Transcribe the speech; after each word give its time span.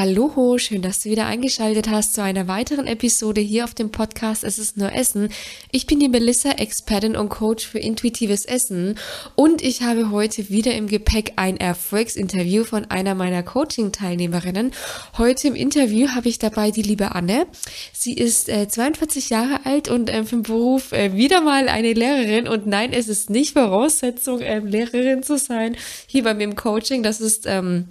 Hallo, 0.00 0.58
schön, 0.58 0.80
dass 0.80 1.02
du 1.02 1.10
wieder 1.10 1.26
eingeschaltet 1.26 1.88
hast 1.88 2.14
zu 2.14 2.22
einer 2.22 2.46
weiteren 2.46 2.86
Episode 2.86 3.40
hier 3.40 3.64
auf 3.64 3.74
dem 3.74 3.90
Podcast 3.90 4.44
Es 4.44 4.56
ist 4.56 4.76
nur 4.76 4.92
Essen. 4.92 5.28
Ich 5.72 5.88
bin 5.88 5.98
die 5.98 6.08
Melissa, 6.08 6.52
Expertin 6.52 7.16
und 7.16 7.30
Coach 7.30 7.66
für 7.66 7.80
intuitives 7.80 8.44
Essen 8.44 8.96
und 9.34 9.60
ich 9.60 9.82
habe 9.82 10.12
heute 10.12 10.50
wieder 10.50 10.72
im 10.72 10.86
Gepäck 10.86 11.32
ein 11.34 11.56
Erfolgsinterview 11.56 12.62
von 12.62 12.84
einer 12.84 13.16
meiner 13.16 13.42
Coaching-Teilnehmerinnen. 13.42 14.70
Heute 15.18 15.48
im 15.48 15.56
Interview 15.56 16.10
habe 16.10 16.28
ich 16.28 16.38
dabei 16.38 16.70
die 16.70 16.82
liebe 16.82 17.16
Anne. 17.16 17.48
Sie 17.92 18.12
ist 18.12 18.48
äh, 18.48 18.68
42 18.68 19.30
Jahre 19.30 19.66
alt 19.66 19.88
und 19.88 20.10
äh, 20.10 20.22
vom 20.22 20.44
Beruf 20.44 20.92
äh, 20.92 21.16
wieder 21.16 21.40
mal 21.40 21.68
eine 21.68 21.92
Lehrerin 21.92 22.46
und 22.46 22.68
nein, 22.68 22.92
es 22.92 23.08
ist 23.08 23.30
nicht 23.30 23.54
Voraussetzung, 23.54 24.42
ähm, 24.42 24.64
Lehrerin 24.64 25.24
zu 25.24 25.38
sein 25.38 25.76
hier 26.06 26.22
bei 26.22 26.34
mir 26.34 26.44
im 26.44 26.54
Coaching. 26.54 27.02
Das 27.02 27.20
ist 27.20 27.46
ähm, 27.48 27.88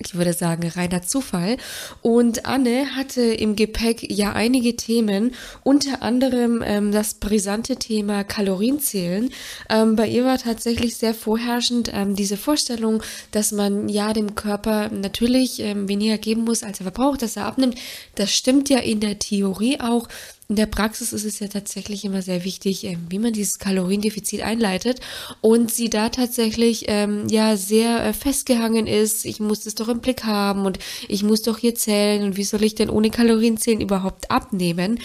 ich 0.00 0.14
würde 0.14 0.32
sagen, 0.32 0.66
reiner 0.68 1.02
Zufall. 1.02 1.56
Und 2.02 2.46
Anne 2.46 2.96
hatte 2.96 3.22
im 3.22 3.54
Gepäck 3.54 4.10
ja 4.10 4.32
einige 4.32 4.74
Themen, 4.76 5.34
unter 5.62 6.02
anderem 6.02 6.62
ähm, 6.64 6.90
das 6.90 7.14
brisante 7.14 7.76
Thema 7.76 8.24
Kalorienzählen. 8.24 9.30
Ähm, 9.68 9.96
bei 9.96 10.08
ihr 10.08 10.24
war 10.24 10.38
tatsächlich 10.38 10.96
sehr 10.96 11.14
vorherrschend 11.14 11.90
ähm, 11.92 12.16
diese 12.16 12.36
Vorstellung, 12.36 13.02
dass 13.30 13.52
man 13.52 13.88
ja 13.88 14.12
dem 14.12 14.34
Körper 14.34 14.88
natürlich 14.88 15.60
ähm, 15.60 15.88
weniger 15.88 16.18
geben 16.18 16.44
muss, 16.44 16.62
als 16.62 16.80
er 16.80 16.84
verbraucht, 16.84 17.22
dass 17.22 17.36
er 17.36 17.46
abnimmt. 17.46 17.76
Das 18.14 18.32
stimmt 18.32 18.70
ja 18.70 18.78
in 18.78 19.00
der 19.00 19.18
Theorie 19.18 19.80
auch. 19.80 20.08
In 20.50 20.56
der 20.56 20.66
Praxis 20.66 21.12
ist 21.12 21.24
es 21.24 21.38
ja 21.38 21.46
tatsächlich 21.46 22.04
immer 22.04 22.22
sehr 22.22 22.44
wichtig, 22.44 22.82
ähm, 22.82 23.06
wie 23.08 23.20
man 23.20 23.32
dieses 23.32 23.60
Kaloriendefizit 23.60 24.42
einleitet 24.42 24.98
und 25.40 25.70
sie 25.70 25.88
da 25.88 26.08
tatsächlich 26.08 26.86
ähm, 26.88 27.28
ja 27.28 27.56
sehr 27.56 28.04
äh, 28.04 28.12
festgehangen 28.12 28.88
ist. 28.88 29.26
Ich 29.26 29.38
muss 29.38 29.60
das 29.60 29.76
doch 29.76 29.86
im 29.86 30.00
Blick 30.00 30.24
haben 30.24 30.66
und 30.66 30.80
ich 31.06 31.22
muss 31.22 31.42
doch 31.42 31.58
hier 31.58 31.76
zählen 31.76 32.24
und 32.24 32.36
wie 32.36 32.42
soll 32.42 32.64
ich 32.64 32.74
denn 32.74 32.90
ohne 32.90 33.10
Kalorienzählen 33.10 33.80
überhaupt 33.80 34.32
abnehmen? 34.32 34.98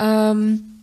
Ähm, 0.00 0.77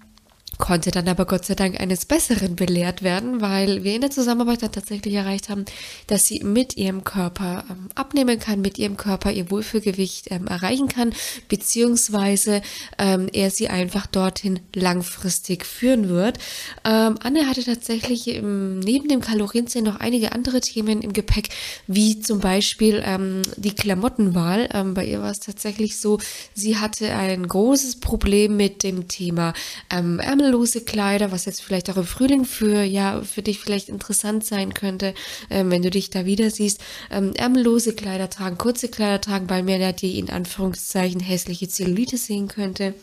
konnte 0.58 0.92
dann 0.92 1.08
aber 1.08 1.25
Gott 1.25 1.45
sei 1.45 1.56
Dank 1.56 1.80
eines 1.80 2.06
Besseren 2.06 2.56
belehrt 2.56 3.03
werden, 3.03 3.42
weil 3.42 3.84
wir 3.84 3.95
in 3.95 4.02
der 4.02 4.11
Zusammenarbeit 4.11 4.64
dann 4.64 4.72
tatsächlich 4.72 5.14
erreicht 5.14 5.50
haben, 5.50 5.66
dass 6.08 6.28
sie 6.28 6.44
mit 6.44 6.78
ihrem 6.78 7.03
Körper 7.03 7.66
ähm, 7.70 7.89
abnehmen 7.95 8.39
kann, 8.39 8.62
mit 8.62 8.78
ihrem 8.78 8.97
Körper 8.97 9.31
ihr 9.31 9.52
Wohlfühlgewicht 9.52 10.31
ähm, 10.31 10.47
erreichen 10.47 10.88
kann, 10.88 11.14
beziehungsweise 11.50 12.62
ähm, 12.97 13.28
er 13.34 13.52
sie 13.52 13.67
einfach 13.67 14.08
dorthin 14.08 14.59
langfristig 14.73 15.66
führen 15.66 16.09
wird. 16.09 16.38
Ähm, 16.84 17.16
Anne 17.22 17.47
hatte 17.47 17.64
tatsächlich 17.64 18.28
im, 18.28 18.80
neben 18.80 19.09
dem 19.09 19.22
Kalorienzählen 19.22 19.86
noch 19.86 20.00
einige 20.00 20.31
andere 20.31 20.62
Themen 20.62 21.02
im 21.02 21.14
Gepäck, 21.14 21.50
wie 21.88 22.19
zum 22.19 22.40
Beispiel 22.40 23.03
ähm, 23.06 23.42
die 23.58 23.75
Klamottenwahl. 23.75 24.69
Ähm, 24.73 24.94
bei 24.94 25.06
ihr 25.06 25.22
war 25.22 25.31
es 25.31 25.40
tatsächlich 25.40 26.00
so, 26.00 26.19
sie 26.53 26.78
hatte 26.78 27.14
ein 27.14 27.47
großes 27.47 28.00
Problem 28.00 28.56
mit 28.58 28.84
dem 28.84 29.08
Thema 29.08 29.53
Ärmel 29.90 30.44
ärmellose 30.45 30.81
Kleider, 30.81 31.31
was 31.31 31.45
jetzt 31.45 31.61
vielleicht 31.61 31.89
auch 31.89 31.97
im 31.97 32.05
Frühling 32.05 32.45
für, 32.45 32.83
ja, 32.83 33.21
für 33.21 33.41
dich 33.41 33.59
vielleicht 33.59 33.89
interessant 33.89 34.45
sein 34.45 34.73
könnte, 34.75 35.15
ähm, 35.49 35.71
wenn 35.71 35.81
du 35.81 35.89
dich 35.89 36.11
da 36.11 36.25
wieder 36.25 36.51
siehst, 36.51 36.81
ähm, 37.09 37.33
ärmellose 37.33 37.93
Kleider 37.93 38.29
tragen, 38.29 38.57
kurze 38.57 38.88
Kleider 38.88 39.19
tragen, 39.21 39.49
weil 39.49 39.63
man 39.63 39.81
ja 39.81 39.91
die 39.91 40.19
in 40.19 40.29
Anführungszeichen 40.29 41.19
hässliche 41.19 41.67
Zellulite 41.67 42.17
sehen 42.17 42.47
könnte. 42.47 42.93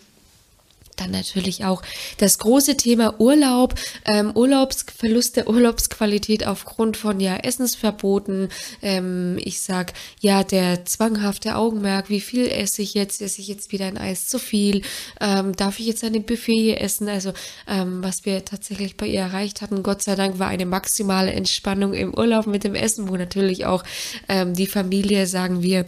Dann 1.03 1.11
natürlich 1.11 1.65
auch 1.65 1.83
das 2.19 2.39
große 2.39 2.77
Thema 2.77 3.21
Urlaub, 3.21 3.75
ähm, 4.05 4.31
Urlaubsverlust 4.35 5.37
der 5.37 5.49
Urlaubsqualität 5.53 6.47
aufgrund 6.47 6.97
von 6.97 7.19
ja 7.19 7.37
Essensverboten. 7.37 8.49
Ähm, 8.83 9.39
ich 9.41 9.61
sag 9.61 9.95
ja 10.21 10.45
der 10.45 10.85
zwanghafte 10.85 11.57
Augenmerk, 11.57 12.09
wie 12.09 12.21
viel 12.21 12.47
esse 12.47 12.83
ich 12.83 12.95
jetzt? 12.95 13.21
Esse 13.21 13.41
ich 13.41 13.49
jetzt 13.49 13.73
wieder 13.73 13.87
ein 13.87 13.99
Eis 13.99 14.29
zu 14.29 14.39
viel? 14.39 14.83
Ähm, 15.21 15.57
darf 15.57 15.81
ich 15.81 15.87
jetzt 15.87 16.05
ein 16.05 16.23
Buffet 16.23 16.77
essen? 16.77 17.09
Also 17.09 17.33
ähm, 17.67 18.03
was 18.03 18.25
wir 18.25 18.45
tatsächlich 18.45 18.97
bei 18.97 19.07
ihr 19.07 19.21
erreicht 19.21 19.61
hatten, 19.61 19.83
Gott 19.83 20.03
sei 20.03 20.15
Dank, 20.15 20.39
war 20.39 20.49
eine 20.49 20.67
maximale 20.67 21.33
Entspannung 21.33 21.95
im 21.95 22.15
Urlaub 22.15 22.47
mit 22.47 22.63
dem 22.65 22.75
Essen, 22.75 23.09
wo 23.09 23.17
natürlich 23.17 23.67
auch 23.67 23.83
ähm, 24.29 24.55
die 24.55 24.67
Familie, 24.67 25.27
sagen 25.27 25.63
wir, 25.63 25.85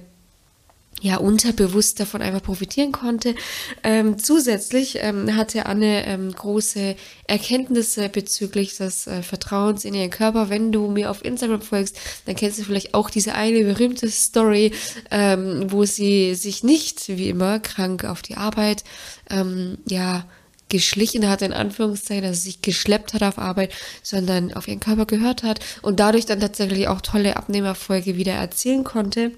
ja 1.01 1.17
unterbewusst 1.17 2.01
davon 2.01 2.23
einfach 2.23 2.43
profitieren 2.43 2.93
konnte. 2.93 3.35
Ähm, 3.83 4.19
zusätzlich 4.19 4.99
ähm, 5.01 5.37
hatte 5.37 5.67
Anne 5.67 6.07
ähm, 6.07 6.33
große 6.33 6.97
Erkenntnisse 7.27 8.09
bezüglich 8.09 8.77
des 8.77 9.07
äh, 9.07 9.23
Vertrauens 9.23 9.85
in 9.85 9.95
ihren 9.95 10.11
Körper. 10.11 10.51
Wenn 10.51 10.73
du 10.73 10.89
mir 10.89 11.11
auf 11.11 11.25
Instagram 11.25 11.63
folgst, 11.63 11.99
dann 12.27 12.37
kennst 12.37 12.59
du 12.59 12.65
vielleicht 12.65 12.95
auch 12.95 13.11
diese 13.11 13.35
eine 13.35 13.65
berühmte 13.65 14.09
Story, 14.09 14.73
ähm, 15.11 15.71
wo 15.71 15.85
sie 15.85 16.35
sich 16.35 16.65
nicht 16.65 17.09
wie 17.09 17.29
immer 17.29 17.61
krank 17.61 18.05
auf 18.05 18.23
die 18.23 18.37
Arbeit 18.37 18.85
ähm, 19.31 19.79
ja 19.87 20.25
geschlichen 20.69 21.29
hat, 21.29 21.43
in 21.43 21.53
Anführungszeichen, 21.53 22.25
also 22.25 22.41
sich 22.41 22.63
geschleppt 22.63 23.13
hat 23.13 23.23
auf 23.23 23.39
Arbeit, 23.39 23.73
sondern 24.03 24.55
auf 24.55 24.67
ihren 24.67 24.81
Körper 24.81 25.07
gehört 25.07 25.43
hat 25.43 25.61
und 25.83 26.01
dadurch 26.01 26.27
dann 26.27 26.41
tatsächlich 26.41 26.89
auch 26.89 27.01
tolle 27.01 27.37
Abnehmerfolge 27.37 28.17
wieder 28.17 28.33
erzielen 28.33 28.83
konnte. 28.83 29.33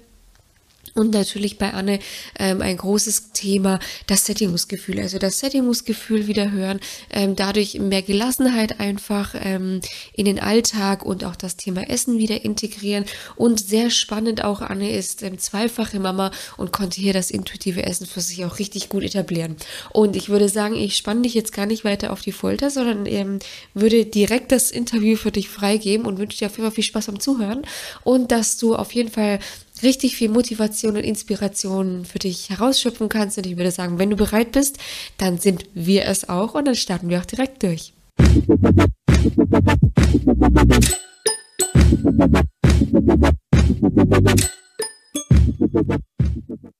Und 0.97 1.13
natürlich 1.13 1.59
bei 1.59 1.73
Anne 1.73 1.99
ähm, 2.39 2.63
ein 2.63 2.75
großes 2.75 3.31
Thema, 3.31 3.79
das 4.07 4.25
Sättigungsgefühl. 4.25 4.99
Also 4.99 5.19
das 5.19 5.39
Sättigungsgefühl 5.39 6.25
wieder 6.25 6.51
hören, 6.51 6.79
ähm, 7.11 7.35
dadurch 7.35 7.75
mehr 7.75 8.01
Gelassenheit 8.01 8.79
einfach 8.79 9.35
ähm, 9.39 9.79
in 10.13 10.25
den 10.25 10.39
Alltag 10.39 11.05
und 11.05 11.23
auch 11.23 11.35
das 11.35 11.55
Thema 11.55 11.87
Essen 11.87 12.17
wieder 12.17 12.43
integrieren. 12.43 13.05
Und 13.35 13.59
sehr 13.59 13.91
spannend 13.91 14.43
auch, 14.43 14.61
Anne 14.61 14.89
ist 14.89 15.21
ähm, 15.21 15.37
zweifache 15.37 15.99
Mama 15.99 16.31
und 16.57 16.73
konnte 16.73 16.99
hier 16.99 17.13
das 17.13 17.29
intuitive 17.29 17.83
Essen 17.83 18.07
für 18.07 18.21
sich 18.21 18.43
auch 18.43 18.57
richtig 18.57 18.89
gut 18.89 19.03
etablieren. 19.03 19.55
Und 19.93 20.15
ich 20.15 20.29
würde 20.29 20.49
sagen, 20.49 20.73
ich 20.73 20.97
spanne 20.97 21.21
dich 21.21 21.35
jetzt 21.35 21.53
gar 21.53 21.67
nicht 21.67 21.85
weiter 21.85 22.11
auf 22.11 22.21
die 22.21 22.31
Folter, 22.31 22.71
sondern 22.71 23.05
ähm, 23.05 23.37
würde 23.75 24.03
direkt 24.03 24.51
das 24.51 24.71
Interview 24.71 25.15
für 25.15 25.31
dich 25.31 25.47
freigeben 25.47 26.07
und 26.07 26.17
wünsche 26.17 26.39
dir 26.39 26.47
auf 26.47 26.53
jeden 26.53 26.63
Fall 26.63 26.75
viel 26.75 26.83
Spaß 26.83 27.05
beim 27.05 27.19
Zuhören 27.19 27.61
und 28.03 28.31
dass 28.31 28.57
du 28.57 28.75
auf 28.75 28.93
jeden 28.93 29.11
Fall 29.11 29.37
richtig 29.83 30.15
viel 30.15 30.29
Motivation 30.29 30.95
und 30.95 31.03
Inspiration 31.03 32.05
für 32.05 32.19
dich 32.19 32.49
herausschöpfen 32.49 33.09
kannst. 33.09 33.37
Und 33.37 33.45
ich 33.45 33.57
würde 33.57 33.71
sagen, 33.71 33.99
wenn 33.99 34.09
du 34.09 34.15
bereit 34.15 34.51
bist, 34.51 34.77
dann 35.17 35.37
sind 35.37 35.65
wir 35.73 36.05
es 36.05 36.29
auch 36.29 36.55
und 36.55 36.65
dann 36.65 36.75
starten 36.75 37.09
wir 37.09 37.19
auch 37.19 37.25
direkt 37.25 37.63
durch. 37.63 37.93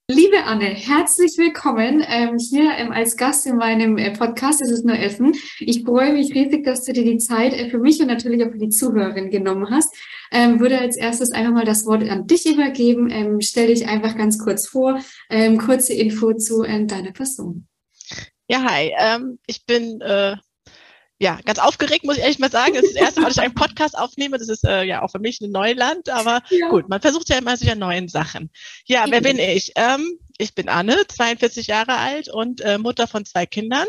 Liebe 0.10 0.44
Anne, 0.46 0.66
herzlich 0.66 1.38
willkommen 1.38 2.02
ähm, 2.08 2.38
hier 2.38 2.72
ähm, 2.78 2.92
als 2.92 3.18
Gast 3.18 3.46
in 3.46 3.58
meinem 3.58 3.98
äh, 3.98 4.12
Podcast 4.12 4.62
Es 4.62 4.72
ist 4.72 4.86
nur 4.86 4.98
Essen. 4.98 5.34
Ich 5.60 5.84
freue 5.84 6.14
mich 6.14 6.34
riesig, 6.34 6.64
dass 6.64 6.86
du 6.86 6.94
dir 6.94 7.04
die 7.04 7.18
Zeit 7.18 7.54
äh, 7.54 7.70
für 7.70 7.78
mich 7.78 8.00
und 8.00 8.08
natürlich 8.08 8.44
auch 8.46 8.52
für 8.52 8.58
die 8.58 8.70
Zuhörerin 8.70 9.30
genommen 9.30 9.70
hast. 9.70 9.94
Ähm, 10.32 10.60
würde 10.60 10.80
als 10.80 10.98
erstes 10.98 11.32
einfach 11.32 11.54
mal 11.54 11.66
das 11.66 11.86
Wort 11.86 12.08
an 12.10 12.28
dich 12.28 12.46
übergeben. 12.46 13.10
Ähm, 13.10 13.42
stell 13.42 13.68
dich 13.68 13.88
einfach 13.88 14.16
ganz 14.18 14.38
kurz 14.38 14.68
vor, 14.68 15.00
ähm, 15.30 15.58
kurze 15.58 15.94
Info 15.94 16.34
zu 16.34 16.64
äh, 16.64 16.86
deiner 16.86 17.12
Person. 17.12 17.68
Ja, 18.48 18.64
hi. 18.64 18.94
Ähm, 18.98 19.40
ich 19.46 19.66
bin 19.66 20.00
äh, 20.02 20.36
ja, 21.20 21.40
ganz 21.46 21.58
aufgeregt, 21.58 22.06
muss 22.06 22.18
ich 22.18 22.24
ehrlich 22.24 22.40
mal 22.40 22.52
sagen. 22.52 22.76
Das 22.76 22.84
ist 22.84 22.96
das 22.96 23.02
erste 23.02 23.22
Mal, 23.22 23.28
dass 23.28 23.38
ich 23.38 23.44
einen 23.44 23.56
Podcast 23.56 23.98
aufnehme. 23.98 24.38
Das 24.38 24.50
ist 24.50 24.64
äh, 24.64 24.84
ja 24.84 25.02
auch 25.02 25.10
für 25.10 25.20
mich 25.20 25.42
ein 25.42 25.52
Neuland, 25.52 26.10
aber 26.10 26.44
ja. 26.50 26.70
gut, 26.70 26.90
man 26.90 27.02
versucht 27.02 27.30
ja 27.30 27.38
immer 27.38 27.58
sich 27.58 27.72
an 27.72 27.80
neuen 27.80 28.08
Sachen. 28.08 28.52
Ja, 28.86 29.06
wer 29.10 29.22
bin 29.22 29.40
ich? 29.40 29.72
Ähm, 29.76 30.20
ich 30.38 30.54
bin 30.54 30.70
Anne, 30.70 30.96
42 31.08 31.68
Jahre 31.68 31.98
alt 31.98 32.30
und 32.30 32.62
äh, 32.62 32.78
Mutter 32.78 33.08
von 33.08 33.26
zwei 33.26 33.48
Kindern 33.48 33.88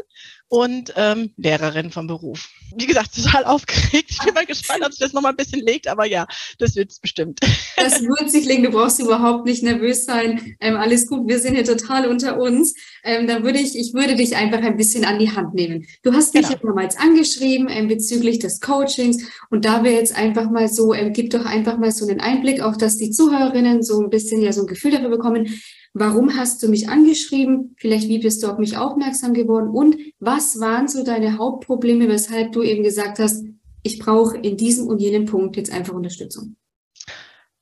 und 0.49 0.95
ähm, 0.97 1.35
Lehrerin 1.37 1.91
vom 1.91 2.07
Beruf. 2.07 2.49
Wie 2.77 2.87
gesagt, 2.87 3.15
total 3.15 3.45
aufgeregt. 3.45 4.11
Ich 4.11 4.19
bin 4.19 4.35
mal 4.35 4.47
gespannt, 4.47 4.83
ob 4.85 4.93
sich 4.93 5.01
das 5.01 5.13
nochmal 5.13 5.33
ein 5.33 5.37
bisschen 5.37 5.61
legt, 5.61 5.89
aber 5.89 6.07
ja, 6.07 6.27
das 6.59 6.77
wird 6.77 6.91
es 6.91 6.99
bestimmt. 6.99 7.41
Das 7.77 8.03
wird 8.03 8.31
sich 8.31 8.45
legen, 8.45 8.65
du 8.65 8.71
brauchst 8.71 9.01
überhaupt 9.01 9.47
nicht 9.47 9.63
nervös 9.63 10.05
sein. 10.05 10.57
Ähm, 10.61 10.77
alles 10.77 11.07
gut, 11.07 11.29
wir 11.29 11.39
sind 11.39 11.55
hier 11.55 11.65
total 11.65 12.09
unter 12.09 12.39
uns. 12.39 12.75
Ähm, 13.05 13.27
dann 13.27 13.45
würde 13.45 13.59
ich, 13.59 13.79
ich 13.79 13.95
würde 13.95 14.17
dich 14.17 14.37
einfach 14.37 14.59
ein 14.59 14.77
bisschen 14.77 15.05
an 15.05 15.19
die 15.19 15.31
Hand 15.31 15.55
nehmen. 15.55 15.87
Du 16.03 16.13
hast 16.13 16.35
mich 16.35 16.49
genau. 16.49 16.55
ja 16.55 16.67
damals 16.67 16.97
angeschrieben 16.97 17.69
ähm, 17.71 17.89
bezüglich 17.89 18.39
des 18.39 18.61
Coachings 18.61 19.25
und 19.51 19.65
da 19.65 19.85
wäre 19.85 19.95
jetzt 19.95 20.17
einfach 20.17 20.51
mal 20.51 20.69
so, 20.69 20.93
ähm, 20.93 21.13
gib 21.13 21.31
doch 21.31 21.45
einfach 21.45 21.79
mal 21.79 21.93
so 21.93 22.07
einen 22.07 22.21
Einblick, 22.21 22.61
auch 22.61 22.77
dass 22.77 22.97
die 22.97 23.11
Zuhörerinnen 23.11 23.83
so 23.83 24.03
ein 24.03 24.11
bisschen 24.11 24.43
ja 24.43 24.53
so 24.53 24.63
ein 24.63 24.67
Gefühl 24.67 24.93
dafür 24.93 25.11
bekommen, 25.11 25.61
Warum 25.99 26.37
hast 26.37 26.63
du 26.63 26.69
mich 26.69 26.89
angeschrieben? 26.89 27.75
Vielleicht, 27.77 28.09
wie 28.09 28.21
bist 28.21 28.43
du 28.43 28.49
auf 28.49 28.59
mich 28.59 28.77
aufmerksam 28.77 29.35
geworden? 29.35 29.71
Und 29.71 29.97
was 30.21 30.61
waren 30.61 30.87
so 30.87 31.05
deine 31.05 31.39
Hauptprobleme, 31.39 32.09
weshalb 32.09 32.53
du 32.53 32.63
eben 32.63 32.85
gesagt 32.85 33.19
hast, 33.19 33.45
ich 33.83 33.99
brauche 33.99 34.37
in 34.37 34.57
diesem 34.57 34.87
und 34.87 35.01
jenem 35.01 35.27
Punkt 35.27 35.57
jetzt 35.57 35.73
einfach 35.73 35.95
Unterstützung? 35.95 36.57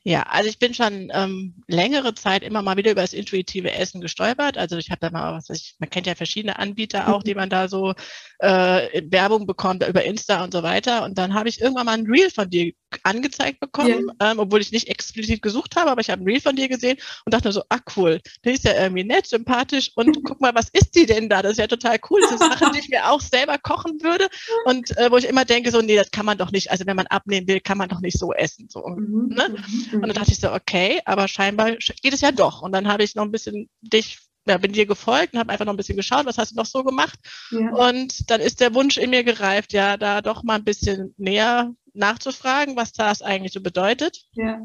Ja, 0.08 0.22
also 0.22 0.48
ich 0.48 0.60
bin 0.60 0.72
schon 0.72 1.10
ähm, 1.12 1.54
längere 1.66 2.14
Zeit 2.14 2.44
immer 2.44 2.62
mal 2.62 2.76
wieder 2.76 2.92
über 2.92 3.00
das 3.00 3.12
intuitive 3.12 3.72
Essen 3.72 4.00
gestolpert. 4.00 4.56
Also 4.56 4.76
ich 4.76 4.90
habe 4.90 5.00
da 5.00 5.10
mal 5.10 5.32
was, 5.32 5.50
ich, 5.50 5.74
man 5.80 5.90
kennt 5.90 6.06
ja 6.06 6.14
verschiedene 6.14 6.60
Anbieter 6.60 7.12
auch, 7.12 7.22
mhm. 7.22 7.24
die 7.24 7.34
man 7.34 7.50
da 7.50 7.66
so 7.66 7.92
äh, 8.38 9.02
Werbung 9.10 9.46
bekommt 9.46 9.84
über 9.84 10.04
Insta 10.04 10.44
und 10.44 10.52
so 10.52 10.62
weiter. 10.62 11.04
Und 11.04 11.18
dann 11.18 11.34
habe 11.34 11.48
ich 11.48 11.60
irgendwann 11.60 11.86
mal 11.86 11.98
ein 11.98 12.06
Reel 12.06 12.30
von 12.30 12.48
dir 12.48 12.72
angezeigt 13.04 13.60
bekommen, 13.60 14.10
ja. 14.20 14.32
ähm, 14.32 14.38
obwohl 14.38 14.60
ich 14.60 14.72
nicht 14.72 14.88
explizit 14.88 15.42
gesucht 15.42 15.76
habe, 15.76 15.90
aber 15.90 16.00
ich 16.00 16.10
habe 16.10 16.22
ein 16.22 16.26
Reel 16.26 16.40
von 16.40 16.56
dir 16.56 16.68
gesehen 16.68 16.98
und 17.24 17.34
dachte 17.34 17.52
so, 17.52 17.62
ah 17.68 17.78
cool, 17.96 18.20
der 18.44 18.52
ist 18.52 18.64
ja 18.64 18.74
irgendwie 18.74 19.04
nett, 19.04 19.26
sympathisch 19.26 19.92
und 19.94 20.18
guck 20.24 20.40
mal, 20.40 20.54
was 20.54 20.68
ist 20.72 20.94
die 20.94 21.06
denn 21.06 21.28
da? 21.28 21.42
Das 21.42 21.52
ist 21.52 21.58
ja 21.58 21.66
total 21.66 21.98
cool. 22.10 22.20
Das 22.22 22.32
ist 22.32 22.38
Sachen, 22.60 22.72
die 22.72 22.80
ich 22.80 22.88
mir 22.88 23.10
auch 23.10 23.20
selber 23.20 23.58
kochen 23.58 24.02
würde 24.02 24.28
und 24.64 24.96
äh, 24.96 25.10
wo 25.10 25.16
ich 25.16 25.28
immer 25.28 25.44
denke 25.44 25.70
so, 25.70 25.80
nee, 25.80 25.96
das 25.96 26.10
kann 26.10 26.26
man 26.26 26.38
doch 26.38 26.50
nicht, 26.50 26.70
also 26.70 26.86
wenn 26.86 26.96
man 26.96 27.06
abnehmen 27.06 27.46
will, 27.48 27.60
kann 27.60 27.78
man 27.78 27.88
doch 27.88 28.00
nicht 28.00 28.18
so 28.18 28.32
essen. 28.32 28.68
So, 28.70 28.86
mhm. 28.86 29.28
ne? 29.28 29.48
Mhm. 29.48 29.94
Und 29.94 30.02
dann 30.02 30.14
dachte 30.14 30.32
ich 30.32 30.40
so, 30.40 30.52
okay, 30.52 31.00
aber 31.04 31.28
scheinbar 31.28 31.76
geht 31.76 32.14
es 32.14 32.20
ja 32.20 32.32
doch. 32.32 32.62
Und 32.62 32.72
dann 32.72 32.88
habe 32.88 33.02
ich 33.02 33.14
noch 33.14 33.24
ein 33.24 33.32
bisschen 33.32 33.68
dich 33.80 34.18
ja, 34.46 34.58
bin 34.58 34.72
dir 34.72 34.86
gefolgt 34.86 35.34
und 35.34 35.40
habe 35.40 35.52
einfach 35.52 35.64
noch 35.64 35.72
ein 35.72 35.76
bisschen 35.76 35.96
geschaut, 35.96 36.24
was 36.24 36.38
hast 36.38 36.52
du 36.52 36.56
noch 36.56 36.66
so 36.66 36.84
gemacht. 36.84 37.18
Ja. 37.50 37.70
Und 37.72 38.30
dann 38.30 38.40
ist 38.40 38.60
der 38.60 38.74
Wunsch 38.74 38.96
in 38.96 39.10
mir 39.10 39.24
gereift, 39.24 39.72
ja, 39.72 39.96
da 39.96 40.22
doch 40.22 40.42
mal 40.44 40.54
ein 40.54 40.64
bisschen 40.64 41.14
näher 41.16 41.72
nachzufragen, 41.96 42.76
was 42.76 42.92
das 42.92 43.22
eigentlich 43.22 43.52
so 43.52 43.60
bedeutet. 43.60 44.24
Ja. 44.32 44.60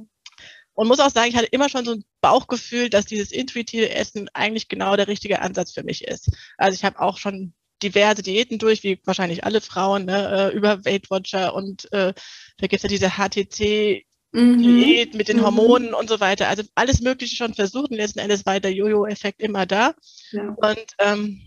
Und 0.73 0.87
muss 0.87 0.99
auch 0.99 1.11
sagen, 1.11 1.29
ich 1.29 1.35
hatte 1.35 1.47
immer 1.47 1.69
schon 1.69 1.85
so 1.85 1.91
ein 1.91 2.05
Bauchgefühl, 2.21 2.89
dass 2.89 3.05
dieses 3.05 3.31
intuitive 3.31 3.89
Essen 3.89 4.29
eigentlich 4.33 4.67
genau 4.67 4.95
der 4.95 5.07
richtige 5.07 5.41
Ansatz 5.41 5.73
für 5.73 5.83
mich 5.83 6.05
ist. 6.05 6.31
Also 6.57 6.75
ich 6.75 6.85
habe 6.85 6.99
auch 6.99 7.17
schon 7.17 7.53
diverse 7.83 8.21
Diäten 8.21 8.57
durch, 8.57 8.83
wie 8.83 8.99
wahrscheinlich 9.05 9.43
alle 9.43 9.61
Frauen, 9.61 10.05
ne, 10.05 10.51
äh, 10.51 10.55
über 10.55 10.85
Weight 10.85 11.09
Watcher 11.09 11.53
und 11.55 11.91
äh, 11.91 12.13
da 12.57 12.67
gibt's 12.67 12.83
ja 12.83 12.89
diese 12.89 13.11
HTC 13.11 14.05
mhm. 14.31 14.59
Diät 14.59 15.15
mit 15.15 15.27
den 15.27 15.37
mhm. 15.37 15.43
Hormonen 15.43 15.89
mhm. 15.89 15.95
und 15.95 16.09
so 16.09 16.19
weiter. 16.19 16.47
Also 16.47 16.63
alles 16.75 17.01
Mögliche 17.01 17.35
schon 17.35 17.53
versucht 17.53 17.91
und 17.91 17.97
letzten 17.97 18.19
Endes 18.19 18.45
war 18.45 18.59
der 18.59 18.73
Jojo-Effekt 18.73 19.41
immer 19.41 19.65
da. 19.65 19.93
Ja. 20.31 20.55
Und 20.57 20.85
ähm, 20.99 21.41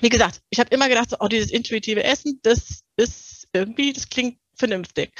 wie 0.00 0.08
gesagt, 0.08 0.40
ich 0.50 0.58
habe 0.58 0.74
immer 0.74 0.88
gedacht, 0.88 1.10
so, 1.10 1.16
oh, 1.20 1.28
dieses 1.28 1.50
intuitive 1.50 2.02
Essen, 2.02 2.40
das 2.42 2.82
ist 2.96 3.48
irgendwie, 3.52 3.92
das 3.92 4.08
klingt 4.08 4.38
vernünftig. 4.56 5.12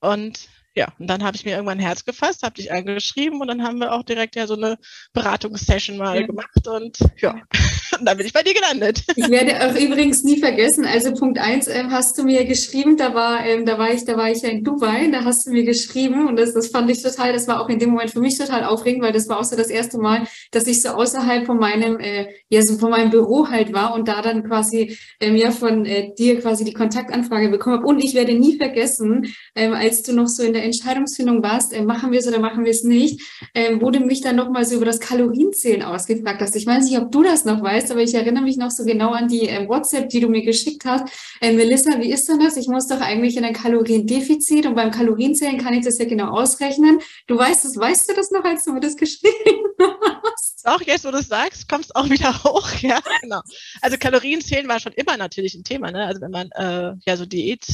Und 0.00 0.48
ja, 0.74 0.88
und 0.98 1.06
dann 1.06 1.24
habe 1.24 1.36
ich 1.36 1.44
mir 1.44 1.52
irgendwann 1.52 1.78
ein 1.78 1.84
Herz 1.84 2.04
gefasst, 2.04 2.42
habe 2.42 2.56
dich 2.56 2.70
angeschrieben 2.70 3.40
und 3.40 3.48
dann 3.48 3.62
haben 3.62 3.78
wir 3.78 3.92
auch 3.92 4.02
direkt 4.02 4.36
ja 4.36 4.46
so 4.46 4.56
eine 4.56 4.76
Beratungssession 5.14 5.96
mal 5.96 6.20
ja. 6.20 6.26
gemacht 6.26 6.68
und 6.68 6.98
ja, 7.16 7.40
und 7.98 8.06
dann 8.06 8.16
bin 8.16 8.26
ich 8.26 8.32
bei 8.32 8.42
dir 8.42 8.54
gelandet. 8.54 9.02
Ich 9.16 9.28
werde 9.30 9.66
auch 9.66 9.74
übrigens 9.78 10.22
nie 10.24 10.38
vergessen, 10.38 10.84
also 10.84 11.12
Punkt 11.12 11.38
eins 11.38 11.68
ähm, 11.68 11.90
hast 11.90 12.18
du 12.18 12.24
mir 12.24 12.44
geschrieben, 12.44 12.96
da 12.96 13.14
war, 13.14 13.44
ähm, 13.44 13.64
da 13.64 13.78
war 13.78 13.92
ich, 13.92 14.04
da 14.04 14.16
war 14.16 14.30
ich 14.30 14.42
ja 14.42 14.48
in 14.50 14.64
Dubai, 14.64 15.08
da 15.10 15.24
hast 15.24 15.46
du 15.46 15.50
mir 15.50 15.64
geschrieben 15.64 16.28
und 16.28 16.36
das, 16.36 16.54
das 16.54 16.68
fand 16.68 16.90
ich 16.90 17.02
total, 17.02 17.32
das 17.32 17.48
war 17.48 17.60
auch 17.60 17.68
in 17.68 17.78
dem 17.78 17.90
Moment 17.90 18.10
für 18.10 18.20
mich 18.20 18.38
total 18.38 18.64
aufregend, 18.64 19.02
weil 19.02 19.12
das 19.12 19.28
war 19.28 19.38
auch 19.40 19.44
so 19.44 19.56
das 19.56 19.68
erste 19.68 19.98
Mal, 19.98 20.26
dass 20.50 20.66
ich 20.66 20.82
so 20.82 20.90
außerhalb 20.90 21.46
von 21.46 21.58
meinem, 21.58 21.98
äh, 21.98 22.28
ja, 22.48 22.62
so 22.62 22.78
von 22.78 22.90
meinem 22.90 23.10
Büro 23.10 23.48
halt 23.48 23.72
war 23.72 23.94
und 23.94 24.08
da 24.08 24.22
dann 24.22 24.44
quasi 24.44 24.98
ähm, 25.20 25.36
ja 25.36 25.50
von 25.50 25.84
äh, 25.86 26.14
dir 26.14 26.40
quasi 26.40 26.64
die 26.64 26.72
Kontaktanfrage 26.72 27.48
bekommen 27.48 27.78
habe 27.78 27.86
und 27.86 28.02
ich 28.02 28.14
werde 28.14 28.34
nie 28.34 28.56
vergessen, 28.56 29.34
ähm, 29.54 29.72
als 29.72 30.02
du 30.02 30.12
noch 30.12 30.28
so 30.28 30.42
in 30.42 30.52
der 30.52 30.64
Entscheidungsfindung 30.64 31.42
warst, 31.42 31.72
äh, 31.72 31.82
machen 31.82 32.12
wir 32.12 32.18
es 32.18 32.28
oder 32.28 32.40
machen 32.40 32.64
wir 32.64 32.70
es 32.70 32.82
nicht, 32.82 33.20
äh, 33.54 33.80
wurde 33.80 34.00
mich 34.00 34.20
dann 34.20 34.36
nochmal 34.36 34.64
so 34.64 34.76
über 34.76 34.84
das 34.84 35.00
Kalorienzählen 35.00 35.82
ausgefragt 35.82 36.40
hast. 36.40 36.56
Ich 36.56 36.66
weiß 36.66 36.84
nicht, 36.84 36.98
ob 36.98 37.10
du 37.12 37.22
das 37.22 37.44
noch 37.44 37.62
weißt, 37.62 37.85
aber 37.90 38.02
ich 38.02 38.14
erinnere 38.14 38.44
mich 38.44 38.56
noch 38.56 38.70
so 38.70 38.84
genau 38.84 39.12
an 39.12 39.28
die 39.28 39.48
äh, 39.48 39.68
WhatsApp, 39.68 40.08
die 40.08 40.20
du 40.20 40.28
mir 40.28 40.42
geschickt 40.42 40.84
hast. 40.84 41.04
Äh, 41.40 41.52
Melissa, 41.52 42.00
wie 42.00 42.12
ist 42.12 42.28
denn 42.28 42.38
das? 42.38 42.56
Ich 42.56 42.68
muss 42.68 42.86
doch 42.88 43.00
eigentlich 43.00 43.36
in 43.36 43.44
ein 43.44 43.54
Kaloriendefizit 43.54 44.66
und 44.66 44.74
beim 44.74 44.90
Kalorienzählen 44.90 45.58
kann 45.58 45.74
ich 45.74 45.84
das 45.84 45.98
ja 45.98 46.04
genau 46.04 46.30
ausrechnen. 46.30 47.00
Du 47.26 47.36
weißt 47.36 47.64
das, 47.64 47.76
weißt 47.76 48.10
du 48.10 48.14
das 48.14 48.30
noch, 48.30 48.44
als 48.44 48.64
du 48.64 48.72
mir 48.72 48.80
das 48.80 48.96
geschrieben 48.96 49.34
hast? 50.22 50.62
Auch 50.64 50.80
jetzt, 50.82 51.04
wo 51.04 51.10
du 51.10 51.18
es 51.18 51.28
sagst, 51.28 51.68
kommst 51.68 51.94
auch 51.94 52.08
wieder 52.10 52.32
hoch. 52.44 52.70
Ja, 52.80 53.00
genau. 53.22 53.40
Also 53.80 53.96
Kalorienzählen 53.98 54.68
war 54.68 54.80
schon 54.80 54.92
immer 54.92 55.16
natürlich 55.16 55.54
ein 55.54 55.64
Thema. 55.64 55.90
Ne? 55.90 56.04
Also 56.04 56.20
wenn 56.20 56.30
man 56.30 56.50
äh, 56.52 56.94
ja 57.06 57.16
so 57.16 57.26
Diät 57.26 57.66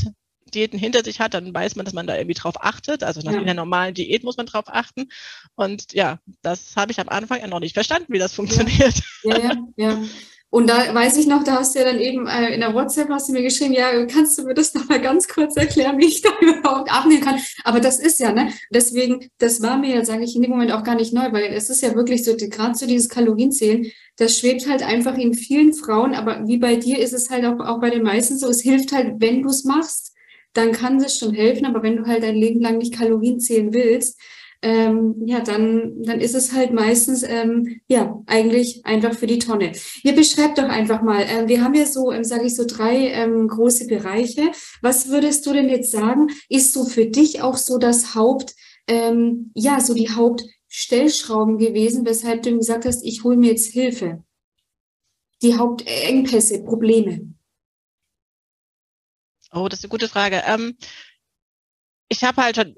Diäten 0.54 0.78
hinter 0.78 1.04
sich 1.04 1.20
hat, 1.20 1.34
dann 1.34 1.52
weiß 1.52 1.76
man, 1.76 1.84
dass 1.84 1.94
man 1.94 2.06
da 2.06 2.16
irgendwie 2.16 2.34
drauf 2.34 2.54
achtet. 2.60 3.02
Also 3.02 3.20
nach 3.22 3.32
ja. 3.32 3.40
einer 3.40 3.54
normalen 3.54 3.94
Diät 3.94 4.24
muss 4.24 4.36
man 4.36 4.46
drauf 4.46 4.66
achten. 4.66 5.08
Und 5.54 5.92
ja, 5.92 6.18
das 6.42 6.76
habe 6.76 6.92
ich 6.92 7.00
am 7.00 7.08
Anfang 7.08 7.40
ja 7.40 7.46
noch 7.46 7.60
nicht 7.60 7.74
verstanden, 7.74 8.12
wie 8.12 8.18
das 8.18 8.34
funktioniert. 8.34 9.02
Ja, 9.24 9.38
ja, 9.38 9.56
ja. 9.76 9.98
Und 10.54 10.68
da 10.68 10.94
weiß 10.94 11.16
ich 11.16 11.26
noch, 11.26 11.44
da 11.44 11.60
hast 11.60 11.74
du 11.74 11.78
ja 11.78 11.86
dann 11.86 11.98
eben 11.98 12.26
äh, 12.26 12.52
in 12.52 12.60
der 12.60 12.74
WhatsApp 12.74 13.08
hast 13.08 13.26
du 13.26 13.32
mir 13.32 13.40
geschrieben, 13.40 13.72
ja, 13.72 14.04
kannst 14.04 14.36
du 14.36 14.42
mir 14.42 14.52
das 14.52 14.74
noch 14.74 14.86
mal 14.86 15.00
ganz 15.00 15.26
kurz 15.26 15.56
erklären, 15.56 15.96
wie 15.96 16.08
ich 16.08 16.20
da 16.20 16.28
überhaupt 16.42 16.92
abnehmen 16.92 17.22
kann? 17.22 17.40
Aber 17.64 17.80
das 17.80 17.98
ist 17.98 18.20
ja, 18.20 18.32
ne? 18.32 18.52
Deswegen, 18.70 19.30
das 19.38 19.62
war 19.62 19.78
mir 19.78 19.96
ja, 19.96 20.04
sage 20.04 20.24
ich 20.24 20.36
in 20.36 20.42
dem 20.42 20.50
Moment 20.50 20.72
auch 20.72 20.84
gar 20.84 20.94
nicht 20.94 21.14
neu, 21.14 21.32
weil 21.32 21.44
es 21.54 21.70
ist 21.70 21.80
ja 21.80 21.94
wirklich 21.94 22.22
so, 22.22 22.36
gerade 22.36 22.74
so 22.74 22.86
dieses 22.86 23.08
Kalorienzählen, 23.08 23.90
das 24.18 24.38
schwebt 24.38 24.68
halt 24.68 24.82
einfach 24.82 25.16
in 25.16 25.32
vielen 25.32 25.72
Frauen, 25.72 26.14
aber 26.14 26.46
wie 26.46 26.58
bei 26.58 26.76
dir 26.76 26.98
ist 26.98 27.14
es 27.14 27.30
halt 27.30 27.46
auch, 27.46 27.58
auch 27.60 27.80
bei 27.80 27.88
den 27.88 28.02
meisten 28.02 28.36
so, 28.36 28.46
es 28.48 28.60
hilft 28.60 28.92
halt, 28.92 29.14
wenn 29.20 29.40
du 29.40 29.48
es 29.48 29.64
machst 29.64 30.11
dann 30.54 30.72
kann 30.72 30.98
es 30.98 31.18
schon 31.18 31.34
helfen. 31.34 31.66
Aber 31.66 31.82
wenn 31.82 31.96
du 31.96 32.06
halt 32.06 32.22
dein 32.22 32.36
Leben 32.36 32.60
lang 32.60 32.78
nicht 32.78 32.94
Kalorien 32.94 33.40
zählen 33.40 33.72
willst, 33.72 34.20
ähm, 34.62 35.16
ja, 35.26 35.40
dann, 35.40 36.02
dann 36.04 36.20
ist 36.20 36.36
es 36.36 36.52
halt 36.52 36.72
meistens, 36.72 37.24
ähm, 37.24 37.80
ja, 37.88 38.22
eigentlich 38.26 38.86
einfach 38.86 39.12
für 39.12 39.26
die 39.26 39.40
Tonne. 39.40 39.72
Ihr 40.04 40.14
beschreibt 40.14 40.58
doch 40.58 40.68
einfach 40.68 41.02
mal, 41.02 41.26
ähm, 41.28 41.48
wir 41.48 41.64
haben 41.64 41.74
ja 41.74 41.84
so, 41.84 42.12
ähm, 42.12 42.22
sage 42.22 42.46
ich 42.46 42.54
so, 42.54 42.64
drei 42.64 43.08
ähm, 43.08 43.48
große 43.48 43.88
Bereiche. 43.88 44.52
Was 44.80 45.08
würdest 45.08 45.44
du 45.46 45.52
denn 45.52 45.68
jetzt 45.68 45.90
sagen, 45.90 46.28
ist 46.48 46.72
so 46.72 46.84
für 46.84 47.06
dich 47.06 47.42
auch 47.42 47.56
so 47.56 47.78
das 47.78 48.14
Haupt, 48.14 48.54
ähm, 48.86 49.50
ja, 49.54 49.80
so 49.80 49.94
die 49.94 50.10
Hauptstellschrauben 50.10 51.58
gewesen, 51.58 52.06
weshalb 52.06 52.42
du 52.42 52.56
gesagt 52.56 52.84
hast, 52.84 53.04
ich 53.04 53.24
hole 53.24 53.36
mir 53.36 53.50
jetzt 53.50 53.72
Hilfe? 53.72 54.22
Die 55.42 55.56
Hauptengpässe, 55.56 56.62
Probleme? 56.62 57.31
Oh, 59.52 59.68
das 59.68 59.80
ist 59.80 59.84
eine 59.84 59.90
gute 59.90 60.08
Frage. 60.08 60.42
Ähm, 60.46 60.76
ich 62.08 62.24
habe 62.24 62.42
halt 62.42 62.56
schon 62.56 62.76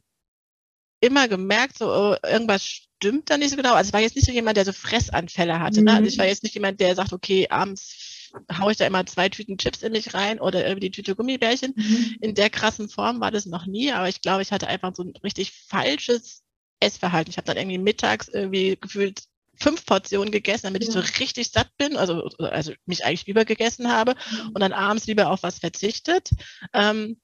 immer 1.01 1.29
gemerkt, 1.29 1.79
so 1.79 1.93
oh, 1.93 2.17
irgendwas 2.27 2.65
stimmt 2.65 3.31
da 3.31 3.37
nicht 3.37 3.51
so 3.51 3.57
genau. 3.57 3.75
Also 3.75 3.89
ich 3.89 3.93
war 3.93 4.01
jetzt 4.01 4.17
nicht 4.17 4.27
so 4.27 4.33
jemand, 4.33 4.57
der 4.57 4.65
so 4.65 4.73
Fressanfälle 4.73 5.61
hatte. 5.61 5.81
Mhm. 5.81 5.87
Ne? 5.87 5.93
Also 5.93 6.07
ich 6.07 6.19
war 6.19 6.25
mhm. 6.25 6.31
jetzt 6.31 6.43
nicht 6.43 6.55
jemand, 6.55 6.81
der 6.81 6.95
sagt, 6.95 7.13
okay, 7.13 7.49
abends 7.49 8.33
haue 8.59 8.73
ich 8.73 8.79
da 8.79 8.87
immer 8.87 9.07
zwei 9.07 9.29
Tüten 9.29 9.59
Chips 9.59 9.83
in 9.83 9.93
mich 9.93 10.15
rein 10.15 10.41
oder 10.41 10.67
irgendwie 10.67 10.89
die 10.89 10.91
Tüte 10.91 11.15
Gummibärchen. 11.15 11.75
Mhm. 11.77 12.17
In 12.21 12.35
der 12.35 12.51
krassen 12.51 12.89
Form 12.89 13.21
war 13.21 13.31
das 13.31 13.47
noch 13.47 13.67
nie, 13.67 13.93
aber 13.93 14.09
ich 14.09 14.23
glaube, 14.23 14.43
ich 14.43 14.51
hatte 14.51 14.67
einfach 14.67 14.95
so 14.95 15.05
ein 15.05 15.15
richtig 15.23 15.53
falsches 15.53 16.43
Essverhalten. 16.81 17.31
Ich 17.31 17.37
habe 17.37 17.47
dann 17.47 17.57
irgendwie 17.57 17.79
mittags 17.79 18.29
irgendwie 18.29 18.77
gefühlt 18.81 19.25
fünf 19.59 19.87
Portionen 19.87 20.31
gegessen, 20.31 20.67
damit 20.67 20.83
ja. 20.83 20.89
ich 20.89 20.95
so 20.95 21.01
richtig 21.21 21.51
satt 21.51 21.71
bin, 21.79 21.97
also, 21.97 22.29
also 22.39 22.73
mich 22.87 23.05
eigentlich 23.05 23.29
übergegessen 23.29 23.91
habe 23.91 24.15
mhm. 24.31 24.49
und 24.49 24.61
dann 24.61 24.73
abends 24.73 25.07
lieber 25.07 25.31
auf 25.31 25.43
was 25.43 25.59
verzichtet. 25.59 26.31
Ähm, 26.73 27.21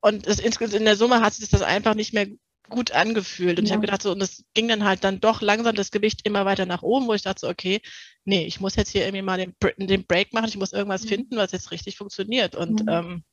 und 0.00 0.26
das, 0.26 0.38
in 0.38 0.84
der 0.84 0.96
Summe 0.96 1.20
hat 1.20 1.34
sich 1.34 1.50
das 1.50 1.62
einfach 1.62 1.94
nicht 1.94 2.14
mehr 2.14 2.26
gut 2.70 2.92
angefühlt. 2.92 3.58
Und 3.58 3.64
ja. 3.64 3.70
ich 3.70 3.72
habe 3.72 3.84
gedacht, 3.84 4.02
so, 4.02 4.12
und 4.12 4.20
das 4.20 4.44
ging 4.54 4.68
dann 4.68 4.84
halt 4.84 5.04
dann 5.04 5.20
doch 5.20 5.42
langsam 5.42 5.74
das 5.74 5.90
Gewicht 5.90 6.20
immer 6.24 6.46
weiter 6.46 6.64
nach 6.64 6.82
oben, 6.82 7.06
wo 7.06 7.14
ich 7.14 7.22
dachte, 7.22 7.40
so, 7.40 7.48
okay, 7.48 7.80
nee, 8.24 8.46
ich 8.46 8.60
muss 8.60 8.76
jetzt 8.76 8.90
hier 8.90 9.04
irgendwie 9.04 9.22
mal 9.22 9.36
den, 9.36 9.54
den 9.76 10.06
Break 10.06 10.32
machen, 10.32 10.48
ich 10.48 10.56
muss 10.56 10.72
irgendwas 10.72 11.04
mhm. 11.04 11.08
finden, 11.08 11.36
was 11.36 11.52
jetzt 11.52 11.70
richtig 11.72 11.96
funktioniert. 11.96 12.54
Und 12.54 12.82
mhm. 12.82 12.88
ähm, 12.88 13.24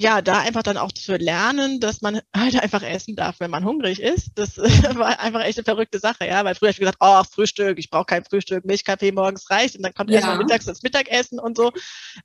ja, 0.00 0.22
da 0.22 0.38
einfach 0.38 0.62
dann 0.62 0.76
auch 0.76 0.92
zu 0.92 1.16
lernen, 1.16 1.80
dass 1.80 2.02
man 2.02 2.20
halt 2.34 2.62
einfach 2.62 2.82
essen 2.82 3.16
darf, 3.16 3.40
wenn 3.40 3.50
man 3.50 3.64
hungrig 3.64 4.00
ist. 4.00 4.30
Das 4.36 4.56
war 4.96 5.18
einfach 5.18 5.42
echt 5.42 5.58
eine 5.58 5.64
verrückte 5.64 5.98
Sache, 5.98 6.26
ja, 6.26 6.44
weil 6.44 6.54
früher 6.54 6.68
habe 6.68 6.72
ich 6.72 6.78
gesagt, 6.78 6.98
oh, 7.00 7.24
Frühstück, 7.24 7.78
ich 7.78 7.90
brauche 7.90 8.04
kein 8.04 8.24
Frühstück, 8.24 8.64
Milchkaffee 8.64 9.10
morgens 9.10 9.50
reicht 9.50 9.76
und 9.76 9.82
dann 9.82 9.94
kommt 9.94 10.10
ja. 10.10 10.16
erstmal 10.16 10.38
mittags 10.38 10.66
das 10.66 10.82
Mittagessen 10.82 11.40
und 11.40 11.56
so. 11.56 11.72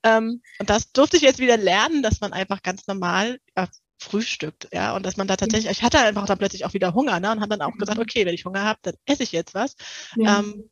Ähm, 0.04 0.42
und 0.60 0.70
das 0.70 0.92
durfte 0.92 1.18
ich 1.18 1.24
jetzt 1.24 1.40
wieder 1.40 1.58
lernen, 1.58 2.04
dass 2.04 2.22
man 2.22 2.32
einfach 2.32 2.62
ganz 2.62 2.86
normal 2.86 3.40
ja, 3.58 3.68
frühstückt, 3.98 4.68
ja, 4.72 4.96
und 4.96 5.04
dass 5.04 5.18
man 5.18 5.28
da 5.28 5.36
tatsächlich, 5.36 5.72
ich 5.72 5.82
hatte 5.82 5.98
einfach 5.98 6.28
dann 6.28 6.38
plötzlich 6.38 6.66
auch 6.66 6.74
wieder 6.74 6.94
Hunger, 6.94 7.20
ne, 7.20 7.32
und 7.32 7.42
habe 7.42 7.58
dann 7.58 7.62
auch 7.62 7.76
gesagt, 7.76 7.98
mhm. 7.98 8.04
okay, 8.04 8.26
wenn 8.26 8.36
ich 8.36 8.46
Hunger 8.46 8.64
habe, 8.64 8.80
dann 8.84 8.96
esse 9.06 9.24
ich 9.24 9.32
jetzt 9.32 9.56
was. 9.56 9.76
Ja. 10.16 10.40
Ähm, 10.40 10.70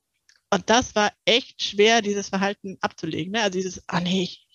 und 0.54 0.70
das 0.70 0.96
war 0.96 1.12
echt 1.26 1.64
schwer, 1.64 2.02
dieses 2.02 2.30
Verhalten 2.30 2.78
abzulegen, 2.82 3.32
ne, 3.32 3.42
also 3.42 3.58
dieses, 3.58 3.82
ah 3.88 4.02
nee, 4.02 4.24
ich, 4.24 4.46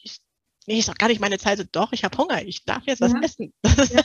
nee, 0.66 0.78
ist 0.78 0.88
doch 0.88 0.94
gar 0.94 1.08
nicht 1.08 1.20
meine 1.20 1.38
Zeit. 1.38 1.58
So, 1.58 1.64
doch, 1.70 1.92
ich 1.92 2.04
habe 2.04 2.16
Hunger, 2.18 2.44
ich 2.44 2.64
darf 2.64 2.82
jetzt 2.86 3.00
was 3.00 3.12
ja. 3.12 3.20
essen. 3.22 3.52
Das, 3.62 3.88
ja. 3.92 4.02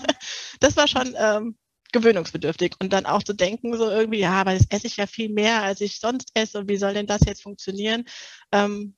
das 0.59 0.77
war 0.77 0.87
schon 0.87 1.15
ähm, 1.17 1.57
gewöhnungsbedürftig. 1.91 2.75
Und 2.79 2.93
dann 2.93 3.05
auch 3.05 3.23
zu 3.23 3.33
denken, 3.33 3.75
so 3.77 3.89
irgendwie, 3.89 4.19
ja, 4.19 4.33
aber 4.33 4.53
das 4.53 4.67
esse 4.69 4.87
ich 4.87 4.97
ja 4.97 5.07
viel 5.07 5.29
mehr, 5.29 5.63
als 5.63 5.81
ich 5.81 5.99
sonst 5.99 6.31
esse. 6.33 6.59
Und 6.59 6.69
wie 6.69 6.77
soll 6.77 6.93
denn 6.93 7.07
das 7.07 7.21
jetzt 7.25 7.43
funktionieren? 7.43 8.05
Ähm, 8.51 8.95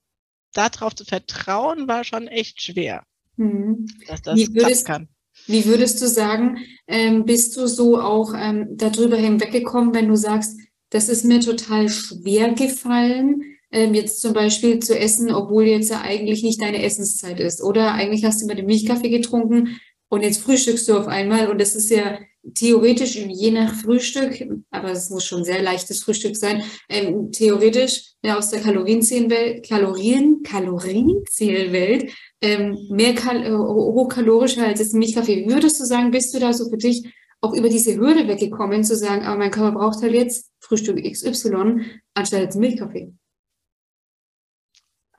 darauf 0.53 0.95
zu 0.95 1.05
vertrauen, 1.05 1.87
war 1.87 2.03
schon 2.03 2.27
echt 2.27 2.61
schwer, 2.61 3.03
mhm. 3.37 3.87
dass 4.07 4.21
das 4.21 4.37
wie 4.37 4.53
würdest, 4.53 4.85
kann. 4.85 5.09
Wie 5.47 5.65
würdest 5.65 6.01
du 6.01 6.07
sagen, 6.07 6.57
ähm, 6.87 7.25
bist 7.25 7.57
du 7.57 7.67
so 7.67 7.99
auch 7.99 8.33
ähm, 8.35 8.77
darüber 8.77 9.17
hinweggekommen, 9.17 9.93
wenn 9.93 10.07
du 10.07 10.15
sagst, 10.15 10.59
das 10.89 11.09
ist 11.09 11.25
mir 11.25 11.39
total 11.39 11.89
schwer 11.89 12.53
gefallen, 12.53 13.52
ähm, 13.73 13.93
jetzt 13.93 14.21
zum 14.21 14.33
Beispiel 14.33 14.79
zu 14.79 14.97
essen, 14.97 15.31
obwohl 15.31 15.65
jetzt 15.65 15.89
ja 15.89 16.01
eigentlich 16.01 16.43
nicht 16.43 16.61
deine 16.61 16.83
Essenszeit 16.83 17.39
ist. 17.39 17.61
Oder 17.61 17.93
eigentlich 17.93 18.23
hast 18.23 18.39
du 18.39 18.45
immer 18.45 18.55
den 18.55 18.67
Milchkaffee 18.67 19.09
getrunken 19.09 19.79
und 20.09 20.21
jetzt 20.21 20.41
frühstückst 20.41 20.87
du 20.87 20.97
auf 20.97 21.07
einmal 21.07 21.49
und 21.49 21.59
das 21.59 21.75
ist 21.75 21.89
ja 21.89 22.19
theoretisch 22.53 23.15
je 23.15 23.51
nach 23.51 23.73
Frühstück, 23.73 24.45
aber 24.69 24.91
es 24.91 25.09
muss 25.09 25.25
schon 25.25 25.43
sehr 25.43 25.61
leichtes 25.61 26.03
Frühstück 26.03 26.35
sein, 26.35 26.61
ähm, 26.89 27.31
theoretisch 27.31 28.13
ja, 28.23 28.37
aus 28.37 28.49
der 28.49 28.61
Kalorienzählwelt, 28.61 29.67
Kalorien, 29.67 30.43
Kalorienzählwelt 30.43 32.11
ähm, 32.41 32.77
mehr 32.91 33.15
Kal 33.15 33.43
äh, 33.43 33.51
hochkalorischer 33.51 34.67
als 34.67 34.79
jetzt 34.79 34.93
Milchkaffee. 34.93 35.49
Würdest 35.49 35.79
du 35.79 35.85
sagen, 35.85 36.11
bist 36.11 36.35
du 36.35 36.39
da 36.39 36.53
so 36.53 36.69
für 36.69 36.77
dich 36.77 37.07
auch 37.41 37.53
über 37.53 37.69
diese 37.69 37.95
Hürde 37.95 38.27
weggekommen, 38.27 38.83
zu 38.83 38.95
sagen, 38.95 39.23
aber 39.23 39.37
mein 39.37 39.51
Körper 39.51 39.79
braucht 39.79 40.01
halt 40.01 40.13
jetzt 40.13 40.51
Frühstück 40.59 41.01
XY 41.03 41.81
anstatt 42.13 42.41
jetzt 42.41 42.57
Milchkaffee? 42.57 43.13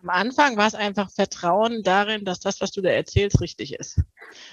Am 0.05 0.11
Anfang 0.11 0.59
war 0.59 0.67
es 0.67 0.75
einfach 0.75 1.11
Vertrauen 1.11 1.83
darin, 1.83 2.27
dass 2.27 2.39
das, 2.39 2.61
was 2.61 2.73
du 2.73 2.83
da 2.83 2.91
erzählst, 2.91 3.41
richtig 3.41 3.73
ist. 3.73 4.03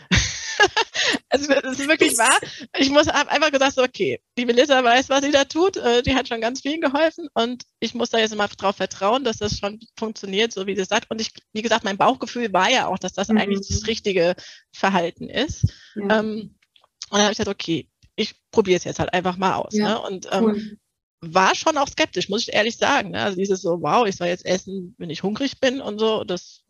also 1.29 1.53
das 1.53 1.77
ist 1.77 1.89
wirklich 1.89 2.17
wahr. 2.17 2.39
Ich 2.77 2.89
muss 2.89 3.10
einfach 3.10 3.51
gesagt, 3.51 3.77
okay, 3.77 4.22
die 4.38 4.46
Melissa 4.46 4.81
weiß, 4.81 5.10
was 5.10 5.22
sie 5.25 5.31
da 5.31 5.43
tut. 5.43 5.75
Äh, 5.75 6.03
die 6.03 6.15
hat 6.15 6.29
schon 6.29 6.39
ganz 6.39 6.62
vielen 6.62 6.79
geholfen 6.79 7.27
und 7.34 7.63
ich 7.81 7.93
muss 7.93 8.12
da 8.12 8.17
jetzt 8.20 8.34
mal 8.34 8.48
drauf 8.48 8.77
vertrauen, 8.77 9.25
dass 9.25 9.39
das 9.39 9.58
schon 9.58 9.81
funktioniert, 9.98 10.53
so 10.53 10.67
wie 10.67 10.75
sie 10.77 10.86
sagt. 10.86 11.12
Und 11.12 11.20
ich, 11.20 11.34
wie 11.51 11.62
gesagt, 11.62 11.84
mein 11.84 11.98
Bauchgefühl 11.98 12.53
war 12.53 12.70
ja 12.70 12.88
auch, 12.88 12.98
dass 12.98 13.12
das 13.12 13.27
mhm. 13.27 13.38
eigentlich 13.38 13.67
das 13.67 13.88
richtige 13.88 14.36
Verhalten 14.72 15.29
ist. 15.29 15.65
Ja. 15.96 16.20
Ähm, 16.20 16.55
und 17.10 17.17
dann 17.17 17.24
habe 17.24 17.34
ich 17.34 17.38
gesagt, 17.39 17.53
okay, 17.53 17.89
ich 18.15 18.36
probiere 18.51 18.77
es 18.77 18.86
jetzt 18.86 19.00
halt 19.00 19.13
einfach 19.13 19.36
mal 19.36 19.55
aus. 19.55 19.74
Ja, 19.74 19.89
ne? 19.89 20.01
Und 20.01 20.29
ähm, 20.31 20.43
cool 20.46 20.77
war 21.21 21.55
schon 21.55 21.77
auch 21.77 21.87
skeptisch, 21.87 22.29
muss 22.29 22.47
ich 22.47 22.53
ehrlich 22.53 22.77
sagen. 22.77 23.11
Ne? 23.11 23.21
Also 23.21 23.37
dieses 23.37 23.61
so, 23.61 23.81
wow, 23.81 24.07
ich 24.07 24.15
soll 24.15 24.27
jetzt 24.27 24.45
essen, 24.45 24.95
wenn 24.97 25.09
ich 25.09 25.23
hungrig 25.23 25.59
bin 25.59 25.79
und 25.79 25.99
so, 25.99 26.23
das 26.23 26.63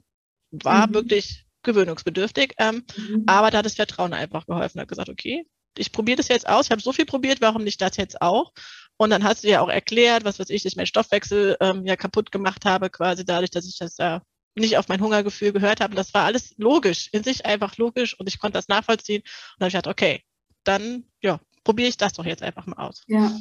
war 0.52 0.88
mhm. 0.88 0.94
wirklich 0.94 1.46
gewöhnungsbedürftig. 1.64 2.56
Ähm, 2.58 2.84
mhm. 2.98 3.24
Aber 3.28 3.50
da 3.50 3.60
hat 3.60 3.66
das 3.66 3.76
Vertrauen 3.76 4.14
einfach 4.14 4.46
geholfen. 4.46 4.82
Hat 4.82 4.88
gesagt, 4.88 5.10
okay, 5.10 5.46
ich 5.78 5.92
probiere 5.92 6.18
das 6.18 6.28
jetzt 6.28 6.50
aus. 6.50 6.66
Ich 6.66 6.72
habe 6.72 6.82
so 6.82 6.92
viel 6.92 7.06
probiert, 7.06 7.42
warum 7.42 7.64
nicht 7.64 7.82
das 7.82 7.96
jetzt 7.98 8.22
auch? 8.22 8.52
Und 8.98 9.10
dann 9.10 9.24
hast 9.24 9.44
du 9.44 9.48
ja 9.48 9.62
auch 9.62 9.70
erklärt, 9.70 10.26
was 10.26 10.38
weiß 10.38 10.50
ich, 10.50 10.64
dass 10.64 10.74
ich 10.74 10.78
meinen 10.78 10.86
Stoffwechsel 10.86 11.58
ähm, 11.62 11.86
ja 11.86 11.96
kaputt 11.96 12.32
gemacht 12.32 12.66
habe, 12.66 12.90
quasi 12.90 13.26
dadurch, 13.26 13.52
dass 13.52 13.66
ich 13.66 13.78
das 13.78 13.96
da 13.96 14.22
nicht 14.56 14.78
auf 14.78 14.90
mein 14.90 15.02
Hungergefühl 15.02 15.54
gehört 15.54 15.80
habe. 15.80 15.92
Und 15.92 15.98
das 15.98 16.14
war 16.14 16.26
alles 16.26 16.54
logisch, 16.58 17.10
in 17.14 17.24
sich 17.24 17.46
einfach 17.46 17.78
logisch 17.78 18.20
und 18.20 18.28
ich 18.28 18.38
konnte 18.38 18.58
das 18.58 18.68
nachvollziehen. 18.68 19.22
Und 19.22 19.28
dann 19.60 19.66
habe 19.66 19.70
ich 19.70 19.74
gedacht, 19.74 19.88
okay, 19.88 20.24
dann 20.66 21.06
ja, 21.22 21.40
probiere 21.64 21.90
ich 21.90 21.98
das 21.98 22.14
doch 22.14 22.26
jetzt 22.26 22.44
einfach 22.44 22.66
mal 22.66 22.78
aus. 22.78 23.04
Ja, 23.08 23.32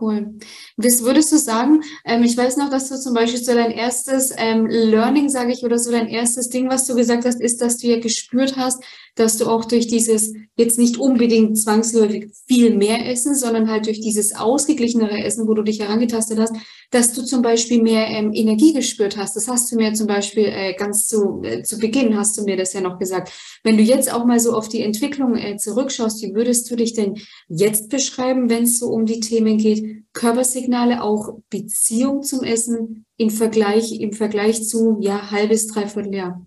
cool. 0.00 0.34
Das 0.76 1.02
würdest 1.02 1.32
du 1.32 1.38
sagen, 1.38 1.82
ähm, 2.04 2.22
ich 2.22 2.36
weiß 2.36 2.56
noch, 2.56 2.70
dass 2.70 2.88
du 2.88 2.98
zum 2.98 3.14
Beispiel 3.14 3.42
so 3.42 3.54
dein 3.54 3.70
erstes 3.70 4.32
ähm, 4.36 4.66
Learning, 4.66 5.28
sage 5.28 5.52
ich, 5.52 5.64
oder 5.64 5.78
so 5.78 5.90
dein 5.90 6.08
erstes 6.08 6.48
Ding, 6.48 6.68
was 6.68 6.86
du 6.86 6.94
gesagt 6.94 7.24
hast, 7.24 7.40
ist, 7.40 7.60
dass 7.60 7.78
du 7.78 7.88
ja 7.88 7.98
gespürt 7.98 8.56
hast, 8.56 8.82
dass 9.14 9.36
du 9.36 9.46
auch 9.46 9.64
durch 9.64 9.86
dieses 9.86 10.32
jetzt 10.56 10.78
nicht 10.78 10.98
unbedingt 10.98 11.58
zwangsläufig 11.58 12.30
viel 12.46 12.76
mehr 12.76 13.08
essen, 13.10 13.34
sondern 13.34 13.70
halt 13.70 13.86
durch 13.86 14.00
dieses 14.00 14.34
ausgeglichenere 14.34 15.22
Essen, 15.24 15.48
wo 15.48 15.54
du 15.54 15.62
dich 15.62 15.80
herangetastet 15.80 16.38
hast, 16.38 16.54
dass 16.90 17.12
du 17.12 17.22
zum 17.22 17.42
Beispiel 17.42 17.82
mehr 17.82 18.06
ähm, 18.08 18.32
Energie 18.32 18.72
gespürt 18.72 19.16
hast. 19.16 19.36
Das 19.36 19.48
hast 19.48 19.70
du 19.70 19.76
mir 19.76 19.92
zum 19.94 20.06
Beispiel 20.06 20.46
äh, 20.46 20.74
ganz 20.74 21.06
zu, 21.06 21.40
äh, 21.42 21.62
zu 21.62 21.78
Beginn, 21.78 22.16
hast 22.16 22.36
du 22.38 22.42
mir 22.42 22.56
das 22.56 22.72
ja 22.72 22.80
noch 22.80 22.98
gesagt. 22.98 23.32
Wenn 23.62 23.76
du 23.76 23.82
jetzt 23.82 24.12
auch 24.12 24.24
mal 24.24 24.40
so 24.40 24.54
auf 24.54 24.68
die 24.68 24.82
Entwicklung 24.82 25.36
äh, 25.36 25.56
zurückschaust, 25.56 26.22
wie 26.22 26.34
würdest 26.34 26.70
du 26.70 26.76
dich 26.76 26.94
denn 26.94 27.14
jetzt 27.48 27.88
beschreiben, 27.88 28.50
wenn 28.50 28.64
es 28.64 28.78
so 28.78 28.86
um 28.88 29.06
die 29.06 29.20
Themen 29.20 29.58
geht? 29.58 29.79
Körpersignale, 30.12 31.02
auch 31.02 31.38
Beziehung 31.50 32.22
zum 32.22 32.44
Essen 32.44 33.04
im 33.16 33.30
Vergleich, 33.30 34.00
im 34.00 34.12
Vergleich 34.12 34.66
zu, 34.66 34.98
ja, 35.00 35.30
halbes, 35.30 35.66
dreiviertel 35.66 36.14
Jahr 36.14 36.46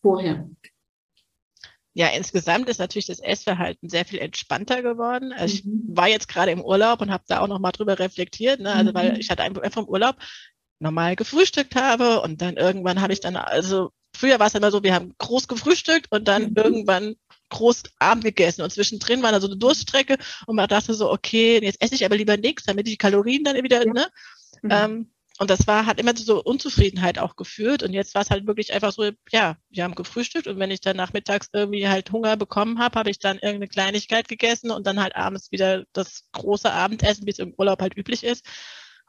vorher 0.00 0.48
ja, 1.94 2.08
insgesamt 2.08 2.68
ist 2.68 2.78
natürlich 2.78 3.06
das 3.06 3.20
Essverhalten 3.20 3.88
sehr 3.88 4.04
viel 4.04 4.18
entspannter 4.18 4.82
geworden. 4.82 5.32
Also 5.32 5.54
ich 5.54 5.64
mhm. 5.64 5.84
war 5.88 6.08
jetzt 6.08 6.28
gerade 6.28 6.50
im 6.50 6.62
Urlaub 6.62 7.00
und 7.02 7.10
habe 7.10 7.24
da 7.26 7.40
auch 7.40 7.48
nochmal 7.48 7.72
drüber 7.72 7.98
reflektiert, 7.98 8.60
ne? 8.60 8.72
also 8.72 8.90
mhm. 8.90 8.94
weil 8.94 9.18
ich 9.18 9.30
hatte 9.30 9.42
einfach 9.42 9.62
im 9.62 9.88
Urlaub 9.88 10.16
normal 10.78 11.16
gefrühstückt 11.16 11.76
habe 11.76 12.22
und 12.22 12.40
dann 12.40 12.56
irgendwann 12.56 13.02
habe 13.02 13.12
ich 13.12 13.20
dann, 13.20 13.36
also 13.36 13.90
früher 14.16 14.40
war 14.40 14.46
es 14.46 14.54
immer 14.54 14.70
so, 14.70 14.82
wir 14.82 14.94
haben 14.94 15.14
groß 15.18 15.48
gefrühstückt 15.48 16.06
und 16.10 16.26
dann 16.26 16.50
mhm. 16.50 16.54
irgendwann 16.56 17.14
groß 17.52 17.84
Abend 17.98 18.24
gegessen 18.24 18.62
und 18.62 18.72
zwischendrin 18.72 19.22
war 19.22 19.32
da 19.32 19.40
so 19.40 19.46
eine 19.46 19.56
Durststrecke 19.56 20.16
und 20.46 20.56
man 20.56 20.68
dachte 20.68 20.94
so, 20.94 21.10
okay, 21.10 21.60
jetzt 21.62 21.80
esse 21.80 21.94
ich 21.94 22.04
aber 22.04 22.16
lieber 22.16 22.36
nichts, 22.36 22.64
damit 22.64 22.86
ich 22.88 22.94
die 22.94 22.98
Kalorien 22.98 23.44
dann 23.44 23.62
wieder, 23.62 23.86
ja. 23.86 23.92
ne? 23.92 24.06
Mhm. 24.62 24.70
Ähm, 24.70 25.12
und 25.38 25.50
das 25.50 25.66
war, 25.66 25.86
hat 25.86 25.98
immer 25.98 26.14
zu 26.14 26.22
so 26.22 26.42
Unzufriedenheit 26.42 27.18
auch 27.18 27.36
geführt. 27.36 27.82
Und 27.82 27.94
jetzt 27.94 28.14
war 28.14 28.22
es 28.22 28.30
halt 28.30 28.46
wirklich 28.46 28.72
einfach 28.72 28.92
so, 28.92 29.10
ja, 29.30 29.56
wir 29.70 29.82
haben 29.82 29.94
gefrühstückt 29.94 30.46
und 30.46 30.58
wenn 30.58 30.70
ich 30.70 30.80
dann 30.80 30.96
nachmittags 30.96 31.48
irgendwie 31.52 31.88
halt 31.88 32.12
Hunger 32.12 32.36
bekommen 32.36 32.78
habe, 32.78 32.98
habe 32.98 33.10
ich 33.10 33.18
dann 33.18 33.38
irgendeine 33.38 33.68
Kleinigkeit 33.68 34.28
gegessen 34.28 34.70
und 34.70 34.86
dann 34.86 35.00
halt 35.00 35.16
abends 35.16 35.50
wieder 35.50 35.84
das 35.94 36.28
große 36.32 36.70
Abendessen, 36.70 37.26
wie 37.26 37.30
es 37.30 37.38
im 37.38 37.54
Urlaub 37.56 37.80
halt 37.80 37.96
üblich 37.96 38.24
ist. 38.24 38.44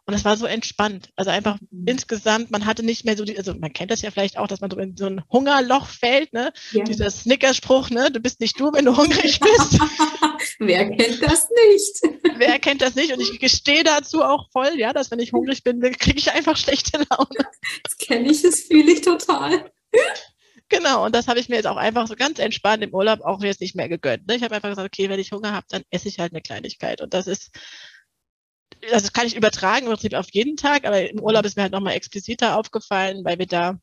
Und 0.06 0.14
es 0.14 0.26
war 0.26 0.36
so 0.36 0.46
entspannt. 0.46 1.10
Also 1.16 1.32
einfach 1.32 1.58
mhm. 1.62 1.86
insgesamt, 1.88 2.52
man 2.52 2.66
hatte 2.66 2.84
nicht 2.84 3.06
mehr 3.06 3.16
so 3.16 3.24
die, 3.24 3.38
also 3.38 3.54
man 3.54 3.72
kennt 3.72 3.90
das 3.90 4.02
ja 4.02 4.12
vielleicht 4.12 4.38
auch, 4.38 4.48
dass 4.48 4.60
man 4.60 4.70
so 4.70 4.78
in 4.78 4.98
so 4.98 5.06
ein 5.06 5.24
Hungerloch 5.32 5.88
fällt, 5.88 6.34
ne? 6.34 6.52
Ja. 6.72 6.84
Dieser 6.84 7.10
Snickerspruch, 7.10 7.90
ne? 7.90 8.12
Du 8.12 8.20
bist 8.20 8.42
nicht 8.42 8.60
du, 8.60 8.74
wenn 8.74 8.86
du 8.86 8.98
hungrig 8.98 9.40
bist. 9.40 9.80
Wer 10.60 10.90
kennt 10.90 11.22
das 11.22 11.48
nicht? 11.50 12.20
Wer 12.38 12.60
kennt 12.60 12.82
das 12.82 12.96
nicht? 12.96 13.14
Und 13.14 13.22
ich 13.22 13.40
gestehe 13.40 13.84
dazu 13.84 14.24
auch 14.24 14.52
voll, 14.52 14.78
ja, 14.78 14.92
dass 14.92 15.10
wenn 15.10 15.20
ich 15.20 15.32
hungrig 15.32 15.64
bin, 15.64 15.80
kriege 15.82 16.18
ich 16.18 16.32
einfach 16.32 16.58
schlechte 16.58 16.98
Laune. 17.10 17.48
Das 17.84 17.98
kenne 17.98 18.30
ich, 18.30 18.42
das 18.42 18.62
fühle 18.62 18.92
ich 18.92 19.02
total. 19.02 19.72
Genau, 20.68 21.06
und 21.06 21.14
das 21.14 21.28
habe 21.28 21.40
ich 21.40 21.50
mir 21.50 21.56
jetzt 21.56 21.68
auch 21.68 21.78
einfach 21.78 22.08
so 22.08 22.16
ganz 22.16 22.40
entspannt 22.40 22.84
im 22.84 22.94
Urlaub 22.94 23.22
auch 23.22 23.42
jetzt 23.44 23.62
nicht 23.62 23.76
mehr 23.76 23.88
gegönnt. 23.88 24.28
Ne? 24.28 24.36
Ich 24.36 24.44
habe 24.44 24.56
einfach 24.56 24.70
gesagt, 24.70 24.88
okay, 24.88 25.08
wenn 25.08 25.20
ich 25.20 25.32
Hunger 25.32 25.54
habe, 25.54 25.68
dann 25.70 25.84
esse 25.92 26.08
ich 26.08 26.20
halt 26.20 26.34
eine 26.34 26.42
Kleinigkeit. 26.42 27.00
Und 27.00 27.14
das 27.14 27.28
ist 27.28 27.52
also 28.92 29.06
das 29.06 29.14
kann 29.14 29.28
ich 29.28 29.36
übertragen 29.36 29.86
im 29.86 29.92
Prinzip 29.92 30.14
auf 30.14 30.28
jeden 30.32 30.58
Tag, 30.58 30.86
aber 30.86 31.10
im 31.10 31.20
Urlaub 31.20 31.46
ist 31.46 31.56
mir 31.56 31.64
halt 31.64 31.72
nochmal 31.72 31.96
expliziter 31.96 32.58
aufgefallen, 32.58 33.24
weil 33.24 33.40
wir 33.40 33.48
da 33.48 33.80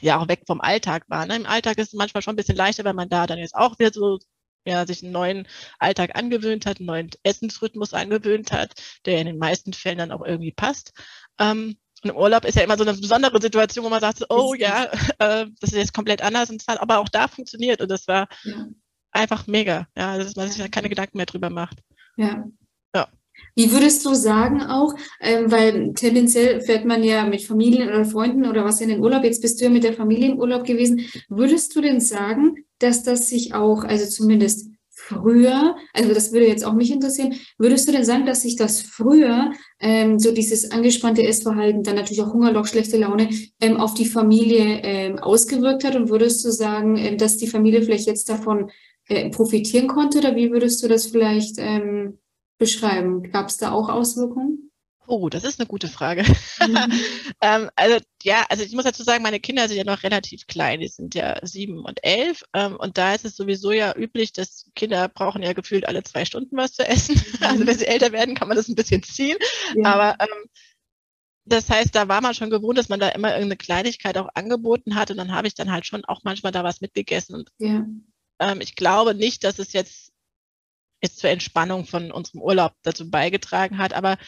ja 0.00 0.18
auch 0.18 0.28
weg 0.28 0.42
vom 0.46 0.60
Alltag 0.60 1.04
waren. 1.08 1.28
Ne? 1.28 1.36
Im 1.36 1.46
Alltag 1.46 1.78
ist 1.78 1.88
es 1.88 1.94
manchmal 1.94 2.22
schon 2.22 2.34
ein 2.34 2.36
bisschen 2.36 2.56
leichter, 2.56 2.84
weil 2.84 2.94
man 2.94 3.08
da 3.08 3.26
dann 3.26 3.38
jetzt 3.38 3.54
auch 3.54 3.78
wieder 3.78 3.92
so 3.92 4.18
ja, 4.64 4.86
sich 4.86 5.02
einen 5.02 5.12
neuen 5.12 5.48
Alltag 5.78 6.16
angewöhnt 6.16 6.66
hat, 6.66 6.78
einen 6.78 6.86
neuen 6.86 7.10
Essensrhythmus 7.22 7.94
angewöhnt 7.94 8.52
hat, 8.52 8.72
der 9.06 9.18
in 9.18 9.26
den 9.26 9.38
meisten 9.38 9.72
Fällen 9.72 9.98
dann 9.98 10.12
auch 10.12 10.24
irgendwie 10.24 10.52
passt. 10.52 10.92
Ähm, 11.38 11.76
und 12.02 12.10
im 12.10 12.16
Urlaub 12.16 12.44
ist 12.44 12.56
ja 12.56 12.62
immer 12.62 12.78
so 12.78 12.84
eine 12.84 12.94
besondere 12.94 13.40
Situation, 13.40 13.84
wo 13.84 13.90
man 13.90 14.00
sagt, 14.00 14.24
oh 14.30 14.54
ja, 14.54 14.84
äh, 15.18 15.46
das 15.60 15.72
ist 15.72 15.74
jetzt 15.74 15.94
komplett 15.94 16.22
anders 16.22 16.50
und 16.50 16.62
aber 16.66 16.98
auch 16.98 17.08
da 17.08 17.28
funktioniert 17.28 17.80
und 17.80 17.90
das 17.90 18.06
war 18.08 18.28
ja. 18.44 18.66
einfach 19.12 19.46
mega, 19.46 19.86
ja, 19.96 20.16
dass 20.16 20.36
man 20.36 20.48
sich 20.48 20.58
da 20.58 20.68
keine 20.68 20.88
Gedanken 20.88 21.16
mehr 21.16 21.26
drüber 21.26 21.50
macht. 21.50 21.78
Ja. 22.16 22.44
Wie 23.54 23.72
würdest 23.72 24.04
du 24.04 24.14
sagen 24.14 24.62
auch, 24.62 24.94
ähm, 25.20 25.50
weil 25.50 25.92
tendenziell 25.94 26.60
fährt 26.60 26.84
man 26.84 27.02
ja 27.02 27.24
mit 27.26 27.42
Familien 27.42 27.88
oder 27.88 28.04
Freunden 28.04 28.46
oder 28.46 28.64
was 28.64 28.80
in 28.80 28.88
den 28.88 29.00
Urlaub, 29.00 29.24
jetzt 29.24 29.42
bist 29.42 29.60
du 29.60 29.64
ja 29.64 29.70
mit 29.70 29.84
der 29.84 29.94
Familie 29.94 30.30
im 30.30 30.38
Urlaub 30.38 30.64
gewesen, 30.64 31.06
würdest 31.28 31.74
du 31.76 31.80
denn 31.80 32.00
sagen, 32.00 32.56
dass 32.78 33.02
das 33.02 33.28
sich 33.28 33.54
auch, 33.54 33.84
also 33.84 34.06
zumindest 34.06 34.70
früher, 35.10 35.76
also 35.92 36.14
das 36.14 36.32
würde 36.32 36.46
jetzt 36.46 36.64
auch 36.64 36.74
mich 36.74 36.90
interessieren, 36.90 37.34
würdest 37.58 37.88
du 37.88 37.92
denn 37.92 38.04
sagen, 38.04 38.26
dass 38.26 38.42
sich 38.42 38.56
das 38.56 38.80
früher, 38.80 39.52
ähm, 39.80 40.18
so 40.18 40.32
dieses 40.32 40.70
angespannte 40.70 41.22
Essverhalten, 41.22 41.82
dann 41.82 41.96
natürlich 41.96 42.22
auch 42.22 42.32
Hungerloch, 42.32 42.66
schlechte 42.66 42.96
Laune, 42.96 43.28
ähm, 43.60 43.76
auf 43.76 43.94
die 43.94 44.06
Familie 44.06 44.80
ähm, 44.82 45.18
ausgewirkt 45.18 45.84
hat? 45.84 45.96
Und 45.96 46.10
würdest 46.10 46.44
du 46.44 46.50
sagen, 46.50 46.96
ähm, 46.96 47.18
dass 47.18 47.38
die 47.38 47.48
Familie 47.48 47.82
vielleicht 47.82 48.06
jetzt 48.06 48.28
davon 48.28 48.70
äh, 49.08 49.30
profitieren 49.30 49.88
konnte? 49.88 50.18
Oder 50.18 50.36
wie 50.36 50.50
würdest 50.52 50.82
du 50.82 50.88
das 50.88 51.06
vielleicht 51.06 51.56
ähm, 51.58 52.18
beschreiben? 52.60 53.32
Gab 53.32 53.48
es 53.48 53.56
da 53.56 53.72
auch 53.72 53.88
Auswirkungen? 53.88 54.70
Oh, 55.08 55.28
das 55.28 55.42
ist 55.42 55.58
eine 55.58 55.66
gute 55.66 55.88
Frage. 55.88 56.22
Mhm. 56.60 56.76
ähm, 57.40 57.68
also 57.74 57.98
ja, 58.22 58.46
also 58.48 58.62
ich 58.62 58.72
muss 58.72 58.84
dazu 58.84 59.02
sagen, 59.02 59.24
meine 59.24 59.40
Kinder 59.40 59.66
sind 59.66 59.76
ja 59.76 59.84
noch 59.84 60.04
relativ 60.04 60.46
klein, 60.46 60.78
die 60.78 60.86
sind 60.86 61.16
ja 61.16 61.44
sieben 61.44 61.84
und 61.84 61.98
elf. 62.04 62.44
Ähm, 62.54 62.76
und 62.76 62.96
da 62.96 63.12
ist 63.12 63.24
es 63.24 63.34
sowieso 63.34 63.72
ja 63.72 63.92
üblich, 63.96 64.32
dass 64.32 64.70
Kinder 64.76 65.08
brauchen 65.08 65.42
ja 65.42 65.52
gefühlt 65.52 65.88
alle 65.88 66.04
zwei 66.04 66.24
Stunden 66.24 66.56
was 66.56 66.74
zu 66.74 66.86
essen. 66.86 67.20
Mhm. 67.40 67.46
Also 67.46 67.66
wenn 67.66 67.78
sie 67.78 67.86
älter 67.86 68.12
werden, 68.12 68.34
kann 68.34 68.48
man 68.48 68.56
das 68.56 68.68
ein 68.68 68.74
bisschen 68.74 69.02
ziehen. 69.02 69.36
Ja. 69.74 69.94
Aber 69.94 70.22
ähm, 70.22 70.48
das 71.44 71.68
heißt, 71.68 71.94
da 71.94 72.06
war 72.06 72.20
man 72.20 72.34
schon 72.34 72.50
gewohnt, 72.50 72.78
dass 72.78 72.88
man 72.88 73.00
da 73.00 73.08
immer 73.08 73.30
irgendeine 73.30 73.56
Kleinigkeit 73.56 74.18
auch 74.18 74.28
angeboten 74.34 74.94
hat. 74.94 75.10
Und 75.10 75.16
dann 75.16 75.32
habe 75.32 75.48
ich 75.48 75.54
dann 75.54 75.72
halt 75.72 75.86
schon 75.86 76.04
auch 76.04 76.20
manchmal 76.22 76.52
da 76.52 76.62
was 76.62 76.80
mitgegessen. 76.80 77.34
Und 77.34 77.50
ja. 77.58 77.84
ähm, 78.38 78.60
ich 78.60 78.76
glaube 78.76 79.14
nicht, 79.14 79.42
dass 79.42 79.58
es 79.58 79.72
jetzt 79.72 80.09
jetzt 81.02 81.18
zur 81.18 81.30
Entspannung 81.30 81.86
von 81.86 82.12
unserem 82.12 82.42
Urlaub 82.42 82.72
dazu 82.82 83.10
beigetragen 83.10 83.78
hat. 83.78 83.92
Aber 83.92 84.18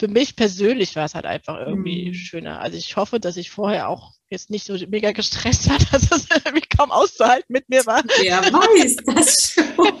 für 0.00 0.08
mich 0.08 0.34
persönlich 0.34 0.96
war 0.96 1.04
es 1.04 1.14
halt 1.14 1.26
einfach 1.26 1.58
irgendwie 1.58 2.08
mhm. 2.08 2.14
schöner. 2.14 2.60
Also 2.60 2.76
ich 2.78 2.96
hoffe, 2.96 3.20
dass 3.20 3.36
ich 3.36 3.50
vorher 3.50 3.88
auch 3.88 4.12
jetzt 4.30 4.48
nicht 4.48 4.64
so 4.64 4.74
mega 4.88 5.12
gestresst 5.12 5.68
war, 5.68 5.78
dass 5.92 6.10
es 6.10 6.28
irgendwie 6.44 6.66
kaum 6.74 6.90
auszuhalten 6.90 7.52
mit 7.52 7.68
mir 7.68 7.84
war. 7.86 8.02
Wer 8.20 8.40
weiß 8.40 8.96
das 9.06 9.52
schon. 9.52 10.00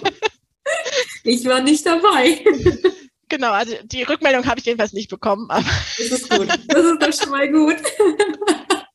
Ich 1.24 1.44
war 1.44 1.60
nicht 1.60 1.84
dabei. 1.84 2.44
Genau, 3.28 3.52
also 3.52 3.74
die 3.84 4.02
Rückmeldung 4.02 4.46
habe 4.46 4.58
ich 4.58 4.66
jedenfalls 4.66 4.92
nicht 4.92 5.08
bekommen. 5.10 5.50
Aber 5.50 5.64
das 5.98 6.06
ist 6.06 6.30
gut. 6.30 6.48
Das 6.48 6.84
ist 6.84 7.02
doch 7.02 7.12
schon 7.12 7.30
mal 7.30 7.48
gut. 7.50 7.76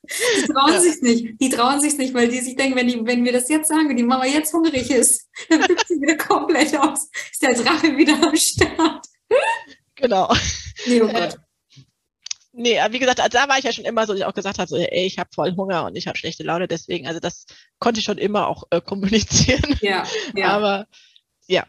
Die 0.07 0.51
trauen 0.51 0.73
ja. 0.73 0.79
sich 0.79 1.01
nicht. 1.01 1.41
Die 1.41 1.49
trauen 1.49 1.81
sich 1.81 1.97
nicht, 1.97 2.13
weil 2.13 2.27
die 2.27 2.39
sich 2.39 2.55
denken, 2.55 2.75
wenn, 2.75 2.87
die, 2.87 3.05
wenn 3.05 3.23
wir 3.23 3.31
das 3.31 3.49
jetzt 3.49 3.67
sagen, 3.67 3.89
wenn 3.89 3.97
die 3.97 4.03
Mama 4.03 4.25
jetzt 4.25 4.53
hungrig 4.53 4.89
ist, 4.89 5.27
dann 5.49 5.61
flippt 5.61 5.87
sie 5.87 6.01
wieder 6.01 6.17
komplett 6.17 6.77
aus. 6.77 7.09
Ist 7.31 7.41
der 7.41 7.53
Drache 7.53 7.95
wieder 7.97 8.13
am 8.21 8.35
Start. 8.35 9.05
Genau. 9.95 10.33
Nee, 10.85 11.01
oh 11.01 11.07
Gott. 11.07 11.33
Äh, 11.33 11.81
nee, 12.53 12.79
wie 12.89 12.99
gesagt, 12.99 13.19
da 13.19 13.49
war 13.49 13.57
ich 13.57 13.63
ja 13.63 13.71
schon 13.71 13.85
immer 13.85 14.05
so, 14.05 14.13
dass 14.13 14.19
ich 14.19 14.25
auch 14.25 14.33
gesagt 14.33 14.59
habe, 14.59 14.67
so, 14.67 14.77
ey, 14.77 15.05
ich 15.05 15.17
habe 15.17 15.29
voll 15.33 15.55
Hunger 15.55 15.85
und 15.85 15.95
ich 15.95 16.07
habe 16.07 16.17
schlechte 16.17 16.43
Laune, 16.43 16.67
deswegen, 16.67 17.07
also 17.07 17.19
das 17.19 17.45
konnte 17.79 17.99
ich 17.99 18.05
schon 18.05 18.17
immer 18.17 18.47
auch 18.47 18.63
äh, 18.71 18.81
kommunizieren. 18.81 19.77
Ja, 19.81 20.05
ja. 20.35 20.49
Aber 20.49 20.87
ja, 21.47 21.65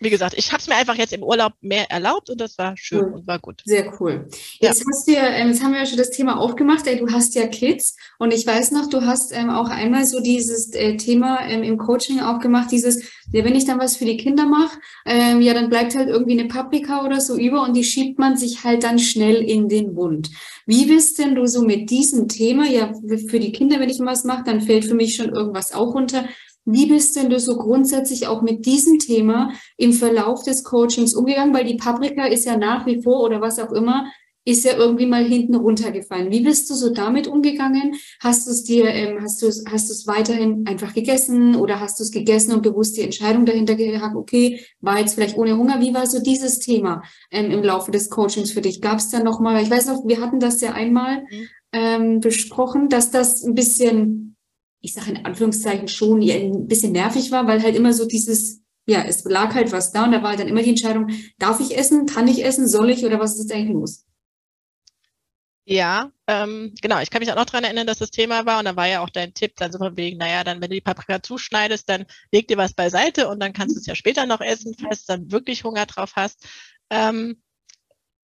wie 0.00 0.10
gesagt, 0.10 0.34
ich 0.36 0.52
habe 0.52 0.60
es 0.60 0.68
mir 0.68 0.76
einfach 0.76 0.94
jetzt 0.94 1.12
im 1.12 1.22
Urlaub 1.22 1.52
mehr 1.60 1.90
erlaubt 1.90 2.30
und 2.30 2.40
das 2.40 2.56
war 2.58 2.76
schön 2.76 3.04
cool. 3.04 3.12
und 3.14 3.26
war 3.26 3.38
gut. 3.38 3.62
Sehr 3.64 3.92
cool. 4.00 4.28
Jetzt 4.60 4.80
ja. 4.80 4.86
hast 4.90 5.08
du 5.08 5.12
ja, 5.12 5.26
ähm, 5.28 5.48
jetzt 5.48 5.62
haben 5.62 5.72
wir 5.72 5.80
ja 5.80 5.86
schon 5.86 5.98
das 5.98 6.10
Thema 6.10 6.38
aufgemacht, 6.38 6.86
ey, 6.86 6.98
du 6.98 7.12
hast 7.12 7.34
ja 7.34 7.46
Kids 7.46 7.96
und 8.18 8.32
ich 8.32 8.46
weiß 8.46 8.70
noch, 8.72 8.88
du 8.88 9.02
hast 9.02 9.32
ähm, 9.32 9.50
auch 9.50 9.68
einmal 9.68 10.04
so 10.06 10.20
dieses 10.20 10.72
äh, 10.74 10.96
Thema 10.96 11.46
ähm, 11.48 11.62
im 11.62 11.78
Coaching 11.78 12.20
auch 12.20 12.38
gemacht, 12.40 12.70
dieses, 12.70 13.02
ja, 13.32 13.44
wenn 13.44 13.54
ich 13.54 13.64
dann 13.64 13.78
was 13.78 13.96
für 13.96 14.04
die 14.04 14.16
Kinder 14.16 14.46
mache, 14.46 14.78
ja, 15.06 15.54
dann 15.54 15.68
bleibt 15.68 15.94
halt 15.94 16.08
irgendwie 16.08 16.38
eine 16.38 16.48
Paprika 16.48 17.04
oder 17.04 17.20
so 17.20 17.36
über 17.36 17.62
und 17.62 17.74
die 17.74 17.84
schiebt 17.84 18.18
man 18.18 18.36
sich 18.36 18.64
halt 18.64 18.84
dann 18.84 18.98
schnell 18.98 19.36
in 19.36 19.68
den 19.68 19.94
Mund. 19.94 20.30
Wie 20.66 20.86
bist 20.86 21.18
denn 21.18 21.34
du 21.34 21.46
so 21.46 21.62
mit 21.62 21.90
diesem 21.90 22.28
Thema, 22.28 22.66
ja, 22.66 22.92
für 23.28 23.40
die 23.40 23.52
Kinder, 23.52 23.80
wenn 23.80 23.88
ich 23.88 24.00
was 24.00 24.24
mache, 24.24 24.44
dann 24.44 24.60
fällt 24.60 24.84
für 24.84 24.94
mich 24.94 25.14
schon 25.14 25.30
irgendwas 25.30 25.72
auch 25.72 25.94
runter. 25.94 26.28
Wie 26.70 26.86
bist 26.86 27.16
denn 27.16 27.30
du 27.30 27.40
so 27.40 27.56
grundsätzlich 27.56 28.26
auch 28.26 28.42
mit 28.42 28.66
diesem 28.66 28.98
Thema 28.98 29.52
im 29.78 29.94
Verlauf 29.94 30.42
des 30.42 30.64
Coachings 30.64 31.14
umgegangen? 31.14 31.54
Weil 31.54 31.64
die 31.64 31.76
Paprika 31.76 32.26
ist 32.26 32.44
ja 32.44 32.58
nach 32.58 32.84
wie 32.84 33.02
vor 33.02 33.22
oder 33.22 33.40
was 33.40 33.58
auch 33.58 33.72
immer, 33.72 34.04
ist 34.48 34.64
ja 34.64 34.76
irgendwie 34.76 35.06
mal 35.06 35.24
hinten 35.24 35.54
runtergefallen. 35.54 36.30
Wie 36.30 36.40
bist 36.40 36.70
du 36.70 36.74
so 36.74 36.90
damit 36.90 37.26
umgegangen? 37.26 37.94
Hast 38.20 38.46
du 38.46 38.50
es 38.50 38.64
dir, 38.64 38.86
ähm, 38.86 39.18
hast 39.22 39.42
du 39.42 39.46
es, 39.46 39.64
hast 39.70 39.88
du 39.88 39.92
es 39.92 40.06
weiterhin 40.06 40.66
einfach 40.66 40.94
gegessen 40.94 41.54
oder 41.54 41.80
hast 41.80 41.98
du 41.98 42.02
es 42.02 42.10
gegessen 42.10 42.52
und 42.52 42.62
bewusst 42.62 42.96
die 42.96 43.02
Entscheidung 43.02 43.44
dahinter 43.44 43.74
gehabt, 43.74 44.16
okay, 44.16 44.64
war 44.80 44.98
jetzt 44.98 45.14
vielleicht 45.14 45.36
ohne 45.36 45.56
Hunger? 45.56 45.80
Wie 45.80 45.92
war 45.92 46.06
so 46.06 46.20
dieses 46.20 46.58
Thema 46.58 47.02
ähm, 47.30 47.50
im 47.50 47.62
Laufe 47.62 47.90
des 47.90 48.08
Coachings 48.08 48.50
für 48.50 48.62
dich? 48.62 48.80
Gab 48.80 48.98
es 48.98 49.10
da 49.10 49.22
nochmal, 49.22 49.62
ich 49.62 49.70
weiß 49.70 49.86
noch, 49.86 50.06
wir 50.06 50.20
hatten 50.20 50.40
das 50.40 50.62
ja 50.62 50.72
einmal 50.72 51.22
mhm. 51.30 51.48
ähm, 51.72 52.20
besprochen, 52.20 52.88
dass 52.88 53.10
das 53.10 53.44
ein 53.44 53.54
bisschen 53.54 54.27
ich 54.80 54.94
sage 54.94 55.10
in 55.10 55.24
Anführungszeichen 55.24 55.88
schon 55.88 56.20
ein 56.20 56.68
bisschen 56.68 56.92
nervig 56.92 57.30
war, 57.30 57.46
weil 57.46 57.62
halt 57.62 57.76
immer 57.76 57.92
so 57.92 58.06
dieses, 58.06 58.62
ja, 58.86 59.02
es 59.02 59.24
lag 59.24 59.54
halt 59.54 59.72
was 59.72 59.92
da 59.92 60.04
und 60.04 60.12
da 60.12 60.22
war 60.22 60.30
halt 60.30 60.40
dann 60.40 60.48
immer 60.48 60.62
die 60.62 60.70
Entscheidung, 60.70 61.10
darf 61.38 61.60
ich 61.60 61.76
essen, 61.76 62.06
kann 62.06 62.28
ich 62.28 62.44
essen, 62.44 62.68
soll 62.68 62.90
ich 62.90 63.04
oder 63.04 63.18
was 63.20 63.34
ist 63.34 63.42
jetzt 63.42 63.52
eigentlich 63.52 63.74
los? 63.74 64.04
Ja, 65.70 66.10
ähm, 66.26 66.74
genau. 66.80 66.98
Ich 67.00 67.10
kann 67.10 67.20
mich 67.20 67.30
auch 67.30 67.36
noch 67.36 67.44
daran 67.44 67.64
erinnern, 67.64 67.86
dass 67.86 67.98
das 67.98 68.10
Thema 68.10 68.46
war 68.46 68.58
und 68.58 68.64
da 68.64 68.74
war 68.74 68.88
ja 68.88 69.00
auch 69.02 69.10
dein 69.10 69.34
Tipp 69.34 69.54
dann 69.56 69.70
so 69.70 69.76
von 69.76 69.98
wegen, 69.98 70.16
naja, 70.16 70.42
dann 70.42 70.62
wenn 70.62 70.70
du 70.70 70.76
die 70.76 70.80
Paprika 70.80 71.22
zuschneidest, 71.22 71.86
dann 71.90 72.06
leg 72.32 72.48
dir 72.48 72.56
was 72.56 72.72
beiseite 72.72 73.28
und 73.28 73.38
dann 73.40 73.52
kannst 73.52 73.76
du 73.76 73.80
es 73.80 73.86
ja 73.86 73.94
später 73.94 74.24
noch 74.24 74.40
essen, 74.40 74.74
falls 74.80 75.04
du 75.04 75.12
dann 75.12 75.30
wirklich 75.30 75.64
Hunger 75.64 75.84
drauf 75.84 76.12
hast. 76.16 76.46
Ähm, 76.88 77.42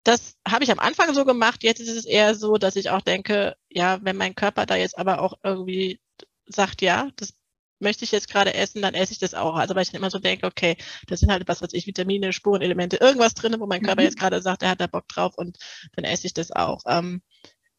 das 0.05 0.37
habe 0.49 0.65
ich 0.65 0.71
am 0.73 0.79
Anfang 0.79 1.13
so 1.15 1.27
gemacht. 1.27 1.63
Jetzt 1.65 1.81
ist 1.81 1.89
es 1.89 2.07
eher 2.07 2.35
so, 2.35 2.57
dass 2.57 2.77
ich 2.77 2.91
auch 2.91 3.03
denke, 3.03 3.57
ja, 3.69 3.99
wenn 4.03 4.17
mein 4.17 4.35
Körper 4.35 4.67
da 4.67 4.77
jetzt 4.77 4.99
aber 4.99 5.21
auch 5.21 5.35
irgendwie 5.43 6.01
sagt, 6.47 6.83
ja, 6.83 7.11
das 7.17 7.35
möchte 7.81 8.05
ich 8.05 8.13
jetzt 8.13 8.29
gerade 8.29 8.55
essen, 8.55 8.83
dann 8.83 8.95
esse 8.95 9.13
ich 9.13 9.19
das 9.19 9.35
auch. 9.35 9.57
Also 9.57 9.75
weil 9.75 9.83
ich 9.83 9.91
dann 9.91 10.01
immer 10.01 10.11
so 10.11 10.19
denke, 10.19 10.47
okay, 10.47 10.77
das 11.07 11.21
sind 11.21 11.31
halt 11.31 11.47
was, 11.49 11.63
was 11.63 11.73
ich, 11.73 11.87
Vitamine, 11.87 12.33
Spurenelemente, 12.33 12.97
irgendwas 12.97 13.35
drin, 13.35 13.57
wo 13.59 13.67
mein 13.67 13.83
Körper 13.83 14.03
mhm. 14.03 14.07
jetzt 14.07 14.19
gerade 14.19 14.41
sagt, 14.43 14.63
er 14.63 14.71
hat 14.71 14.81
da 14.81 14.87
Bock 14.87 15.09
drauf 15.09 15.37
und 15.37 15.59
dann 15.95 16.05
esse 16.05 16.27
ich 16.27 16.35
das 16.35 16.51
auch. 16.53 16.83
Ähm, 16.87 17.23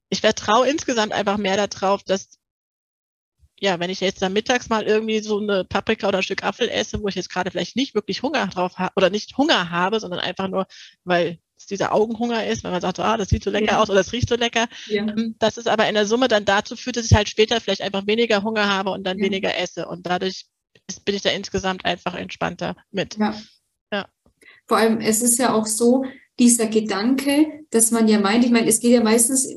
ich 0.10 0.22
vertraue 0.22 0.70
insgesamt 0.70 1.14
einfach 1.14 1.38
mehr 1.38 1.68
darauf, 1.68 2.04
dass 2.04 2.40
ja, 3.60 3.80
wenn 3.80 3.90
ich 3.90 4.02
jetzt 4.02 4.22
dann 4.22 4.34
mittags 4.34 4.70
mal 4.70 4.84
irgendwie 4.84 5.20
so 5.22 5.40
eine 5.40 5.64
Paprika 5.64 6.08
oder 6.08 6.18
ein 6.18 6.24
Stück 6.24 6.44
Apfel 6.44 6.70
esse, 6.70 7.02
wo 7.02 7.08
ich 7.08 7.16
jetzt 7.16 7.30
gerade 7.30 7.52
vielleicht 7.52 7.76
nicht 7.78 7.96
wirklich 7.96 8.22
Hunger 8.22 8.48
drauf 8.48 8.78
habe 8.78 8.94
oder 8.98 9.10
nicht 9.10 9.38
Hunger 9.38 9.70
habe, 9.70 10.00
sondern 10.00 10.20
einfach 10.20 10.50
nur, 10.50 10.68
weil 11.06 11.40
es 11.66 11.68
dieser 11.68 11.94
Augenhunger 11.94 12.46
ist, 12.46 12.64
wenn 12.64 12.72
man 12.72 12.82
sagt, 12.82 13.00
ah, 13.00 13.18
das 13.18 13.30
sieht 13.30 13.44
so 13.44 13.50
lecker 13.50 13.74
ja. 13.74 13.82
aus 13.82 13.90
oder 13.90 14.00
es 14.00 14.14
riecht 14.14 14.30
so 14.30 14.36
lecker. 14.36 14.68
Ja. 14.88 15.04
Ähm, 15.04 15.36
dass 15.40 15.58
es 15.58 15.68
aber 15.68 15.88
in 15.88 15.96
der 15.96 16.06
Summe 16.06 16.28
dann 16.28 16.46
dazu 16.46 16.76
führt, 16.76 16.98
dass 16.98 17.06
ich 17.06 17.14
halt 17.14 17.30
später 17.30 17.60
vielleicht 17.60 17.82
einfach 17.82 18.08
weniger 18.08 18.44
Hunger 18.44 18.70
habe 18.70 18.92
und 18.92 19.04
dann 19.04 19.18
ja. 19.18 19.26
weniger 19.26 19.58
esse. 19.58 19.88
Und 19.88 20.06
dadurch 20.06 20.46
ist, 20.88 21.06
bin 21.06 21.16
ich 21.16 21.22
da 21.22 21.32
insgesamt 21.32 21.86
einfach 21.86 22.16
entspannter 22.16 22.76
mit. 22.92 23.18
Ja. 23.18 23.36
ja. 23.92 24.08
Vor 24.68 24.78
allem, 24.78 25.00
es 25.02 25.22
ist 25.22 25.40
ja 25.40 25.54
auch 25.54 25.66
so, 25.66 26.06
dieser 26.38 26.68
Gedanke, 26.68 27.64
dass 27.72 27.92
man 27.92 28.10
ja 28.10 28.20
meint, 28.20 28.44
ich 28.44 28.52
meine, 28.52 28.68
es 28.68 28.82
geht 28.82 28.92
ja 28.92 29.02
meistens, 29.02 29.48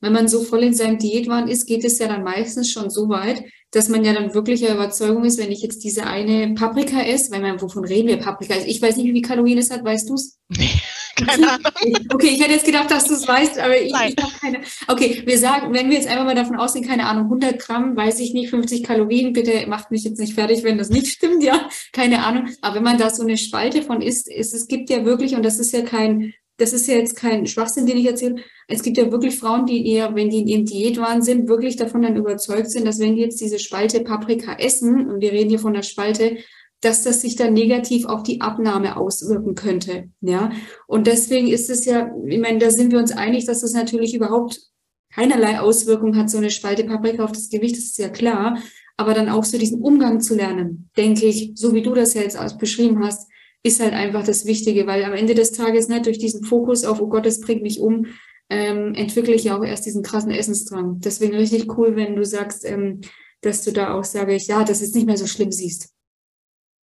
wenn 0.00 0.12
man 0.12 0.28
so 0.28 0.42
voll 0.42 0.64
in 0.64 0.74
seinem 0.74 0.98
Diätwahn 0.98 1.48
ist, 1.48 1.66
geht 1.66 1.82
es 1.82 1.98
ja 1.98 2.08
dann 2.08 2.24
meistens 2.24 2.70
schon 2.70 2.90
so 2.90 3.08
weit, 3.08 3.42
dass 3.70 3.88
man 3.88 4.04
ja 4.04 4.12
dann 4.12 4.34
wirklich 4.34 4.60
der 4.60 4.74
Überzeugung 4.74 5.24
ist, 5.24 5.38
wenn 5.38 5.50
ich 5.50 5.62
jetzt 5.62 5.82
diese 5.82 6.06
eine 6.06 6.54
Paprika 6.54 7.00
esse, 7.00 7.32
weil 7.32 7.40
man, 7.40 7.60
wovon 7.60 7.84
reden 7.84 8.08
wir 8.08 8.18
Paprika? 8.18 8.54
Ich 8.66 8.82
weiß 8.82 8.96
nicht, 8.96 9.06
wie 9.06 9.12
viel 9.12 9.22
Kalorien 9.22 9.58
es 9.58 9.70
hat, 9.70 9.82
weißt 9.82 10.10
du 10.10 10.14
es? 10.14 10.38
Keine 11.16 11.50
Ahnung. 11.50 11.72
Okay, 12.12 12.28
ich 12.28 12.40
hätte 12.40 12.52
jetzt 12.52 12.64
gedacht, 12.64 12.90
dass 12.90 13.04
du 13.04 13.14
es 13.14 13.26
weißt, 13.26 13.58
aber 13.58 13.80
ich, 13.80 13.92
ich 13.92 13.94
habe 13.94 14.32
keine. 14.40 14.60
Okay, 14.88 15.22
wir 15.24 15.38
sagen, 15.38 15.72
wenn 15.72 15.88
wir 15.88 15.96
jetzt 15.96 16.08
einfach 16.08 16.24
mal 16.24 16.34
davon 16.34 16.56
ausgehen, 16.56 16.86
keine 16.86 17.06
Ahnung, 17.06 17.24
100 17.24 17.58
Gramm, 17.58 17.96
weiß 17.96 18.20
ich 18.20 18.32
nicht, 18.32 18.50
50 18.50 18.82
Kalorien, 18.82 19.32
bitte 19.32 19.66
macht 19.66 19.90
mich 19.90 20.04
jetzt 20.04 20.18
nicht 20.18 20.34
fertig, 20.34 20.62
wenn 20.62 20.78
das 20.78 20.90
nicht 20.90 21.06
stimmt, 21.12 21.42
ja, 21.42 21.68
keine 21.92 22.24
Ahnung. 22.24 22.48
Aber 22.60 22.76
wenn 22.76 22.82
man 22.82 22.98
da 22.98 23.10
so 23.10 23.22
eine 23.22 23.36
Spalte 23.36 23.82
von 23.82 24.02
isst, 24.02 24.28
ist, 24.28 24.54
es 24.54 24.68
gibt 24.68 24.90
ja 24.90 25.04
wirklich, 25.04 25.34
und 25.34 25.44
das 25.44 25.58
ist 25.58 25.72
ja 25.72 25.82
kein 25.82 26.34
das 26.58 26.72
ist 26.72 26.88
ja 26.88 26.94
jetzt 26.94 27.16
kein 27.16 27.46
Schwachsinn, 27.46 27.86
den 27.86 27.98
ich 27.98 28.06
erzähle. 28.06 28.36
Es 28.66 28.82
gibt 28.82 28.96
ja 28.96 29.10
wirklich 29.10 29.38
Frauen, 29.38 29.66
die 29.66 29.92
eher, 29.92 30.14
wenn 30.14 30.30
die 30.30 30.40
in 30.40 30.48
ihrem 30.48 30.64
Diätwahn 30.64 31.22
sind, 31.22 31.48
wirklich 31.48 31.76
davon 31.76 32.02
dann 32.02 32.16
überzeugt 32.16 32.70
sind, 32.70 32.86
dass 32.86 32.98
wenn 32.98 33.14
die 33.14 33.20
jetzt 33.20 33.40
diese 33.40 33.58
Spalte 33.58 34.00
Paprika 34.00 34.54
essen, 34.54 35.10
und 35.10 35.20
wir 35.20 35.32
reden 35.32 35.50
hier 35.50 35.58
von 35.58 35.74
der 35.74 35.82
Spalte, 35.82 36.38
dass 36.80 37.02
das 37.02 37.20
sich 37.20 37.36
dann 37.36 37.54
negativ 37.54 38.06
auf 38.06 38.22
die 38.22 38.40
Abnahme 38.40 38.96
auswirken 38.96 39.54
könnte. 39.54 40.10
Ja, 40.20 40.50
und 40.86 41.06
deswegen 41.06 41.48
ist 41.48 41.70
es 41.70 41.84
ja, 41.84 42.10
ich 42.26 42.38
meine, 42.38 42.58
da 42.58 42.70
sind 42.70 42.92
wir 42.92 42.98
uns 42.98 43.12
einig, 43.12 43.46
dass 43.46 43.60
das 43.60 43.72
natürlich 43.72 44.14
überhaupt 44.14 44.60
keinerlei 45.12 45.60
Auswirkung 45.60 46.16
hat, 46.16 46.30
so 46.30 46.38
eine 46.38 46.50
Spalte 46.50 46.84
Paprika 46.84 47.24
auf 47.24 47.32
das 47.32 47.48
Gewicht, 47.48 47.76
das 47.76 47.84
ist 47.84 47.98
ja 47.98 48.08
klar. 48.08 48.58
Aber 48.98 49.14
dann 49.14 49.28
auch 49.28 49.44
so 49.44 49.58
diesen 49.58 49.82
Umgang 49.82 50.20
zu 50.20 50.34
lernen, 50.34 50.90
denke 50.96 51.26
ich, 51.26 51.52
so 51.54 51.74
wie 51.74 51.82
du 51.82 51.94
das 51.94 52.14
ja 52.14 52.22
jetzt 52.22 52.38
beschrieben 52.58 53.04
hast, 53.04 53.28
ist 53.62 53.80
halt 53.80 53.92
einfach 53.92 54.24
das 54.24 54.46
Wichtige, 54.46 54.86
weil 54.86 55.04
am 55.04 55.12
Ende 55.12 55.34
des 55.34 55.52
Tages 55.52 55.88
nicht 55.88 56.06
durch 56.06 56.18
diesen 56.18 56.44
Fokus 56.44 56.84
auf, 56.84 57.00
oh 57.00 57.08
Gott, 57.08 57.26
das 57.26 57.40
bringt 57.40 57.62
mich 57.62 57.80
um, 57.80 58.06
ähm, 58.48 58.94
entwickle 58.94 59.34
ich 59.34 59.44
ja 59.44 59.58
auch 59.58 59.64
erst 59.64 59.86
diesen 59.86 60.02
krassen 60.02 60.30
Essensdrang. 60.30 61.00
Deswegen 61.00 61.34
richtig 61.34 61.76
cool, 61.76 61.96
wenn 61.96 62.14
du 62.14 62.24
sagst, 62.24 62.64
ähm, 62.64 63.00
dass 63.40 63.62
du 63.62 63.72
da 63.72 63.94
auch, 63.94 64.04
sage 64.04 64.34
ich, 64.34 64.46
ja, 64.46 64.64
das 64.64 64.82
ist 64.82 64.94
nicht 64.94 65.06
mehr 65.06 65.16
so 65.16 65.26
schlimm 65.26 65.50
siehst. 65.50 65.95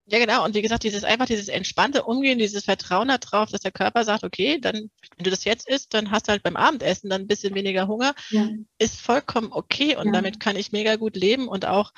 Ja, 0.06 0.20
genau. 0.20 0.44
Und 0.44 0.54
wie 0.54 0.62
gesagt, 0.62 0.84
dieses 0.84 1.06
einfach 1.06 1.28
dieses 1.28 1.48
entspannte 1.48 2.04
Umgehen, 2.04 2.38
dieses 2.38 2.66
Vertrauen 2.66 3.08
darauf, 3.08 3.50
dass 3.50 3.62
der 3.62 3.72
Körper 3.72 4.04
sagt, 4.04 4.24
okay, 4.24 4.60
dann, 4.60 4.76
wenn 4.76 5.24
du 5.24 5.30
das 5.30 5.46
jetzt 5.46 5.68
isst, 5.68 5.94
dann 5.94 6.12
hast 6.12 6.28
du 6.28 6.32
halt 6.32 6.44
beim 6.44 6.58
Abendessen 6.58 7.10
dann 7.10 7.22
ein 7.22 7.28
bisschen 7.28 7.56
weniger 7.56 7.88
Hunger, 7.88 8.13
ja. 8.30 8.50
ist 8.80 9.00
vollkommen 9.00 9.52
okay 9.52 9.96
und 9.96 10.08
ja. 10.08 10.12
damit 10.12 10.42
kann 10.42 10.58
ich 10.58 10.74
mega 10.74 10.98
gut 10.98 11.16
leben 11.16 11.48
und 11.48 11.66
auch 11.66 11.94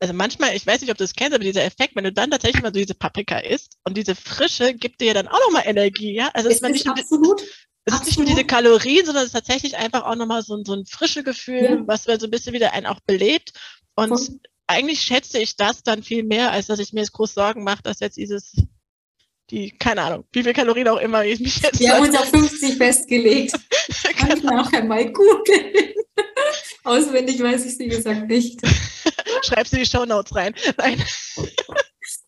also 0.00 0.12
manchmal, 0.12 0.54
ich 0.54 0.66
weiß 0.66 0.80
nicht, 0.80 0.90
ob 0.90 0.98
du 0.98 1.04
das 1.04 1.14
kennst, 1.14 1.34
aber 1.34 1.44
dieser 1.44 1.64
Effekt, 1.64 1.96
wenn 1.96 2.04
du 2.04 2.12
dann 2.12 2.30
tatsächlich 2.30 2.62
mal 2.62 2.74
so 2.74 2.78
diese 2.80 2.94
Paprika 2.94 3.38
isst 3.38 3.78
und 3.84 3.96
diese 3.96 4.14
Frische 4.14 4.74
gibt 4.74 5.00
dir 5.00 5.06
ja 5.06 5.14
dann 5.14 5.28
auch 5.28 5.38
nochmal 5.46 5.62
Energie, 5.66 6.12
ja? 6.12 6.30
Also 6.34 6.50
ist, 6.50 6.62
ist 6.62 6.68
nicht 6.68 6.88
absolut. 6.88 7.40
Es 7.86 7.94
ist 7.94 8.06
nicht 8.06 8.18
nur 8.18 8.26
diese 8.26 8.44
Kalorien, 8.44 9.04
sondern 9.04 9.22
es 9.22 9.28
ist 9.28 9.34
tatsächlich 9.34 9.76
einfach 9.76 10.04
auch 10.04 10.16
nochmal 10.16 10.42
so, 10.42 10.62
so 10.64 10.74
ein 10.74 10.86
frische 10.86 11.22
Gefühl, 11.22 11.62
ja. 11.62 11.82
was 11.86 12.04
so 12.04 12.12
ein 12.12 12.30
bisschen 12.30 12.54
wieder 12.54 12.72
einen 12.72 12.86
auch 12.86 13.00
belebt. 13.00 13.52
Und 13.94 14.08
Voll. 14.08 14.40
Eigentlich 14.66 15.00
schätze 15.00 15.38
ich 15.38 15.56
das 15.56 15.82
dann 15.82 16.02
viel 16.02 16.22
mehr, 16.22 16.52
als 16.52 16.66
dass 16.66 16.78
ich 16.78 16.92
mir 16.92 17.00
jetzt 17.00 17.12
groß 17.12 17.34
Sorgen 17.34 17.64
mache, 17.64 17.82
dass 17.82 18.00
jetzt 18.00 18.16
dieses, 18.16 18.54
die, 19.50 19.70
keine 19.70 20.02
Ahnung, 20.02 20.24
wie 20.32 20.42
viel 20.42 20.52
Kalorien 20.52 20.88
auch 20.88 21.00
immer 21.00 21.24
ich 21.24 21.40
mich 21.40 21.60
jetzt. 21.60 21.80
Wir 21.80 21.92
haben 21.92 22.08
uns 22.08 22.16
auf 22.16 22.30
50 22.30 22.76
festgelegt. 22.76 23.52
Kann 24.16 24.38
ich 24.38 24.42
nachher 24.42 24.84
mal 24.84 25.10
googeln. 25.12 25.94
Auswendig 26.84 27.42
weiß 27.42 27.64
ich 27.64 27.72
es, 27.72 27.78
wie 27.78 27.88
gesagt, 27.88 28.28
nicht. 28.28 28.60
Schreib 29.42 29.66
sie 29.66 29.76
in 29.76 29.82
die 29.82 29.88
Show 29.88 30.04
Notes 30.04 30.34
rein. 30.34 30.54
Nein. 30.78 31.02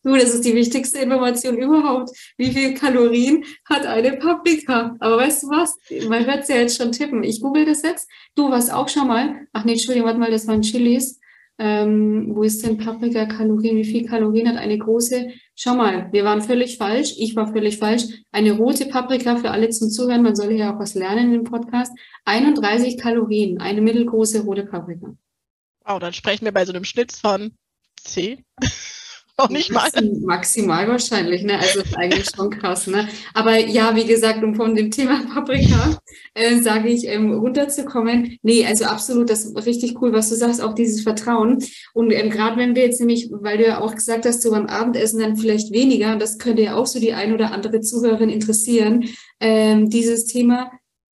Du, 0.02 0.14
das 0.14 0.34
ist 0.34 0.44
die 0.44 0.54
wichtigste 0.54 0.98
Information 0.98 1.58
überhaupt. 1.58 2.10
Wie 2.36 2.52
viel 2.52 2.74
Kalorien 2.74 3.44
hat 3.64 3.84
eine 3.86 4.16
Paprika? 4.16 4.94
Aber 5.00 5.16
weißt 5.16 5.42
du 5.42 5.48
was? 5.48 5.76
Man 6.08 6.26
hört 6.26 6.42
es 6.42 6.48
ja 6.48 6.56
jetzt 6.56 6.76
schon 6.76 6.92
tippen. 6.92 7.24
Ich 7.24 7.40
google 7.40 7.64
das 7.64 7.82
jetzt. 7.82 8.08
Du 8.34 8.50
warst 8.50 8.72
auch 8.72 8.88
schon 8.88 9.08
mal. 9.08 9.46
Ach 9.52 9.64
nee, 9.64 9.72
Entschuldigung, 9.72 10.06
warte 10.06 10.20
mal, 10.20 10.30
das 10.30 10.46
waren 10.46 10.62
Chilis. 10.62 11.18
Ähm, 11.58 12.34
wo 12.34 12.42
ist 12.42 12.64
denn 12.64 12.76
Paprika 12.76 13.24
Kalorien? 13.24 13.76
Wie 13.76 13.84
viel 13.84 14.06
Kalorien 14.06 14.48
hat 14.48 14.56
eine 14.56 14.76
große? 14.76 15.28
Schau 15.54 15.74
mal, 15.74 16.12
wir 16.12 16.24
waren 16.24 16.42
völlig 16.42 16.76
falsch. 16.76 17.14
Ich 17.18 17.34
war 17.34 17.50
völlig 17.50 17.78
falsch. 17.78 18.04
Eine 18.30 18.52
rote 18.52 18.86
Paprika 18.86 19.36
für 19.36 19.50
alle 19.50 19.70
zum 19.70 19.88
Zuhören. 19.88 20.22
Man 20.22 20.36
soll 20.36 20.52
ja 20.52 20.74
auch 20.74 20.78
was 20.78 20.94
lernen 20.94 21.34
im 21.34 21.44
Podcast. 21.44 21.92
31 22.26 22.98
Kalorien. 22.98 23.58
Eine 23.60 23.80
mittelgroße 23.80 24.42
rote 24.42 24.66
Paprika. 24.66 25.14
Wow, 25.84 25.98
dann 25.98 26.12
sprechen 26.12 26.44
wir 26.44 26.52
bei 26.52 26.66
so 26.66 26.72
einem 26.72 26.84
Schnitt 26.84 27.12
von 27.12 27.52
10. 28.02 28.44
Noch 29.38 29.50
nicht 29.50 29.70
mal. 29.70 29.90
Maximal 30.22 30.88
wahrscheinlich, 30.88 31.42
ne? 31.42 31.58
Also 31.58 31.80
ist 31.80 31.96
eigentlich 31.96 32.26
schon 32.34 32.48
krass, 32.50 32.86
ne? 32.86 33.06
Aber 33.34 33.58
ja, 33.58 33.94
wie 33.94 34.06
gesagt, 34.06 34.42
um 34.42 34.54
von 34.54 34.74
dem 34.74 34.90
Thema 34.90 35.26
Paprika, 35.32 35.98
äh, 36.32 36.60
sage 36.62 36.88
ich, 36.88 37.06
ähm, 37.06 37.32
runterzukommen. 37.32 38.38
Nee, 38.42 38.64
also 38.64 38.86
absolut, 38.86 39.28
das 39.28 39.44
ist 39.44 39.66
richtig 39.66 40.00
cool, 40.00 40.12
was 40.12 40.30
du 40.30 40.36
sagst, 40.36 40.62
auch 40.62 40.74
dieses 40.74 41.02
Vertrauen. 41.02 41.62
Und 41.92 42.12
ähm, 42.12 42.30
gerade 42.30 42.56
wenn 42.56 42.74
wir 42.74 42.84
jetzt 42.84 43.00
nämlich, 43.00 43.30
weil 43.30 43.58
du 43.58 43.66
ja 43.66 43.80
auch 43.80 43.94
gesagt 43.94 44.24
hast, 44.24 44.40
so 44.40 44.50
beim 44.50 44.66
Abendessen 44.66 45.20
dann 45.20 45.36
vielleicht 45.36 45.70
weniger, 45.70 46.12
und 46.12 46.22
das 46.22 46.38
könnte 46.38 46.62
ja 46.62 46.76
auch 46.76 46.86
so 46.86 46.98
die 46.98 47.12
ein 47.12 47.34
oder 47.34 47.52
andere 47.52 47.80
Zuhörerin 47.82 48.30
interessieren, 48.30 49.04
ähm, 49.40 49.90
dieses 49.90 50.24
Thema, 50.24 50.70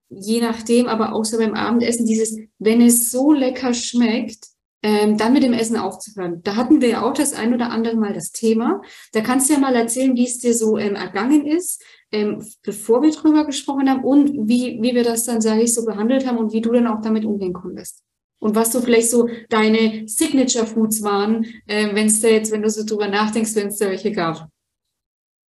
je 0.09 0.39
nachdem, 0.39 0.87
aber 0.87 1.13
auch 1.13 1.25
so 1.25 1.37
beim 1.37 1.55
Abendessen, 1.55 2.05
dieses, 2.05 2.37
wenn 2.59 2.81
es 2.81 3.11
so 3.11 3.33
lecker 3.33 3.73
schmeckt, 3.73 4.52
ähm, 4.83 5.17
dann 5.17 5.33
mit 5.33 5.43
dem 5.43 5.53
Essen 5.53 5.77
aufzuhören. 5.77 6.41
Da 6.43 6.55
hatten 6.55 6.81
wir 6.81 6.89
ja 6.89 7.01
auch 7.01 7.13
das 7.13 7.33
ein 7.33 7.53
oder 7.53 7.71
andere 7.71 7.95
Mal 7.95 8.13
das 8.13 8.31
Thema. 8.31 8.81
Da 9.13 9.21
kannst 9.21 9.49
du 9.49 9.53
ja 9.53 9.59
mal 9.59 9.75
erzählen, 9.75 10.15
wie 10.15 10.25
es 10.25 10.39
dir 10.39 10.53
so 10.53 10.77
ähm, 10.77 10.95
ergangen 10.95 11.47
ist, 11.47 11.81
ähm, 12.11 12.45
bevor 12.61 13.01
wir 13.01 13.11
drüber 13.11 13.45
gesprochen 13.45 13.89
haben 13.89 14.03
und 14.03 14.47
wie, 14.47 14.77
wie 14.81 14.93
wir 14.93 15.03
das 15.03 15.25
dann, 15.25 15.41
sage 15.41 15.63
ich, 15.63 15.73
so 15.73 15.85
behandelt 15.85 16.27
haben 16.27 16.37
und 16.37 16.51
wie 16.51 16.61
du 16.61 16.71
dann 16.73 16.87
auch 16.87 17.01
damit 17.01 17.25
umgehen 17.25 17.53
konntest. 17.53 18.03
Und 18.39 18.55
was 18.55 18.73
so 18.73 18.81
vielleicht 18.81 19.09
so 19.09 19.29
deine 19.49 20.03
Signature 20.05 20.67
Foods 20.67 21.01
waren, 21.01 21.45
äh, 21.65 21.95
wenn 21.95 22.07
es 22.07 22.19
da 22.19 22.27
jetzt, 22.27 22.51
wenn 22.51 22.61
du 22.61 22.69
so 22.69 22.85
drüber 22.85 23.07
nachdenkst, 23.07 23.55
wenn 23.55 23.67
es 23.67 23.77
da 23.77 23.87
welche 23.87 24.11
gab. 24.11 24.49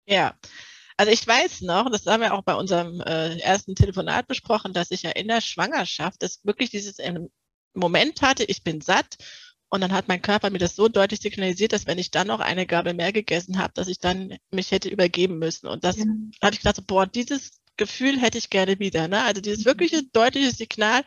Ja, 0.06 0.36
also 0.96 1.12
ich 1.12 1.26
weiß 1.28 1.62
noch, 1.62 1.90
das 1.90 2.06
haben 2.06 2.22
wir 2.22 2.36
auch 2.36 2.44
bei 2.44 2.54
unserem 2.54 3.02
äh, 3.02 3.40
ersten 3.40 3.74
Telefonat 3.74 4.28
besprochen, 4.28 4.74
dass 4.74 4.92
ich 4.92 5.02
ja 5.02 5.10
in 5.12 5.28
der 5.28 5.42
Schwangerschaft 5.42 6.22
das 6.22 6.40
wirklich 6.44 6.70
dieses 6.70 7.00
Moment 7.74 8.22
hatte, 8.22 8.44
ich 8.44 8.64
bin 8.64 8.82
satt. 8.82 9.18
Und 9.70 9.82
dann 9.82 9.92
hat 9.92 10.08
mein 10.08 10.22
Körper 10.22 10.52
mir 10.52 10.60
das 10.60 10.76
so 10.76 10.88
deutlich 10.88 11.22
signalisiert, 11.22 11.74
dass 11.74 11.88
wenn 11.88 11.98
ich 11.98 12.12
dann 12.12 12.28
noch 12.28 12.40
eine 12.40 12.68
Gabel 12.68 12.94
mehr 12.94 13.12
gegessen 13.12 13.58
habe, 13.58 13.74
dass 13.74 13.88
ich 13.88 13.98
dann 13.98 14.38
mich 14.52 14.70
hätte 14.70 14.88
übergeben 14.88 15.40
müssen. 15.40 15.66
Und 15.66 15.84
das 15.84 15.98
ja. 15.98 16.06
hatte 16.44 16.54
ich 16.54 16.60
gedacht, 16.60 16.86
boah, 16.86 17.08
dieses 17.08 17.60
Gefühl 17.76 18.20
hätte 18.22 18.38
ich 18.38 18.52
gerne 18.52 18.78
wieder. 18.78 19.08
Ne? 19.08 19.24
Also 19.24 19.42
dieses 19.42 19.66
wirkliche 19.66 20.04
deutliche 20.04 20.52
Signal, 20.52 21.04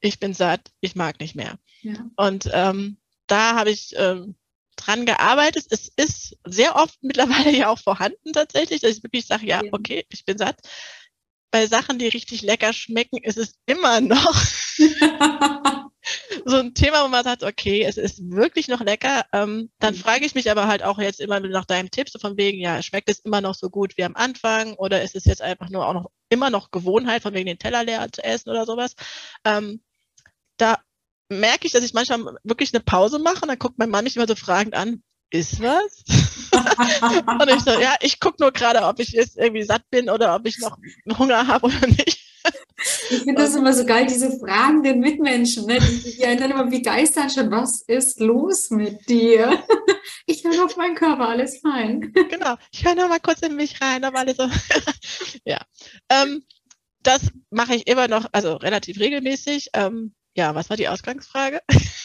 ich 0.00 0.20
bin 0.20 0.34
satt, 0.34 0.70
ich 0.80 0.94
mag 0.94 1.18
nicht 1.18 1.34
mehr. 1.34 1.58
Ja. 1.82 1.94
Und 2.16 2.48
ähm, 2.52 2.98
da 3.26 3.56
habe 3.56 3.70
ich 3.70 3.92
ähm, 3.96 4.36
dran 4.76 5.04
gearbeitet. 5.04 5.66
Es 5.70 5.90
ist 5.96 6.36
sehr 6.44 6.76
oft 6.76 7.02
mittlerweile 7.02 7.50
ja 7.56 7.70
auch 7.70 7.80
vorhanden 7.80 8.32
tatsächlich, 8.32 8.82
dass 8.82 8.98
ich 8.98 9.02
wirklich 9.02 9.26
sage, 9.26 9.46
ja, 9.46 9.62
okay, 9.72 10.06
ich 10.10 10.24
bin 10.24 10.38
satt. 10.38 10.60
Bei 11.50 11.66
Sachen, 11.66 11.98
die 11.98 12.08
richtig 12.08 12.42
lecker 12.42 12.72
schmecken, 12.72 13.18
ist 13.18 13.38
es 13.38 13.54
immer 13.66 14.00
noch 14.00 14.34
so 16.44 16.56
ein 16.56 16.74
Thema, 16.74 17.04
wo 17.04 17.08
man 17.08 17.24
sagt, 17.24 17.42
okay, 17.42 17.82
es 17.82 17.96
ist 17.96 18.30
wirklich 18.30 18.68
noch 18.68 18.80
lecker. 18.80 19.24
Ähm, 19.32 19.70
dann 19.78 19.94
mhm. 19.94 19.98
frage 19.98 20.24
ich 20.24 20.34
mich 20.34 20.50
aber 20.50 20.66
halt 20.66 20.82
auch 20.82 20.98
jetzt 20.98 21.20
immer 21.20 21.40
nach 21.40 21.64
deinem 21.64 21.90
Tipp, 21.90 22.08
so 22.08 22.18
von 22.18 22.36
wegen, 22.36 22.60
ja, 22.60 22.82
schmeckt 22.82 23.08
es 23.08 23.20
immer 23.20 23.40
noch 23.40 23.54
so 23.54 23.70
gut 23.70 23.96
wie 23.96 24.04
am 24.04 24.16
Anfang 24.16 24.74
oder 24.74 25.02
ist 25.02 25.16
es 25.16 25.24
jetzt 25.24 25.42
einfach 25.42 25.70
nur 25.70 25.86
auch 25.86 25.94
noch 25.94 26.10
immer 26.28 26.50
noch 26.50 26.70
Gewohnheit, 26.70 27.22
von 27.22 27.34
wegen 27.34 27.46
den 27.46 27.58
Teller 27.58 27.84
leer 27.84 28.08
zu 28.12 28.22
essen 28.24 28.50
oder 28.50 28.66
sowas. 28.66 28.94
Ähm, 29.44 29.80
da 30.56 30.78
merke 31.28 31.66
ich, 31.66 31.72
dass 31.72 31.84
ich 31.84 31.94
manchmal 31.94 32.36
wirklich 32.44 32.72
eine 32.72 32.82
Pause 32.82 33.18
mache 33.18 33.42
und 33.42 33.48
dann 33.48 33.58
guckt 33.58 33.78
mein 33.78 33.90
Mann 33.90 34.04
mich 34.04 34.16
immer 34.16 34.28
so 34.28 34.36
fragend 34.36 34.74
an, 34.74 35.02
ist 35.30 35.60
was? 35.60 36.04
und 37.40 37.50
ich 37.50 37.62
so, 37.62 37.78
ja, 37.80 37.96
ich 38.00 38.20
gucke 38.20 38.36
nur 38.40 38.52
gerade, 38.52 38.82
ob 38.82 39.00
ich 39.00 39.10
jetzt 39.10 39.36
irgendwie 39.36 39.64
satt 39.64 39.82
bin 39.90 40.08
oder 40.08 40.34
ob 40.34 40.46
ich 40.46 40.58
noch 40.58 40.78
Hunger 41.18 41.46
habe 41.46 41.66
oder 41.66 41.86
nicht. 41.86 42.20
Ich 43.10 43.18
finde 43.18 43.42
das 43.42 43.54
immer 43.54 43.72
so 43.72 43.84
geil, 43.84 44.06
diese 44.06 44.38
fragenden 44.38 45.00
Mitmenschen, 45.00 45.66
ne? 45.66 45.78
die, 45.78 46.16
die 46.16 46.24
einen 46.24 46.40
dann 46.40 46.50
immer 46.50 46.66
begeistern 46.66 47.30
schon, 47.30 47.50
was 47.50 47.82
ist 47.82 48.20
los 48.20 48.70
mit 48.70 49.08
dir? 49.08 49.62
Ich 50.28 50.42
höre 50.42 50.64
auf 50.64 50.76
meinen 50.76 50.96
Körper, 50.96 51.28
alles 51.28 51.60
fein. 51.60 52.12
Genau, 52.30 52.56
ich 52.72 52.84
höre 52.84 52.96
noch 52.96 53.08
mal 53.08 53.20
kurz 53.20 53.42
in 53.42 53.54
mich 53.54 53.80
rein, 53.80 54.04
ob 54.04 54.14
alles 54.16 54.36
so. 54.36 54.48
ja, 55.44 55.60
ähm, 56.08 56.42
das 57.02 57.22
mache 57.50 57.76
ich 57.76 57.86
immer 57.86 58.08
noch, 58.08 58.26
also 58.32 58.54
relativ 58.54 58.98
regelmäßig. 58.98 59.70
Ähm, 59.72 60.14
ja, 60.36 60.54
was 60.54 60.68
war 60.68 60.76
die 60.76 60.88
Ausgangsfrage? 60.88 61.60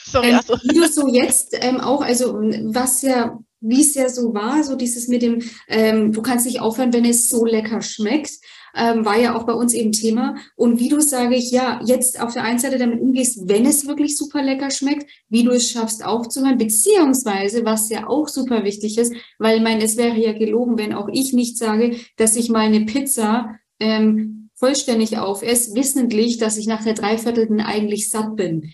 Sorry, 0.06 0.30
ähm, 0.30 0.36
also. 0.36 0.56
Wie 0.62 0.76
du 0.76 0.88
so 0.88 1.08
jetzt 1.08 1.58
ähm, 1.60 1.80
auch, 1.80 2.02
also 2.02 2.34
was 2.36 3.02
ja, 3.02 3.40
wie 3.60 3.82
es 3.82 3.96
ja 3.96 4.08
so 4.10 4.34
war, 4.34 4.64
so 4.64 4.76
dieses 4.76 5.08
mit 5.08 5.24
dem, 5.24 5.42
ähm, 5.68 6.12
du 6.12 6.22
kannst 6.22 6.46
nicht 6.46 6.62
aufhören, 6.62 6.94
wenn 6.94 7.06
es 7.06 7.30
so 7.30 7.46
lecker 7.46 7.82
schmeckt 7.82 8.34
ähm, 8.76 9.06
war 9.06 9.20
ja 9.20 9.36
auch 9.36 9.44
bei 9.44 9.54
uns 9.54 9.74
eben 9.74 9.92
Thema. 9.92 10.36
Und 10.56 10.80
wie 10.80 10.90
du, 10.90 11.02
sage 11.02 11.36
ich, 11.36 11.52
ja, 11.52 11.82
jetzt 11.86 12.22
auf 12.22 12.34
der 12.34 12.44
einen 12.44 12.60
Seite 12.60 12.78
damit 12.78 13.02
umgehst, 13.02 13.48
wenn 13.48 13.66
es 13.66 13.88
wirklich 13.88 14.18
super 14.18 14.42
lecker 14.42 14.72
schmeckt, 14.72 15.10
wie 15.30 15.44
du 15.44 15.52
es 15.52 15.70
schaffst 15.70 16.06
aufzuhören, 16.06 16.58
beziehungsweise, 16.58 17.66
was 17.66 17.90
ja 17.90 18.08
auch 18.08 18.28
super 18.28 18.64
wichtig 18.64 18.98
ist, 18.98 19.14
weil 19.40 19.62
mein, 19.62 19.82
es 19.82 19.98
wäre 19.98 20.18
ja 20.18 20.34
gelogen, 20.34 20.78
wenn 20.78 20.94
auch 20.94 21.10
ich 21.12 21.34
nicht 21.34 21.58
sage, 21.58 21.96
dass 22.18 22.36
ich 22.36 22.50
mal 22.50 22.62
eine 22.62 22.86
Pizza 22.86 23.56
ähm, 23.80 24.50
vollständig 24.56 25.18
aufesse, 25.18 25.76
wissentlich, 25.76 26.38
dass 26.38 26.58
ich 26.58 26.68
nach 26.68 26.84
der 26.84 26.94
Dreiviertelten 26.94 27.62
eigentlich 27.62 28.10
satt 28.10 28.36
bin 28.36 28.72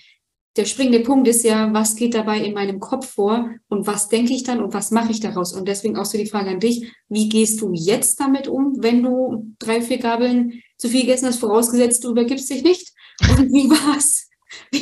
der 0.58 0.66
springende 0.66 1.02
Punkt 1.02 1.28
ist 1.28 1.44
ja, 1.44 1.72
was 1.74 1.96
geht 1.96 2.16
dabei 2.16 2.40
in 2.40 2.54
meinem 2.54 2.80
Kopf 2.80 3.14
vor 3.14 3.50
und 3.70 3.88
was 3.88 4.10
denke 4.10 4.34
ich 4.34 4.44
dann 4.44 4.62
und 4.62 4.74
was 4.74 4.92
mache 4.92 5.12
ich 5.12 5.20
daraus? 5.20 5.54
Und 5.54 5.68
deswegen 5.68 5.98
auch 5.98 6.06
so 6.06 6.18
die 6.18 6.26
Frage 6.28 6.50
an 6.50 6.60
dich, 6.60 6.92
wie 7.10 7.30
gehst 7.30 7.62
du 7.62 7.72
jetzt 7.74 8.20
damit 8.20 8.48
um, 8.48 8.76
wenn 8.80 9.04
du 9.04 9.56
drei, 9.60 9.82
vier 9.82 10.00
Gabeln 10.00 10.62
zu 10.78 10.90
viel 10.90 11.02
gegessen 11.02 11.28
hast, 11.28 11.40
vorausgesetzt 11.40 12.04
du 12.04 12.12
übergibst 12.12 12.50
dich 12.50 12.64
nicht? 12.64 12.92
Und 13.30 13.52
wie 13.54 13.70
war's? 13.70 14.28
Wie 14.72 14.80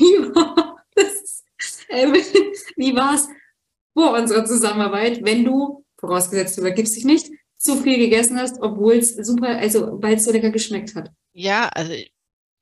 war's? 2.96 3.28
Äh, 3.28 3.34
vor 3.94 4.14
unserer 4.14 4.46
Zusammenarbeit, 4.46 5.24
wenn 5.24 5.46
du, 5.46 5.86
vorausgesetzt 5.98 6.58
du 6.58 6.62
übergibst 6.62 6.96
dich 6.96 7.06
nicht, 7.06 7.32
zu 7.58 7.78
viel 7.78 7.98
gegessen 7.98 8.38
hast, 8.38 8.62
obwohl 8.62 8.96
es 8.96 9.16
super, 9.16 9.58
also 9.58 9.98
weil 10.02 10.16
es 10.16 10.26
so 10.26 10.32
lecker 10.32 10.52
geschmeckt 10.52 10.96
hat? 10.96 11.12
Ja, 11.34 11.70
also 11.70 11.94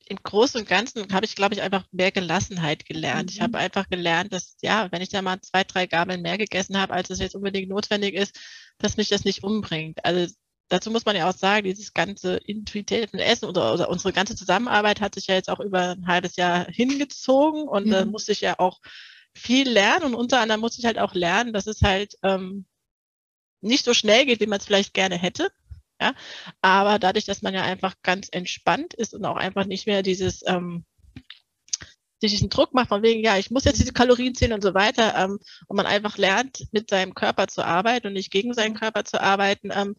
im 0.08 0.18
Großen 0.22 0.60
und 0.60 0.68
Ganzen 0.68 1.12
habe 1.14 1.26
ich, 1.26 1.36
glaube 1.36 1.56
ich, 1.56 1.62
einfach 1.62 1.86
mehr 1.92 2.12
Gelassenheit 2.12 2.86
gelernt. 2.86 3.30
Mhm. 3.30 3.36
Ich 3.36 3.42
habe 3.42 3.58
einfach 3.58 3.90
gelernt, 3.90 4.34
dass, 4.34 4.58
ja, 4.62 4.92
wenn 4.92 5.02
ich 5.02 5.10
da 5.10 5.22
mal 5.22 5.40
zwei, 5.42 5.64
drei 5.64 5.88
Gabeln 5.88 6.22
mehr 6.22 6.38
gegessen 6.38 6.78
habe, 6.78 6.94
als 6.94 7.10
es 7.10 7.20
jetzt 7.20 7.36
unbedingt 7.36 7.70
notwendig 7.70 8.14
ist, 8.14 8.38
dass 8.78 8.98
mich 8.98 9.10
das 9.10 9.24
nicht 9.24 9.44
umbringt. 9.44 10.04
Also 10.04 10.34
dazu 10.70 10.92
muss 10.92 11.06
man 11.06 11.16
ja 11.16 11.30
auch 11.30 11.36
sagen, 11.36 11.66
dieses 11.66 11.94
ganze 11.94 12.38
intuitive 12.38 13.18
Essen 13.20 13.46
oder, 13.46 13.74
oder 13.74 13.90
unsere 13.90 14.14
ganze 14.14 14.36
Zusammenarbeit 14.36 15.02
hat 15.02 15.16
sich 15.16 15.28
ja 15.28 15.36
jetzt 15.36 15.50
auch 15.50 15.60
über 15.60 15.92
ein 15.92 16.08
halbes 16.08 16.36
Jahr 16.36 16.66
hingezogen 16.66 17.68
und 17.68 17.90
da 17.90 18.06
mhm. 18.06 18.12
musste 18.12 18.32
ich 18.32 18.42
ja 18.42 18.60
auch 18.60 18.80
viel 19.34 19.70
lernen 19.70 20.06
und 20.06 20.16
unter 20.16 20.40
anderem 20.40 20.62
musste 20.62 20.80
ich 20.80 20.86
halt 20.86 21.00
auch 21.00 21.14
lernen, 21.14 21.54
dass 21.54 21.68
es 21.68 21.82
halt 21.82 22.16
ähm, 22.24 22.66
nicht 23.62 23.86
so 23.86 23.94
schnell 23.94 24.26
geht, 24.26 24.42
wie 24.42 24.48
man 24.48 24.60
es 24.60 24.66
vielleicht 24.66 24.94
gerne 24.94 25.18
hätte. 25.18 25.52
Ja? 26.04 26.14
Aber 26.62 27.00
dadurch, 27.00 27.26
dass 27.26 27.42
man 27.42 27.54
ja 27.54 27.64
einfach 27.64 27.96
ganz 28.04 28.28
entspannt 28.32 28.94
ist 28.94 29.14
und 29.14 29.26
auch 29.26 29.38
einfach 29.38 29.66
nicht 29.66 29.88
mehr 29.88 30.04
dieses 30.04 30.44
ähm, 30.46 30.86
diesen 32.22 32.50
Druck 32.50 32.74
macht 32.74 32.90
von 32.90 33.04
wegen, 33.04 33.22
ja, 33.22 33.38
ich 33.38 33.52
muss 33.52 33.66
jetzt 33.66 33.80
diese 33.80 33.92
Kalorien 33.92 34.34
zählen 34.34 34.54
und 34.54 34.64
so 34.64 34.74
weiter, 34.74 35.14
ähm, 35.18 35.40
und 35.68 35.76
man 35.76 35.86
einfach 35.86 36.18
lernt, 36.18 36.68
mit 36.72 36.90
seinem 36.90 37.14
Körper 37.14 37.48
zu 37.48 37.66
arbeiten 37.66 38.08
und 38.08 38.14
nicht 38.14 38.32
gegen 38.32 38.54
seinen 38.54 38.76
Körper 38.76 39.04
zu 39.04 39.22
arbeiten. 39.22 39.72
Ähm, 39.74 39.96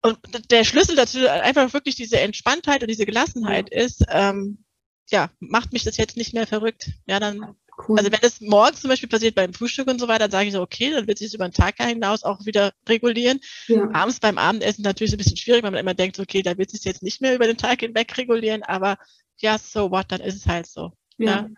und 0.00 0.18
der 0.52 0.64
Schlüssel 0.64 0.94
dazu 0.94 1.28
einfach 1.28 1.72
wirklich 1.72 1.96
diese 1.96 2.20
Entspanntheit 2.20 2.82
und 2.82 2.88
diese 2.88 3.04
Gelassenheit 3.04 3.68
ist, 3.68 4.04
ähm, 4.10 4.64
ja, 5.10 5.30
macht 5.40 5.72
mich 5.72 5.82
das 5.82 5.96
jetzt 5.96 6.16
nicht 6.16 6.34
mehr 6.34 6.46
verrückt. 6.46 6.90
Ja, 7.06 7.18
dann 7.18 7.56
Cool. 7.86 7.98
Also 7.98 8.10
wenn 8.10 8.18
das 8.20 8.40
morgens 8.40 8.80
zum 8.80 8.90
Beispiel 8.90 9.08
passiert 9.08 9.34
beim 9.34 9.52
Frühstück 9.52 9.88
und 9.88 10.00
so 10.00 10.08
weiter, 10.08 10.20
dann 10.20 10.32
sage 10.32 10.48
ich 10.48 10.52
so, 10.52 10.60
okay, 10.60 10.90
dann 10.90 11.06
wird 11.06 11.18
sich 11.18 11.28
das 11.28 11.34
über 11.34 11.48
den 11.48 11.52
Tag 11.52 11.76
hinaus 11.76 12.24
auch 12.24 12.44
wieder 12.44 12.72
regulieren. 12.88 13.40
Ja. 13.68 13.88
Abends 13.92 14.18
beim 14.18 14.36
Abendessen 14.36 14.82
natürlich 14.82 15.12
ein 15.12 15.18
bisschen 15.18 15.36
schwierig, 15.36 15.62
weil 15.62 15.70
man 15.70 15.80
immer 15.80 15.94
denkt, 15.94 16.18
okay, 16.18 16.42
da 16.42 16.58
wird 16.58 16.70
sich 16.70 16.84
jetzt 16.84 17.02
nicht 17.02 17.20
mehr 17.20 17.34
über 17.34 17.46
den 17.46 17.56
Tag 17.56 17.80
hinweg 17.80 18.16
regulieren, 18.18 18.62
aber 18.64 18.98
ja, 19.36 19.58
so 19.58 19.90
what, 19.92 20.06
dann 20.08 20.20
ist 20.20 20.36
es 20.36 20.46
halt 20.46 20.66
so. 20.66 20.90
Ja. 21.18 21.26
ja. 21.26 21.48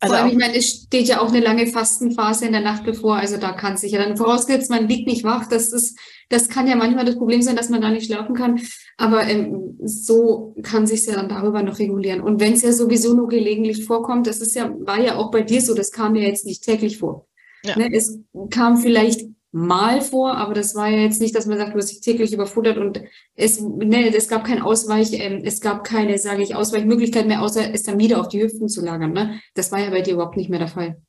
Also 0.00 0.14
Vor 0.14 0.22
allem, 0.22 0.32
ich 0.32 0.38
meine, 0.38 0.56
es 0.56 0.68
steht 0.68 1.08
ja 1.08 1.20
auch 1.20 1.28
eine 1.28 1.40
lange 1.40 1.66
Fastenphase 1.66 2.46
in 2.46 2.52
der 2.52 2.62
Nacht 2.62 2.84
bevor, 2.84 3.16
also 3.16 3.36
da 3.36 3.52
kann 3.52 3.76
sich 3.76 3.92
ja 3.92 4.02
dann 4.02 4.16
vorausgesetzt, 4.16 4.70
man 4.70 4.88
liegt 4.88 5.06
nicht 5.06 5.24
wach, 5.24 5.46
das 5.46 5.72
ist, 5.72 5.98
das 6.30 6.48
kann 6.48 6.66
ja 6.66 6.76
manchmal 6.76 7.04
das 7.04 7.16
Problem 7.16 7.42
sein, 7.42 7.56
dass 7.56 7.68
man 7.68 7.82
da 7.82 7.90
nicht 7.90 8.06
schlafen 8.06 8.34
kann, 8.34 8.60
aber 8.96 9.24
ähm, 9.24 9.76
so 9.82 10.54
kann 10.62 10.86
sich 10.86 11.04
ja 11.04 11.14
dann 11.14 11.28
darüber 11.28 11.62
noch 11.62 11.78
regulieren. 11.78 12.20
Und 12.20 12.40
wenn 12.40 12.54
es 12.54 12.62
ja 12.62 12.72
sowieso 12.72 13.14
nur 13.14 13.28
gelegentlich 13.28 13.84
vorkommt, 13.84 14.26
das 14.26 14.40
ist 14.40 14.54
ja, 14.54 14.72
war 14.80 15.00
ja 15.00 15.16
auch 15.16 15.30
bei 15.30 15.42
dir 15.42 15.60
so, 15.60 15.74
das 15.74 15.90
kam 15.90 16.14
ja 16.14 16.22
jetzt 16.22 16.46
nicht 16.46 16.62
täglich 16.62 16.98
vor. 16.98 17.26
Ja. 17.64 17.76
Ne, 17.76 17.90
es 17.92 18.18
kam 18.50 18.78
vielleicht 18.78 19.28
mal 19.52 20.00
vor, 20.00 20.36
aber 20.36 20.54
das 20.54 20.76
war 20.76 20.88
ja 20.88 20.98
jetzt 20.98 21.20
nicht, 21.20 21.34
dass 21.34 21.46
man 21.46 21.58
sagt, 21.58 21.74
du 21.74 21.78
hast 21.78 21.90
dich 21.90 22.00
täglich 22.00 22.32
überfuttert 22.32 22.78
und 22.78 23.02
es, 23.34 23.60
ne, 23.60 24.14
es 24.14 24.28
gab 24.28 24.44
kein 24.44 24.62
Ausweich, 24.62 25.12
ähm, 25.14 25.42
es 25.44 25.60
gab 25.60 25.82
keine, 25.82 26.18
sage 26.18 26.42
ich, 26.42 26.54
Ausweichmöglichkeit 26.54 27.26
mehr, 27.26 27.42
außer 27.42 27.74
es 27.74 27.82
dann 27.82 27.98
wieder 27.98 28.20
auf 28.20 28.28
die 28.28 28.40
Hüften 28.40 28.68
zu 28.68 28.84
lagern. 28.84 29.12
Ne? 29.12 29.40
Das 29.54 29.72
war 29.72 29.80
ja 29.80 29.90
bei 29.90 30.02
dir 30.02 30.14
überhaupt 30.14 30.36
nicht 30.36 30.48
mehr 30.48 30.60
der 30.60 30.68
Fall. 30.68 31.02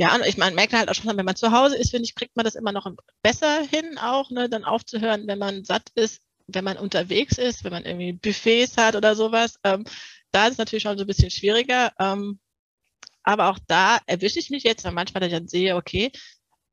Ja. 0.00 0.18
Ich 0.24 0.38
meine, 0.38 0.56
merkt 0.56 0.72
halt 0.72 0.88
auch 0.88 0.94
schon, 0.94 1.14
wenn 1.18 1.26
man 1.26 1.36
zu 1.36 1.52
Hause 1.52 1.76
ist, 1.76 1.90
finde 1.90 2.04
ich, 2.04 2.14
kriegt 2.14 2.34
man 2.34 2.44
das 2.44 2.54
immer 2.54 2.72
noch 2.72 2.90
besser 3.22 3.62
hin, 3.70 3.98
auch, 3.98 4.30
ne, 4.30 4.48
dann 4.48 4.64
aufzuhören, 4.64 5.26
wenn 5.26 5.38
man 5.38 5.62
satt 5.64 5.90
ist, 5.94 6.22
wenn 6.46 6.64
man 6.64 6.78
unterwegs 6.78 7.36
ist, 7.36 7.64
wenn 7.64 7.72
man 7.72 7.84
irgendwie 7.84 8.14
Buffets 8.14 8.78
hat 8.78 8.96
oder 8.96 9.14
sowas. 9.14 9.56
Ähm, 9.62 9.84
da 10.32 10.46
ist 10.46 10.52
es 10.52 10.58
natürlich 10.58 10.84
schon 10.84 10.96
so 10.96 11.04
ein 11.04 11.06
bisschen 11.06 11.30
schwieriger. 11.30 11.92
Ähm, 11.98 12.40
aber 13.24 13.50
auch 13.50 13.58
da 13.66 13.98
erwische 14.06 14.38
ich 14.38 14.48
mich 14.48 14.62
jetzt, 14.62 14.84
weil 14.84 14.92
manchmal, 14.92 15.20
dass 15.20 15.28
ich 15.28 15.38
dann 15.38 15.48
sehe, 15.48 15.76
okay, 15.76 16.10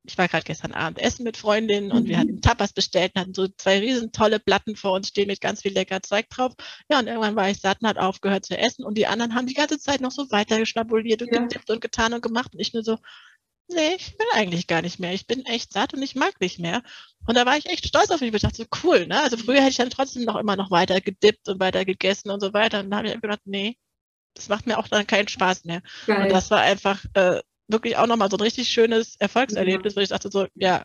ich 0.08 0.17
war 0.17 0.28
gerade 0.30 0.46
gestern 0.46 0.72
Abend 0.72 1.00
essen 1.00 1.24
mit 1.24 1.36
Freundinnen 1.36 1.91
und 1.91 2.04
mhm. 2.04 2.08
wir 2.08 2.17
hatten 2.17 2.41
Tapas 2.41 2.72
bestellt 2.72 3.12
und 3.13 3.22
hatten 3.22 3.34
so 3.34 3.48
zwei 3.50 3.80
riesen 3.80 4.13
tolle 4.13 4.39
Platten 4.39 4.76
vor 4.76 4.93
uns 4.93 5.10
stehen 5.10 5.28
mit 5.28 5.41
ganz 5.41 5.62
viel 5.62 5.74
lecker 5.74 6.02
Zeug 6.02 6.30
drauf. 6.30 6.54
Ja, 6.89 7.00
und 7.00 7.08
irgendwann 7.08 7.36
war 7.36 7.50
ich 7.50 7.60
satt 7.60 7.82
und 7.82 7.89
hat 7.89 7.98
aufgehört 7.98 8.46
zu 8.46 8.58
essen 8.58 8.86
und 8.86 8.98
die 8.98 9.06
anderen 9.06 9.36
haben 9.36 9.48
die 9.48 9.54
ganze 9.54 9.80
Zeit 9.80 10.00
noch 10.00 10.12
so 10.12 10.32
weiter 10.32 10.58
geschnabuliert 10.58 11.22
und 11.22 11.34
ja. 11.34 11.41
gedippt 11.41 11.70
und 11.70 11.82
getan 11.82 12.13
und 12.13 12.22
gemacht 12.22 12.54
und 12.54 12.62
ich 12.62 12.74
nur 12.74 12.84
so, 12.84 12.98
nee, 13.67 13.96
ich 13.98 14.17
will 14.17 14.28
eigentlich 14.34 14.67
gar 14.67 14.82
nicht 14.82 14.98
mehr. 15.00 15.13
Ich 15.13 15.28
bin 15.28 15.46
echt 15.46 15.74
satt 15.74 15.93
und 15.93 16.02
ich 16.02 16.15
mag 16.15 16.39
nicht 16.39 16.58
mehr. 16.58 16.84
Und 17.28 17.36
da 17.36 17.46
war 17.46 17.58
ich 17.58 17.65
echt 17.65 17.86
stolz 17.86 18.10
auf 18.10 18.22
mich. 18.22 18.34
Ich 18.34 18.41
dachte 18.41 18.56
so, 18.56 18.65
cool, 18.84 19.08
ne? 19.08 19.22
Also 19.22 19.36
früher 19.36 19.58
hätte 19.58 19.72
ich 19.72 19.78
dann 19.78 19.89
trotzdem 19.89 20.24
noch 20.24 20.38
immer 20.38 20.56
noch 20.56 20.72
weiter 20.72 21.02
gedippt 21.02 21.50
und 21.50 21.60
weiter 21.60 21.84
gegessen 21.84 22.30
und 22.30 22.39
so 22.39 22.54
weiter. 22.54 22.80
Und 22.80 22.91
da 22.91 22.98
habe 22.98 23.10
ich 23.10 23.20
gedacht, 23.20 23.41
nee, 23.43 23.78
das 24.36 24.48
macht 24.48 24.67
mir 24.67 24.78
auch 24.78 24.88
dann 24.88 25.06
keinen 25.06 25.28
Spaß 25.28 25.65
mehr. 25.65 25.82
Geil. 26.06 26.24
Und 26.24 26.30
das 26.30 26.50
war 26.50 26.62
einfach 26.62 27.04
äh, 27.13 27.41
wirklich 27.67 27.97
auch 27.97 28.08
nochmal 28.08 28.30
so 28.30 28.38
ein 28.38 28.41
richtig 28.41 28.69
schönes 28.69 29.15
Erfolgserlebnis, 29.19 29.93
ja. 29.93 29.99
wo 29.99 30.03
ich 30.03 30.10
dachte 30.10 30.30
so, 30.32 30.47
ja, 30.56 30.84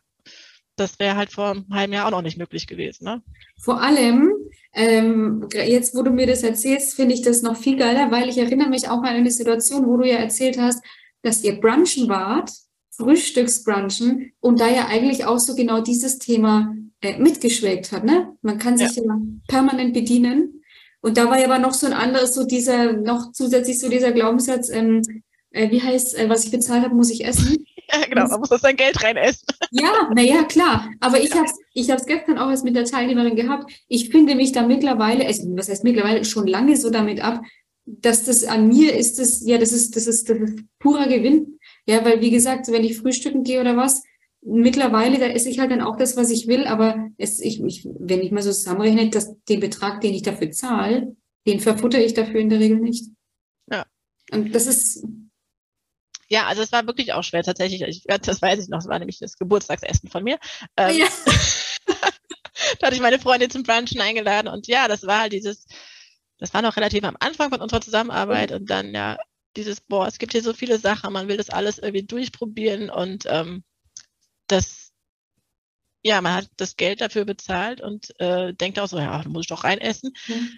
das 0.76 0.98
wäre 0.98 1.16
halt 1.16 1.30
vor 1.30 1.50
einem 1.50 1.66
halben 1.70 1.92
Jahr 1.92 2.06
auch 2.06 2.10
noch 2.10 2.22
nicht 2.22 2.38
möglich 2.38 2.66
gewesen. 2.66 3.04
Ne? 3.04 3.22
Vor 3.60 3.80
allem, 3.80 4.32
ähm, 4.74 5.46
jetzt 5.52 5.94
wo 5.94 6.02
du 6.02 6.10
mir 6.10 6.26
das 6.26 6.42
erzählst, 6.42 6.94
finde 6.94 7.14
ich 7.14 7.22
das 7.22 7.42
noch 7.42 7.56
viel 7.56 7.76
geiler, 7.76 8.10
weil 8.10 8.28
ich 8.28 8.38
erinnere 8.38 8.68
mich 8.68 8.88
auch 8.88 9.02
an 9.02 9.06
eine 9.06 9.30
Situation, 9.30 9.86
wo 9.86 9.96
du 9.96 10.08
ja 10.08 10.16
erzählt 10.16 10.58
hast, 10.58 10.82
dass 11.22 11.44
ihr 11.44 11.60
brunchen 11.60 12.08
wart, 12.08 12.50
Frühstücksbrunchen 12.90 14.32
und 14.40 14.60
da 14.60 14.68
ja 14.68 14.86
eigentlich 14.86 15.24
auch 15.24 15.38
so 15.38 15.54
genau 15.54 15.80
dieses 15.80 16.18
Thema 16.18 16.74
äh, 17.00 17.18
mitgeschwelgt 17.18 17.92
hat. 17.92 18.04
Ne? 18.04 18.36
Man 18.42 18.58
kann 18.58 18.76
sich 18.76 18.96
ja. 18.96 19.04
ja 19.04 19.18
permanent 19.48 19.92
bedienen. 19.92 20.62
Und 21.00 21.16
da 21.16 21.28
war 21.28 21.38
ja 21.38 21.46
aber 21.46 21.58
noch 21.58 21.74
so 21.74 21.86
ein 21.86 21.92
anderes, 21.92 22.34
so 22.34 22.46
dieser, 22.46 22.92
noch 22.92 23.32
zusätzlich 23.32 23.80
so 23.80 23.88
dieser 23.88 24.12
Glaubenssatz, 24.12 24.68
ähm, 24.70 25.02
äh, 25.52 25.70
wie 25.70 25.82
heißt, 25.82 26.18
äh, 26.18 26.28
was 26.28 26.44
ich 26.44 26.50
bezahlt 26.50 26.82
habe, 26.84 26.94
muss 26.94 27.10
ich 27.10 27.24
essen. 27.24 27.64
Ja, 27.94 28.06
genau, 28.06 28.26
man 28.26 28.40
muss 28.40 28.48
das 28.48 28.62
sein 28.62 28.76
Geld 28.76 29.02
rein 29.02 29.18
essen. 29.18 29.44
Ja, 29.70 30.08
naja, 30.14 30.44
klar. 30.44 30.88
Aber 31.00 31.20
ich 31.20 31.32
habe 31.34 31.44
es 31.44 31.58
ich 31.74 31.90
hab's 31.90 32.06
gestern 32.06 32.38
auch 32.38 32.48
erst 32.48 32.64
mit 32.64 32.74
der 32.74 32.86
Teilnehmerin 32.86 33.36
gehabt. 33.36 33.70
Ich 33.86 34.08
finde 34.08 34.34
mich 34.34 34.52
da 34.52 34.66
mittlerweile, 34.66 35.26
also 35.26 35.42
was 35.56 35.68
heißt 35.68 35.84
mittlerweile, 35.84 36.24
schon 36.24 36.46
lange 36.46 36.76
so 36.76 36.88
damit 36.88 37.22
ab, 37.22 37.42
dass 37.84 38.24
das 38.24 38.44
an 38.44 38.68
mir 38.68 38.96
ist, 38.96 39.18
das, 39.18 39.44
ja, 39.44 39.58
das 39.58 39.72
ist, 39.72 39.94
das 39.96 40.06
ist, 40.06 40.30
das 40.30 40.38
ist 40.38 40.62
purer 40.78 41.06
Gewinn. 41.06 41.58
Ja, 41.86 42.02
weil 42.04 42.22
wie 42.22 42.30
gesagt, 42.30 42.68
wenn 42.68 42.84
ich 42.84 42.96
frühstücken 42.96 43.42
gehe 43.42 43.60
oder 43.60 43.76
was, 43.76 44.02
mittlerweile, 44.42 45.18
da 45.18 45.26
esse 45.26 45.48
ich 45.48 45.58
halt 45.58 45.70
dann 45.70 45.80
auch 45.80 45.96
das, 45.96 46.16
was 46.16 46.30
ich 46.30 46.46
will, 46.46 46.66
aber 46.66 47.08
es, 47.16 47.40
ich, 47.40 47.62
ich, 47.62 47.86
wenn 47.98 48.20
ich 48.20 48.32
mal 48.32 48.42
so 48.42 48.50
zusammenrechne, 48.50 49.10
dass 49.10 49.36
den 49.48 49.60
Betrag, 49.60 50.00
den 50.00 50.14
ich 50.14 50.22
dafür 50.22 50.50
zahle, 50.50 51.16
den 51.46 51.60
verfutter 51.60 52.04
ich 52.04 52.14
dafür 52.14 52.40
in 52.40 52.48
der 52.48 52.60
Regel 52.60 52.78
nicht. 52.78 53.10
Ja. 53.70 53.86
Und 54.32 54.54
das 54.54 54.66
ist, 54.66 55.04
ja, 56.32 56.46
also 56.46 56.62
es 56.62 56.72
war 56.72 56.86
wirklich 56.86 57.12
auch 57.12 57.22
schwer 57.22 57.42
tatsächlich. 57.42 57.82
Ich, 57.82 58.04
das 58.04 58.40
weiß 58.40 58.58
ich 58.58 58.70
noch, 58.70 58.78
es 58.78 58.88
war 58.88 58.98
nämlich 58.98 59.18
das 59.18 59.36
Geburtstagsessen 59.36 60.08
von 60.08 60.24
mir. 60.24 60.38
Ähm, 60.78 60.96
ja. 60.96 61.06
da 62.80 62.86
hatte 62.86 62.96
ich 62.96 63.02
meine 63.02 63.18
Freundin 63.18 63.50
zum 63.50 63.64
Brunchen 63.64 64.00
eingeladen 64.00 64.48
und 64.48 64.66
ja, 64.66 64.88
das 64.88 65.06
war 65.06 65.20
halt 65.20 65.34
dieses, 65.34 65.66
das 66.38 66.54
war 66.54 66.62
noch 66.62 66.76
relativ 66.78 67.04
am 67.04 67.18
Anfang 67.20 67.50
von 67.50 67.60
unserer 67.60 67.82
Zusammenarbeit 67.82 68.50
und 68.50 68.70
dann 68.70 68.94
ja 68.94 69.18
dieses, 69.56 69.82
boah, 69.82 70.06
es 70.06 70.18
gibt 70.18 70.32
hier 70.32 70.42
so 70.42 70.54
viele 70.54 70.78
Sachen, 70.78 71.12
man 71.12 71.28
will 71.28 71.36
das 71.36 71.50
alles 71.50 71.78
irgendwie 71.78 72.06
durchprobieren 72.06 72.88
und 72.88 73.26
ähm, 73.26 73.62
das, 74.46 74.90
ja, 76.02 76.22
man 76.22 76.32
hat 76.32 76.48
das 76.56 76.76
Geld 76.78 77.02
dafür 77.02 77.26
bezahlt 77.26 77.82
und 77.82 78.18
äh, 78.20 78.54
denkt 78.54 78.78
auch 78.78 78.88
so, 78.88 78.98
ja, 78.98 79.22
da 79.22 79.28
muss 79.28 79.42
ich 79.42 79.48
doch 79.48 79.64
rein 79.64 79.82
essen. 79.82 80.14
Mhm. 80.26 80.50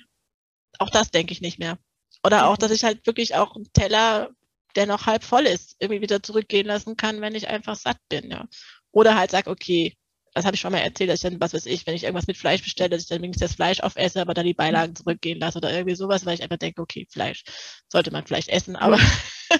Auch 0.78 0.90
das 0.90 1.10
denke 1.10 1.32
ich 1.32 1.40
nicht 1.40 1.58
mehr. 1.58 1.78
Oder 2.22 2.46
auch, 2.46 2.56
dass 2.56 2.70
ich 2.70 2.84
halt 2.84 3.04
wirklich 3.08 3.34
auch 3.34 3.56
einen 3.56 3.72
Teller 3.72 4.30
der 4.76 4.86
noch 4.86 5.06
halb 5.06 5.24
voll 5.24 5.46
ist, 5.46 5.76
irgendwie 5.78 6.02
wieder 6.02 6.22
zurückgehen 6.22 6.66
lassen 6.66 6.96
kann, 6.96 7.20
wenn 7.20 7.34
ich 7.34 7.48
einfach 7.48 7.76
satt 7.76 7.98
bin, 8.08 8.30
ja. 8.30 8.46
Oder 8.90 9.16
halt 9.16 9.30
sag, 9.30 9.46
okay, 9.46 9.96
das 10.34 10.44
habe 10.44 10.56
ich 10.56 10.60
schon 10.60 10.72
mal 10.72 10.78
erzählt, 10.78 11.10
dass 11.10 11.22
ich 11.22 11.30
dann, 11.30 11.40
was 11.40 11.54
weiß 11.54 11.66
ich, 11.66 11.86
wenn 11.86 11.94
ich 11.94 12.02
irgendwas 12.02 12.26
mit 12.26 12.36
Fleisch 12.36 12.62
bestelle, 12.62 12.90
dass 12.90 13.02
ich 13.02 13.08
dann 13.08 13.22
wenigstens 13.22 13.50
das 13.50 13.56
Fleisch 13.56 13.80
aufesse, 13.80 14.20
aber 14.20 14.34
dann 14.34 14.46
die 14.46 14.54
Beilagen 14.54 14.96
zurückgehen 14.96 15.38
lasse 15.38 15.58
oder 15.58 15.72
irgendwie 15.72 15.94
sowas, 15.94 16.26
weil 16.26 16.34
ich 16.34 16.42
einfach 16.42 16.58
denke, 16.58 16.82
okay, 16.82 17.06
Fleisch 17.10 17.44
sollte 17.88 18.10
man 18.10 18.26
vielleicht 18.26 18.48
essen, 18.48 18.74
aber 18.74 18.98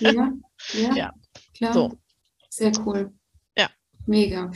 ja, 0.01 0.11
ja, 0.11 0.33
ja. 0.97 1.13
klar. 1.57 1.73
So. 1.73 1.93
Sehr 2.51 2.73
cool. 2.85 3.13
Ja. 3.57 3.69
Mega. 4.07 4.51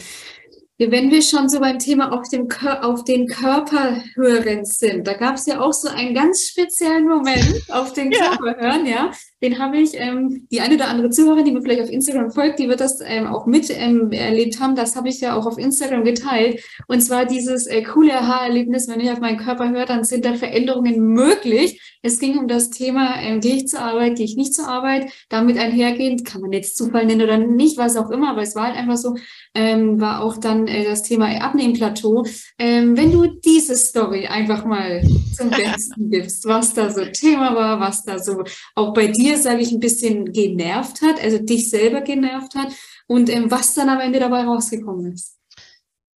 Wenn 0.78 1.10
wir 1.10 1.22
schon 1.22 1.48
so 1.48 1.58
beim 1.58 1.80
Thema 1.80 2.12
auf, 2.12 2.28
dem, 2.28 2.48
auf 2.82 3.02
den 3.02 3.26
Körper 3.26 4.00
hören 4.14 4.64
sind, 4.64 5.06
da 5.06 5.14
gab 5.14 5.34
es 5.34 5.46
ja 5.46 5.60
auch 5.60 5.72
so 5.72 5.88
einen 5.88 6.14
ganz 6.14 6.42
speziellen 6.48 7.08
Moment 7.08 7.64
auf 7.70 7.92
den 7.92 8.10
Körper 8.10 8.56
hören, 8.56 8.86
ja. 8.86 9.12
Den 9.42 9.58
habe 9.58 9.78
ich, 9.78 9.90
ähm, 9.94 10.46
die 10.50 10.60
eine 10.60 10.74
oder 10.74 10.88
andere 10.88 11.10
Zuhörerin, 11.10 11.44
die 11.44 11.52
mir 11.52 11.62
vielleicht 11.62 11.82
auf 11.82 11.90
Instagram 11.90 12.30
folgt, 12.30 12.58
die 12.58 12.68
wird 12.68 12.80
das 12.80 13.00
ähm, 13.04 13.26
auch 13.26 13.46
mit 13.46 13.70
ähm, 13.70 14.10
erlebt 14.10 14.60
haben. 14.60 14.74
Das 14.74 14.96
habe 14.96 15.08
ich 15.08 15.20
ja 15.20 15.36
auch 15.36 15.46
auf 15.46 15.58
Instagram 15.58 16.04
geteilt. 16.04 16.62
Und 16.88 17.00
zwar 17.00 17.24
dieses 17.24 17.66
äh, 17.66 17.82
coole 17.82 18.18
Aha-Erlebnis, 18.18 18.88
wenn 18.88 19.00
ich 19.00 19.10
auf 19.10 19.20
meinen 19.20 19.38
Körper 19.38 19.70
höre, 19.70 19.86
dann 19.86 20.04
sind 20.04 20.24
da 20.24 20.34
Veränderungen 20.34 21.00
möglich. 21.00 21.80
Es 22.02 22.18
ging 22.18 22.38
um 22.38 22.48
das 22.48 22.70
Thema, 22.70 23.20
ähm, 23.20 23.40
gehe 23.40 23.56
ich 23.56 23.68
zur 23.68 23.80
Arbeit, 23.80 24.16
gehe 24.16 24.24
ich 24.24 24.36
nicht 24.36 24.54
zur 24.54 24.68
Arbeit. 24.68 25.10
Damit 25.28 25.58
einhergehend, 25.58 26.24
kann 26.24 26.40
man 26.40 26.52
jetzt 26.52 26.76
Zufall 26.76 27.06
nennen 27.06 27.22
oder 27.22 27.38
nicht, 27.38 27.76
was 27.76 27.96
auch 27.96 28.10
immer, 28.10 28.30
aber 28.30 28.42
es 28.42 28.54
war 28.54 28.68
halt 28.68 28.76
einfach 28.76 28.96
so, 28.96 29.16
ähm, 29.54 30.00
war 30.00 30.22
auch 30.22 30.36
dann 30.36 30.68
äh, 30.68 30.84
das 30.84 31.02
Thema 31.02 31.28
Abnehmplateau. 31.40 32.24
Ähm, 32.58 32.96
wenn 32.96 33.12
du 33.12 33.26
diese 33.26 33.76
Story 33.76 34.26
einfach 34.26 34.64
mal 34.64 35.02
zum 35.36 35.50
Besten 35.50 36.10
gibst, 36.10 36.46
was 36.46 36.74
da 36.74 36.90
so 36.90 37.04
Thema 37.04 37.54
war, 37.54 37.80
was 37.80 38.04
da 38.04 38.18
so 38.18 38.44
auch 38.74 38.94
bei 38.94 39.08
dir, 39.08 39.27
sage 39.36 39.60
ich, 39.60 39.72
ein 39.72 39.80
bisschen 39.80 40.32
genervt 40.32 41.02
hat, 41.02 41.22
also 41.22 41.38
dich 41.38 41.70
selber 41.70 42.00
genervt 42.00 42.54
hat 42.54 42.72
und 43.06 43.28
ähm, 43.28 43.50
was 43.50 43.74
dann 43.74 43.88
am 43.88 44.00
Ende 44.00 44.20
dabei 44.20 44.44
rausgekommen 44.44 45.12
ist. 45.12 45.36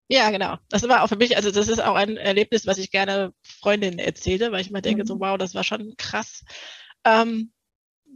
Ja, 0.09 0.31
genau. 0.31 0.57
Das 0.69 0.87
war 0.89 1.03
auch 1.03 1.09
für 1.09 1.17
mich, 1.17 1.37
also 1.37 1.51
das 1.51 1.69
ist 1.69 1.83
auch 1.83 1.95
ein 1.95 2.17
Erlebnis, 2.17 2.67
was 2.67 2.79
ich 2.79 2.91
gerne 2.91 3.33
Freundinnen 3.43 3.99
erzähle, 3.99 4.53
weil 4.53 4.61
ich 4.61 4.71
mir 4.71 4.83
denke, 4.83 5.05
mhm. 5.05 5.07
so 5.07 5.21
wow, 5.21 5.39
das 5.39 5.55
war 5.55 5.65
schon 5.65 5.95
krass. 5.97 6.45
Ähm, 7.05 7.53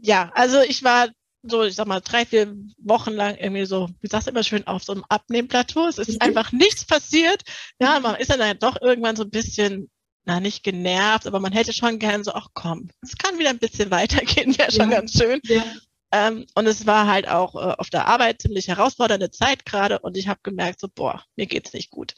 ja, 0.02 0.30
also 0.34 0.60
ich 0.60 0.84
war 0.84 1.08
so, 1.42 1.62
ich 1.64 1.74
sag 1.74 1.86
mal, 1.86 2.00
drei, 2.00 2.26
vier 2.26 2.54
Wochen 2.78 3.12
lang 3.12 3.36
irgendwie 3.36 3.66
so, 3.66 3.88
wie 4.00 4.08
sagst 4.08 4.26
du 4.26 4.30
immer 4.30 4.42
schön, 4.42 4.66
auf 4.66 4.84
so 4.84 4.92
einem 4.92 5.04
Abnehmplateau. 5.08 5.86
Es 5.86 5.98
ist 5.98 6.20
mhm. 6.20 6.20
einfach 6.20 6.52
nichts 6.52 6.84
passiert. 6.84 7.42
Ja, 7.80 8.00
man 8.00 8.16
ist 8.16 8.30
dann 8.30 8.42
halt 8.42 8.62
doch 8.62 8.80
irgendwann 8.80 9.16
so 9.16 9.22
ein 9.22 9.30
bisschen, 9.30 9.90
na, 10.26 10.40
nicht 10.40 10.64
genervt, 10.64 11.26
aber 11.26 11.38
man 11.40 11.52
hätte 11.52 11.72
schon 11.72 11.98
gern 12.00 12.24
so, 12.24 12.32
ach 12.34 12.48
komm, 12.52 12.90
es 13.00 13.16
kann 13.16 13.38
wieder 13.38 13.50
ein 13.50 13.58
bisschen 13.58 13.90
weitergehen, 13.90 14.58
wäre 14.58 14.72
schon 14.72 14.90
ja. 14.90 14.98
ganz 14.98 15.12
schön. 15.12 15.40
Ja. 15.44 15.64
Ähm, 16.12 16.46
und 16.54 16.66
es 16.66 16.86
war 16.86 17.06
halt 17.06 17.28
auch 17.28 17.54
äh, 17.54 17.74
auf 17.78 17.90
der 17.90 18.06
Arbeit 18.06 18.42
ziemlich 18.42 18.68
herausfordernde 18.68 19.30
Zeit 19.30 19.64
gerade 19.64 20.00
und 20.00 20.16
ich 20.16 20.28
habe 20.28 20.40
gemerkt, 20.42 20.80
so, 20.80 20.88
boah, 20.92 21.24
mir 21.36 21.46
geht's 21.46 21.72
nicht 21.72 21.90
gut. 21.90 22.14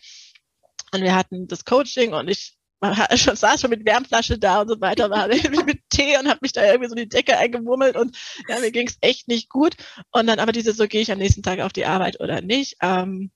Und 0.93 1.03
wir 1.03 1.15
hatten 1.15 1.49
das 1.49 1.67
Coaching 1.67 2.15
und 2.15 2.29
ich 2.29 2.59
hat 2.81 3.19
schon, 3.19 3.37
saß 3.37 3.61
schon 3.61 3.71
mit 3.71 3.85
Wärmflasche 3.85 4.39
da 4.39 4.63
und 4.63 4.69
so 4.69 4.81
weiter, 4.81 5.11
war 5.11 5.29
mit 5.67 5.81
Tee 5.91 6.17
und 6.17 6.29
habe 6.29 6.39
mich 6.43 6.53
da 6.53 6.65
irgendwie 6.65 6.89
so 6.89 6.95
die 6.95 7.09
Decke 7.09 7.37
eingewurmelt 7.37 7.97
und 7.97 8.17
ja, 8.49 8.59
mir 8.59 8.71
ging 8.71 8.87
es 8.87 8.97
echt 9.01 9.29
nicht 9.29 9.49
gut. 9.49 9.75
Und 10.13 10.27
dann 10.27 10.39
aber 10.39 10.53
diese 10.53 10.73
so, 10.73 10.87
gehe 10.87 11.03
ich 11.03 11.13
am 11.13 11.19
nächsten 11.19 11.43
Tag 11.43 11.61
auf 11.61 11.73
die 11.73 11.87
Arbeit 11.87 12.21
oder 12.21 12.41
nicht. 12.41 12.77
Ähm, 12.81 13.31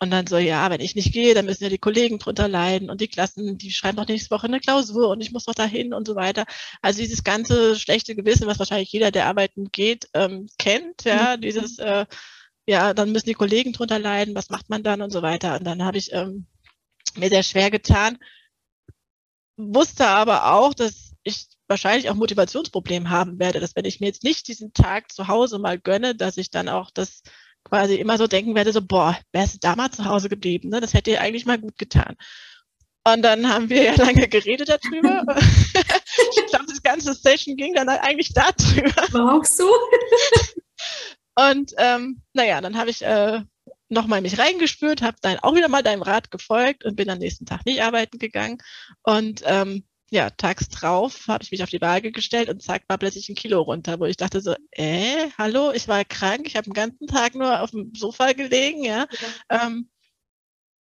und 0.00 0.10
dann 0.10 0.26
so, 0.26 0.38
ja, 0.38 0.68
wenn 0.70 0.80
ich 0.80 0.94
nicht 0.96 1.12
gehe, 1.12 1.34
dann 1.34 1.46
müssen 1.46 1.64
ja 1.64 1.70
die 1.70 1.78
Kollegen 1.78 2.18
drunter 2.18 2.48
leiden 2.48 2.90
und 2.90 3.00
die 3.00 3.08
Klassen, 3.08 3.58
die 3.58 3.70
schreiben 3.70 3.96
doch 3.96 4.08
nächste 4.08 4.30
Woche 4.30 4.46
eine 4.46 4.60
Klausur 4.60 5.08
und 5.10 5.20
ich 5.20 5.32
muss 5.32 5.44
doch 5.44 5.54
dahin 5.54 5.94
und 5.94 6.06
so 6.06 6.16
weiter. 6.16 6.44
Also 6.80 7.00
dieses 7.00 7.24
ganze 7.24 7.78
schlechte 7.78 8.14
Gewissen, 8.14 8.46
was 8.46 8.58
wahrscheinlich 8.58 8.90
jeder, 8.90 9.10
der 9.10 9.26
arbeiten 9.26 9.70
geht, 9.70 10.08
ähm, 10.14 10.48
kennt, 10.58 11.04
ja, 11.04 11.36
mhm. 11.36 11.42
dieses, 11.42 11.78
äh, 11.78 12.06
ja, 12.66 12.94
dann 12.94 13.12
müssen 13.12 13.28
die 13.28 13.34
Kollegen 13.34 13.72
drunter 13.72 13.98
leiden, 13.98 14.34
was 14.34 14.50
macht 14.50 14.70
man 14.70 14.82
dann 14.82 15.02
und 15.02 15.10
so 15.10 15.22
weiter. 15.22 15.56
Und 15.58 15.64
dann 15.64 15.84
habe 15.84 15.98
ich 15.98 16.12
ähm, 16.12 16.46
mir 17.16 17.28
sehr 17.28 17.42
schwer 17.42 17.70
getan, 17.70 18.18
wusste 19.56 20.06
aber 20.06 20.52
auch, 20.52 20.74
dass 20.74 21.12
ich 21.22 21.46
wahrscheinlich 21.68 22.10
auch 22.10 22.14
Motivationsproblem 22.14 23.10
haben 23.10 23.38
werde, 23.38 23.60
dass 23.60 23.76
wenn 23.76 23.84
ich 23.84 24.00
mir 24.00 24.06
jetzt 24.06 24.24
nicht 24.24 24.48
diesen 24.48 24.72
Tag 24.72 25.12
zu 25.12 25.28
Hause 25.28 25.58
mal 25.58 25.78
gönne, 25.78 26.14
dass 26.14 26.36
ich 26.36 26.50
dann 26.50 26.68
auch 26.68 26.90
das 26.90 27.22
quasi 27.72 27.94
immer 27.94 28.18
so 28.18 28.26
denken 28.26 28.54
werde, 28.54 28.70
so, 28.70 28.82
boah, 28.82 29.18
wärst 29.32 29.54
du 29.54 29.58
da 29.62 29.74
mal 29.76 29.90
zu 29.90 30.04
Hause 30.04 30.28
geblieben, 30.28 30.68
ne? 30.68 30.82
das 30.82 30.92
hätte 30.92 31.10
dir 31.10 31.22
eigentlich 31.22 31.46
mal 31.46 31.58
gut 31.58 31.78
getan. 31.78 32.16
Und 33.02 33.22
dann 33.22 33.48
haben 33.48 33.70
wir 33.70 33.82
ja 33.82 33.94
lange 33.96 34.28
geredet 34.28 34.68
darüber. 34.68 35.24
ich 35.40 36.46
glaube, 36.48 36.66
das 36.68 36.82
ganze 36.82 37.14
Session 37.14 37.56
ging 37.56 37.72
dann 37.72 37.88
eigentlich 37.88 38.34
darüber. 38.34 38.94
War 39.14 39.36
auch 39.36 39.44
so. 39.46 39.72
Und 41.34 41.72
ähm, 41.78 42.20
naja, 42.34 42.60
dann 42.60 42.76
habe 42.76 42.90
ich 42.90 43.00
äh, 43.00 43.40
nochmal 43.88 44.20
mich 44.20 44.38
reingespürt, 44.38 45.00
habe 45.00 45.16
dann 45.22 45.38
auch 45.38 45.54
wieder 45.54 45.68
mal 45.68 45.82
deinem 45.82 46.02
Rat 46.02 46.30
gefolgt 46.30 46.84
und 46.84 46.96
bin 46.96 47.08
am 47.08 47.18
nächsten 47.18 47.46
Tag 47.46 47.64
nicht 47.64 47.82
arbeiten 47.82 48.18
gegangen. 48.18 48.58
Und 49.02 49.40
ähm, 49.46 49.84
ja, 50.12 50.28
tags 50.28 50.68
drauf 50.68 51.26
habe 51.26 51.42
ich 51.42 51.50
mich 51.52 51.62
auf 51.62 51.70
die 51.70 51.80
Waage 51.80 52.12
gestellt 52.12 52.50
und 52.50 52.62
zack, 52.62 52.82
war 52.86 52.98
plötzlich 52.98 53.30
ein 53.30 53.34
Kilo 53.34 53.62
runter, 53.62 53.98
wo 53.98 54.04
ich 54.04 54.18
dachte 54.18 54.42
so, 54.42 54.54
äh, 54.70 55.30
hallo, 55.38 55.72
ich 55.72 55.88
war 55.88 56.04
krank, 56.04 56.46
ich 56.46 56.54
habe 56.56 56.64
den 56.64 56.74
ganzen 56.74 57.06
Tag 57.06 57.34
nur 57.34 57.62
auf 57.62 57.70
dem 57.70 57.94
Sofa 57.94 58.32
gelegen, 58.32 58.84
ja. 58.84 59.06
ja. 59.48 59.66
Ähm, 59.66 59.88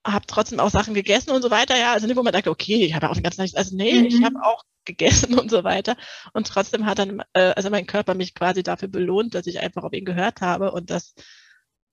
habe 0.05 0.27
trotzdem 0.27 0.59
auch 0.59 0.71
Sachen 0.71 0.95
gegessen 0.95 1.31
und 1.31 1.43
so 1.43 1.51
weiter, 1.53 1.79
ja. 1.79 1.93
Also 1.93 2.09
nicht, 2.09 2.16
wo 2.16 2.25
man 2.25 2.33
dachte, 2.33 2.51
okay, 2.51 2.85
ich 2.85 2.95
habe 2.95 3.09
auch 3.09 3.14
den 3.14 3.23
ganzen 3.23 3.47
Tag, 3.47 3.57
also 3.57 3.77
nee, 3.77 4.01
mhm. 4.01 4.07
ich 4.07 4.25
habe 4.25 4.43
auch 4.43 4.64
gegessen 4.85 5.35
und 5.38 5.49
so 5.49 5.62
weiter. 5.62 5.97
Und 6.33 6.49
trotzdem 6.49 6.87
hat 6.87 6.99
dann, 6.99 7.23
äh, 7.33 7.53
also 7.55 7.71
mein 7.71 7.87
Körper 7.87 8.14
mich 8.14 8.35
quasi 8.35 8.64
dafür 8.64 8.88
belohnt, 8.88 9.37
dass 9.37 9.47
ich 9.47 9.61
einfach 9.61 9.85
auf 9.85 9.93
ihn 9.93 10.05
gehört 10.05 10.40
habe 10.40 10.73
und 10.73 10.90
das 10.90 11.14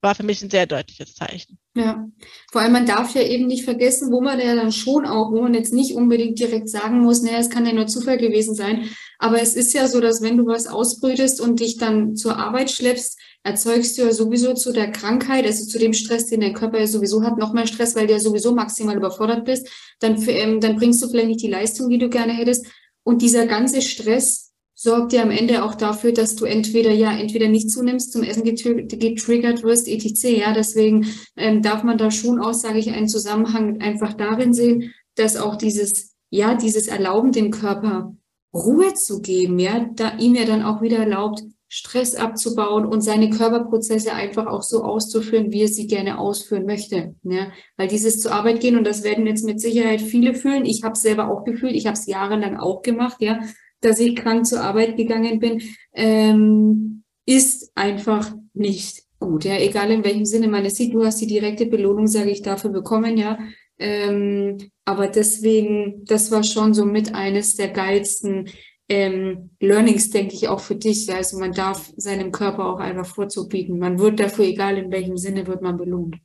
war 0.00 0.14
für 0.14 0.22
mich 0.22 0.42
ein 0.42 0.50
sehr 0.50 0.66
deutliches 0.66 1.14
Zeichen. 1.14 1.58
Ja, 1.74 2.08
vor 2.52 2.60
allem 2.60 2.72
man 2.72 2.86
darf 2.86 3.14
ja 3.14 3.22
eben 3.22 3.46
nicht 3.46 3.64
vergessen, 3.64 4.12
wo 4.12 4.20
man 4.20 4.40
ja 4.40 4.54
dann 4.54 4.72
schon 4.72 5.06
auch, 5.06 5.32
wo 5.32 5.42
man 5.42 5.54
jetzt 5.54 5.72
nicht 5.72 5.94
unbedingt 5.94 6.38
direkt 6.38 6.68
sagen 6.68 7.00
muss, 7.00 7.22
naja, 7.22 7.38
es 7.38 7.50
kann 7.50 7.66
ja 7.66 7.72
nur 7.72 7.86
Zufall 7.86 8.18
gewesen 8.18 8.54
sein. 8.54 8.88
Aber 9.18 9.40
es 9.40 9.54
ist 9.54 9.74
ja 9.74 9.88
so, 9.88 10.00
dass 10.00 10.22
wenn 10.22 10.36
du 10.36 10.46
was 10.46 10.66
ausbrütest 10.66 11.40
und 11.40 11.60
dich 11.60 11.76
dann 11.76 12.16
zur 12.16 12.36
Arbeit 12.36 12.70
schleppst, 12.70 13.18
erzeugst 13.42 13.98
du 13.98 14.02
ja 14.02 14.12
sowieso 14.12 14.54
zu 14.54 14.72
der 14.72 14.90
Krankheit, 14.90 15.44
also 15.44 15.64
zu 15.66 15.78
dem 15.78 15.92
Stress, 15.92 16.26
den 16.26 16.40
dein 16.40 16.54
Körper 16.54 16.78
ja 16.78 16.86
sowieso 16.86 17.22
hat, 17.22 17.38
noch 17.38 17.52
mehr 17.52 17.66
Stress, 17.66 17.96
weil 17.96 18.06
du 18.06 18.12
ja 18.12 18.20
sowieso 18.20 18.54
maximal 18.54 18.96
überfordert 18.96 19.44
bist. 19.44 19.68
Dann, 20.00 20.22
ähm, 20.28 20.60
dann 20.60 20.76
bringst 20.76 21.02
du 21.02 21.08
vielleicht 21.08 21.28
nicht 21.28 21.42
die 21.42 21.50
Leistung, 21.50 21.88
die 21.88 21.98
du 21.98 22.08
gerne 22.08 22.32
hättest. 22.32 22.66
Und 23.02 23.22
dieser 23.22 23.46
ganze 23.46 23.82
Stress 23.82 24.47
sorgt 24.80 25.12
ja 25.12 25.22
am 25.22 25.32
Ende 25.32 25.64
auch 25.64 25.74
dafür, 25.74 26.12
dass 26.12 26.36
du 26.36 26.44
entweder 26.44 26.92
ja 26.92 27.10
entweder 27.10 27.48
nicht 27.48 27.68
zunimmst, 27.68 28.12
zum 28.12 28.22
Essen 28.22 28.44
getriggert 28.44 29.64
wirst, 29.64 29.88
etc. 29.88 30.38
Ja, 30.38 30.52
deswegen 30.54 31.08
ähm, 31.36 31.62
darf 31.62 31.82
man 31.82 31.98
da 31.98 32.12
schon 32.12 32.38
auch, 32.38 32.54
sage 32.54 32.78
ich, 32.78 32.92
einen 32.92 33.08
Zusammenhang 33.08 33.80
einfach 33.80 34.14
darin 34.14 34.54
sehen, 34.54 34.94
dass 35.16 35.36
auch 35.36 35.56
dieses 35.56 36.14
ja 36.30 36.54
dieses 36.54 36.86
Erlauben 36.86 37.32
dem 37.32 37.50
Körper 37.50 38.14
Ruhe 38.54 38.94
zu 38.94 39.20
geben, 39.20 39.58
ja, 39.58 39.90
da 39.96 40.16
ihm 40.16 40.36
ja 40.36 40.44
dann 40.44 40.62
auch 40.62 40.80
wieder 40.80 40.98
erlaubt, 40.98 41.42
Stress 41.66 42.14
abzubauen 42.14 42.86
und 42.86 43.02
seine 43.02 43.30
Körperprozesse 43.30 44.12
einfach 44.12 44.46
auch 44.46 44.62
so 44.62 44.84
auszuführen, 44.84 45.52
wie 45.52 45.62
er 45.62 45.68
sie 45.68 45.88
gerne 45.88 46.18
ausführen 46.18 46.64
möchte. 46.64 47.16
Ja? 47.24 47.48
Weil 47.76 47.88
dieses 47.88 48.20
zur 48.20 48.32
Arbeit 48.32 48.60
gehen, 48.60 48.78
und 48.78 48.86
das 48.86 49.02
werden 49.02 49.26
jetzt 49.26 49.44
mit 49.44 49.60
Sicherheit 49.60 50.00
viele 50.00 50.34
fühlen, 50.34 50.64
ich 50.64 50.82
habe 50.82 50.94
es 50.94 51.02
selber 51.02 51.30
auch 51.30 51.44
gefühlt, 51.44 51.74
ich 51.74 51.86
habe 51.86 51.98
es 51.98 52.06
jahrelang 52.06 52.56
auch 52.56 52.80
gemacht, 52.80 53.16
ja, 53.20 53.40
dass 53.80 54.00
ich 54.00 54.16
krank 54.16 54.46
zur 54.46 54.60
Arbeit 54.60 54.96
gegangen 54.96 55.38
bin, 55.38 55.62
ähm, 55.92 57.04
ist 57.26 57.72
einfach 57.74 58.32
nicht 58.54 59.04
gut. 59.18 59.44
Ja, 59.44 59.56
egal 59.58 59.90
in 59.90 60.04
welchem 60.04 60.24
Sinne 60.24 60.48
man 60.48 60.64
es 60.64 60.76
sieht, 60.76 60.94
du 60.94 61.04
hast 61.04 61.20
die 61.20 61.26
direkte 61.26 61.66
Belohnung, 61.66 62.06
sage 62.06 62.30
ich, 62.30 62.42
dafür 62.42 62.70
bekommen, 62.70 63.16
ja. 63.16 63.38
Ähm, 63.78 64.58
aber 64.84 65.08
deswegen, 65.08 66.04
das 66.04 66.30
war 66.30 66.42
schon 66.42 66.74
so 66.74 66.84
mit 66.84 67.14
eines 67.14 67.54
der 67.54 67.68
geilsten 67.68 68.48
ähm, 68.88 69.50
Learnings, 69.60 70.10
denke 70.10 70.34
ich, 70.34 70.48
auch 70.48 70.60
für 70.60 70.74
dich. 70.74 71.12
Also 71.12 71.38
man 71.38 71.52
darf 71.52 71.92
seinem 71.96 72.32
Körper 72.32 72.66
auch 72.66 72.80
einfach 72.80 73.06
vorzubieten. 73.06 73.78
Man 73.78 73.98
wird 73.98 74.18
dafür, 74.18 74.46
egal 74.46 74.78
in 74.78 74.90
welchem 74.90 75.16
Sinne, 75.16 75.46
wird 75.46 75.62
man 75.62 75.76
belohnt. 75.76 76.16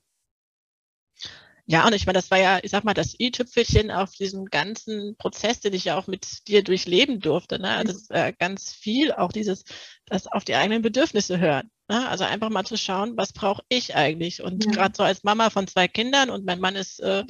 Ja, 1.65 1.85
und 1.87 1.93
ich 1.93 2.05
meine, 2.05 2.17
das 2.17 2.29
war 2.29 2.39
ja, 2.39 2.59
ich 2.61 2.71
sag 2.71 2.83
mal, 2.83 2.93
das 2.93 3.17
i-Tüpfelchen 3.17 3.89
auf 3.89 4.11
diesem 4.11 4.45
ganzen 4.45 5.15
Prozess, 5.17 5.61
den 5.61 5.73
ich 5.73 5.85
ja 5.85 5.97
auch 5.97 6.07
mit 6.07 6.47
dir 6.49 6.61
durchleben 6.61 7.21
durfte. 7.21 7.57
Ne? 7.57 7.69
Also 7.69 7.93
das 7.93 8.01
ist 8.01 8.11
äh, 8.11 8.33
ganz 8.37 8.73
viel 8.73 9.13
auch 9.13 9.31
dieses, 9.31 9.63
das 10.05 10.27
auf 10.27 10.43
die 10.43 10.55
eigenen 10.55 10.81
Bedürfnisse 10.81 11.39
hören. 11.39 11.71
Ne? 11.87 12.07
Also 12.09 12.25
einfach 12.25 12.49
mal 12.49 12.65
zu 12.65 12.77
schauen, 12.77 13.15
was 13.15 13.31
brauche 13.31 13.63
ich 13.69 13.95
eigentlich? 13.95 14.43
Und 14.43 14.65
ja. 14.65 14.71
gerade 14.71 14.93
so 14.95 15.03
als 15.03 15.23
Mama 15.23 15.49
von 15.49 15.67
zwei 15.67 15.87
Kindern 15.87 16.29
und 16.29 16.45
mein 16.45 16.59
Mann 16.59 16.75
ist 16.75 16.99
äh, 16.99 17.23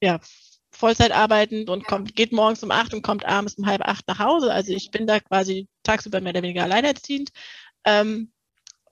ja 0.00 0.18
Vollzeit 0.72 1.12
arbeitend 1.12 1.70
und 1.70 1.84
kommt, 1.84 2.16
geht 2.16 2.32
morgens 2.32 2.64
um 2.64 2.72
acht 2.72 2.92
und 2.92 3.02
kommt 3.02 3.24
abends 3.24 3.54
um 3.54 3.66
halb 3.66 3.82
acht 3.82 4.06
nach 4.08 4.18
Hause. 4.18 4.52
Also 4.52 4.72
ich 4.72 4.90
bin 4.90 5.06
da 5.06 5.20
quasi 5.20 5.68
tagsüber 5.84 6.20
mehr 6.20 6.32
oder 6.32 6.42
weniger 6.42 6.64
alleinerziehend. 6.64 7.30
Ähm, 7.84 8.32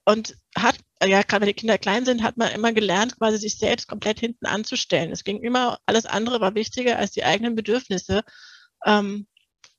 und 0.05 0.37
hat, 0.57 0.77
ja, 1.03 1.23
gerade 1.23 1.43
wenn 1.43 1.49
die 1.49 1.55
Kinder 1.55 1.79
klein 1.79 2.05
sind, 2.05 2.23
hat 2.23 2.37
man 2.37 2.53
immer 2.53 2.73
gelernt, 2.73 3.19
quasi 3.19 3.39
sich 3.39 3.59
selbst 3.59 3.89
komplett 3.89 4.21
hinten 4.21 4.47
anzustellen. 4.47 5.11
Es 5.11 5.25
ging 5.25 5.43
immer, 5.43 5.79
alles 5.87 6.07
andere 6.07 6.41
war 6.41 6.55
wichtiger 6.55 6.99
als 6.99 7.11
die 7.11 7.25
eigenen 7.25 7.55
Bedürfnisse. 7.55 8.23
Ähm, 8.87 9.27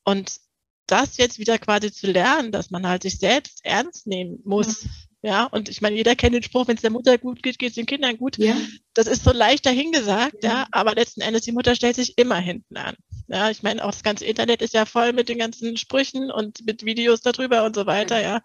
und 0.04 0.40
das 0.88 1.18
jetzt 1.18 1.40
wieder 1.40 1.58
quasi 1.58 1.92
zu 1.92 2.08
lernen, 2.08 2.52
dass 2.52 2.70
man 2.70 2.88
halt 2.88 3.04
sich 3.04 3.18
selbst 3.18 3.62
ernst 3.64 4.06
nehmen 4.06 4.40
muss. 4.44 4.84
Ja. 5.24 5.32
ja 5.32 5.44
und 5.46 5.68
ich 5.70 5.82
meine, 5.82 5.96
jeder 5.96 6.16
kennt 6.16 6.36
den 6.36 6.44
Spruch, 6.44 6.68
wenn 6.68 6.76
es 6.76 6.84
der 6.84 6.92
Mutter 6.92 7.18
gut 7.18 7.42
geht, 7.42 7.58
geht 7.58 7.70
es 7.70 7.76
den 7.76 7.88
Kindern 7.88 8.18
gut. 8.18 8.38
Ja. 8.38 8.56
Das 8.94 9.08
ist 9.08 9.24
so 9.24 9.32
leicht 9.32 9.66
dahingesagt, 9.66 10.44
ja. 10.44 10.50
ja, 10.50 10.68
aber 10.72 10.94
letzten 10.94 11.22
Endes, 11.22 11.42
die 11.44 11.54
Mutter 11.54 11.76
stellt 11.76 11.96
sich 11.96 12.18
immer 12.18 12.38
hinten 12.38 12.78
an. 12.78 12.96
Ja, 13.28 13.50
ich 13.50 13.64
meine, 13.64 13.84
auch 13.84 13.92
das 13.92 14.04
ganze 14.04 14.26
Internet 14.26 14.62
ist 14.62 14.76
ja 14.76 14.86
voll 14.86 15.12
mit 15.14 15.30
den 15.30 15.40
ganzen 15.40 15.78
Sprüchen 15.78 16.30
und 16.30 16.64
mit 16.68 16.86
Videos 16.86 17.22
darüber 17.22 17.64
und 17.64 17.76
so 17.76 17.88
weiter, 17.88 18.22
ja 18.22 18.42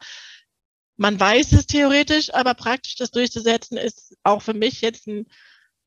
man 1.00 1.18
weiß 1.18 1.52
es 1.52 1.66
theoretisch, 1.66 2.32
aber 2.34 2.52
praktisch 2.52 2.96
das 2.96 3.10
durchzusetzen 3.10 3.78
ist 3.78 4.18
auch 4.22 4.42
für 4.42 4.52
mich 4.52 4.82
jetzt 4.82 5.06
ein 5.06 5.24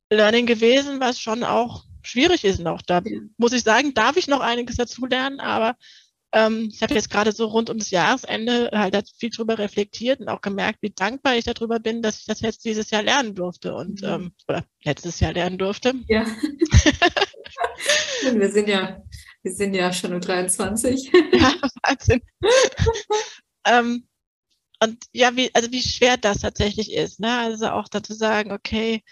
Learning 0.09 0.47
gewesen, 0.47 0.99
was 0.99 1.19
schon 1.19 1.43
auch 1.43 1.83
schwierig 2.01 2.43
ist 2.43 2.59
noch. 2.59 2.81
Da 2.81 3.03
muss 3.37 3.53
ich 3.53 3.61
sagen, 3.61 3.93
darf 3.93 4.17
ich 4.17 4.27
noch 4.27 4.39
einiges 4.39 4.77
dazu 4.77 5.05
lernen, 5.05 5.39
aber 5.39 5.75
ähm, 6.31 6.71
ich 6.73 6.81
habe 6.81 6.95
jetzt 6.95 7.11
gerade 7.11 7.31
so 7.31 7.45
rund 7.45 7.69
ums 7.69 7.91
Jahresende 7.91 8.71
halt 8.73 9.07
viel 9.15 9.29
drüber 9.29 9.59
reflektiert 9.59 10.19
und 10.19 10.29
auch 10.29 10.41
gemerkt, 10.41 10.79
wie 10.81 10.89
dankbar 10.89 11.35
ich 11.35 11.45
darüber 11.45 11.79
bin, 11.79 12.01
dass 12.01 12.21
ich 12.21 12.25
das 12.25 12.41
jetzt 12.41 12.65
dieses 12.65 12.89
Jahr 12.89 13.03
lernen 13.03 13.35
durfte 13.35 13.75
und 13.75 14.01
mhm. 14.01 14.07
ähm, 14.07 14.31
oder 14.47 14.65
letztes 14.83 15.19
Jahr 15.19 15.33
lernen 15.33 15.59
durfte. 15.59 15.93
Ja. 16.07 16.25
wir 18.33 18.51
sind 18.51 18.67
ja, 18.67 18.99
wir 19.43 19.53
sind 19.53 19.75
ja 19.75 19.93
schon 19.93 20.11
um 20.11 20.21
23. 20.21 21.11
ja, 21.33 21.53
Wahnsinn. 21.83 22.23
ähm, 23.67 24.07
und 24.83 25.05
ja, 25.13 25.35
wie, 25.35 25.53
also 25.53 25.71
wie 25.71 25.81
schwer 25.81 26.17
das 26.17 26.39
tatsächlich 26.39 26.91
ist, 26.93 27.19
ne? 27.19 27.37
Also 27.39 27.69
auch 27.69 27.87
dazu 27.87 28.13
sagen, 28.13 28.51
okay, 28.51 29.03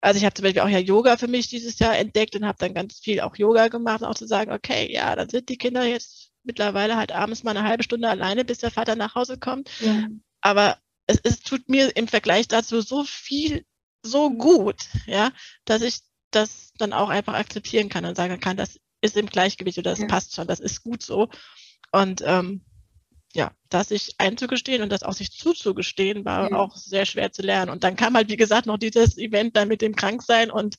also 0.00 0.18
ich 0.18 0.24
habe 0.24 0.34
zum 0.34 0.44
Beispiel 0.44 0.62
auch 0.62 0.68
ja 0.68 0.78
Yoga 0.78 1.16
für 1.16 1.28
mich 1.28 1.48
dieses 1.48 1.78
Jahr 1.78 1.96
entdeckt 1.96 2.34
und 2.34 2.44
habe 2.44 2.58
dann 2.58 2.74
ganz 2.74 2.98
viel 2.98 3.20
auch 3.20 3.36
Yoga 3.36 3.68
gemacht, 3.68 4.02
auch 4.02 4.14
zu 4.14 4.26
sagen, 4.26 4.52
okay, 4.52 4.92
ja, 4.92 5.14
dann 5.14 5.28
sind 5.28 5.48
die 5.48 5.58
Kinder 5.58 5.84
jetzt 5.84 6.30
mittlerweile 6.44 6.96
halt 6.96 7.12
abends 7.12 7.44
mal 7.44 7.56
eine 7.56 7.68
halbe 7.68 7.84
Stunde 7.84 8.08
alleine, 8.08 8.44
bis 8.44 8.58
der 8.58 8.70
Vater 8.70 8.96
nach 8.96 9.14
Hause 9.14 9.38
kommt. 9.38 9.70
Ja. 9.80 10.08
Aber 10.40 10.78
es, 11.06 11.20
es 11.22 11.40
tut 11.40 11.68
mir 11.68 11.96
im 11.96 12.08
Vergleich 12.08 12.48
dazu 12.48 12.80
so 12.80 13.04
viel, 13.04 13.64
so 14.02 14.30
gut, 14.30 14.80
ja, 15.06 15.30
dass 15.64 15.82
ich 15.82 16.00
das 16.32 16.72
dann 16.78 16.92
auch 16.92 17.10
einfach 17.10 17.34
akzeptieren 17.34 17.88
kann 17.88 18.04
und 18.04 18.16
sagen 18.16 18.40
kann, 18.40 18.56
das 18.56 18.80
ist 19.02 19.16
im 19.16 19.26
Gleichgewicht 19.26 19.78
oder 19.78 19.90
das 19.90 20.00
ja. 20.00 20.06
passt 20.06 20.34
schon, 20.34 20.48
das 20.48 20.58
ist 20.60 20.82
gut 20.82 21.02
so. 21.02 21.28
Und 21.92 22.22
ähm, 22.24 22.64
ja, 23.34 23.52
das 23.74 23.88
sich 23.88 24.14
einzugestehen 24.18 24.82
und 24.82 24.90
das 24.90 25.02
auch 25.02 25.12
sich 25.12 25.32
zuzugestehen, 25.32 26.24
war 26.24 26.50
ja. 26.50 26.56
auch 26.56 26.76
sehr 26.76 27.06
schwer 27.06 27.32
zu 27.32 27.42
lernen. 27.42 27.70
Und 27.70 27.84
dann 27.84 27.96
kam 27.96 28.14
halt, 28.14 28.28
wie 28.28 28.36
gesagt, 28.36 28.66
noch 28.66 28.78
dieses 28.78 29.18
Event 29.18 29.56
dann 29.56 29.68
mit 29.68 29.82
dem 29.82 29.96
Kranksein 29.96 30.50
und 30.50 30.76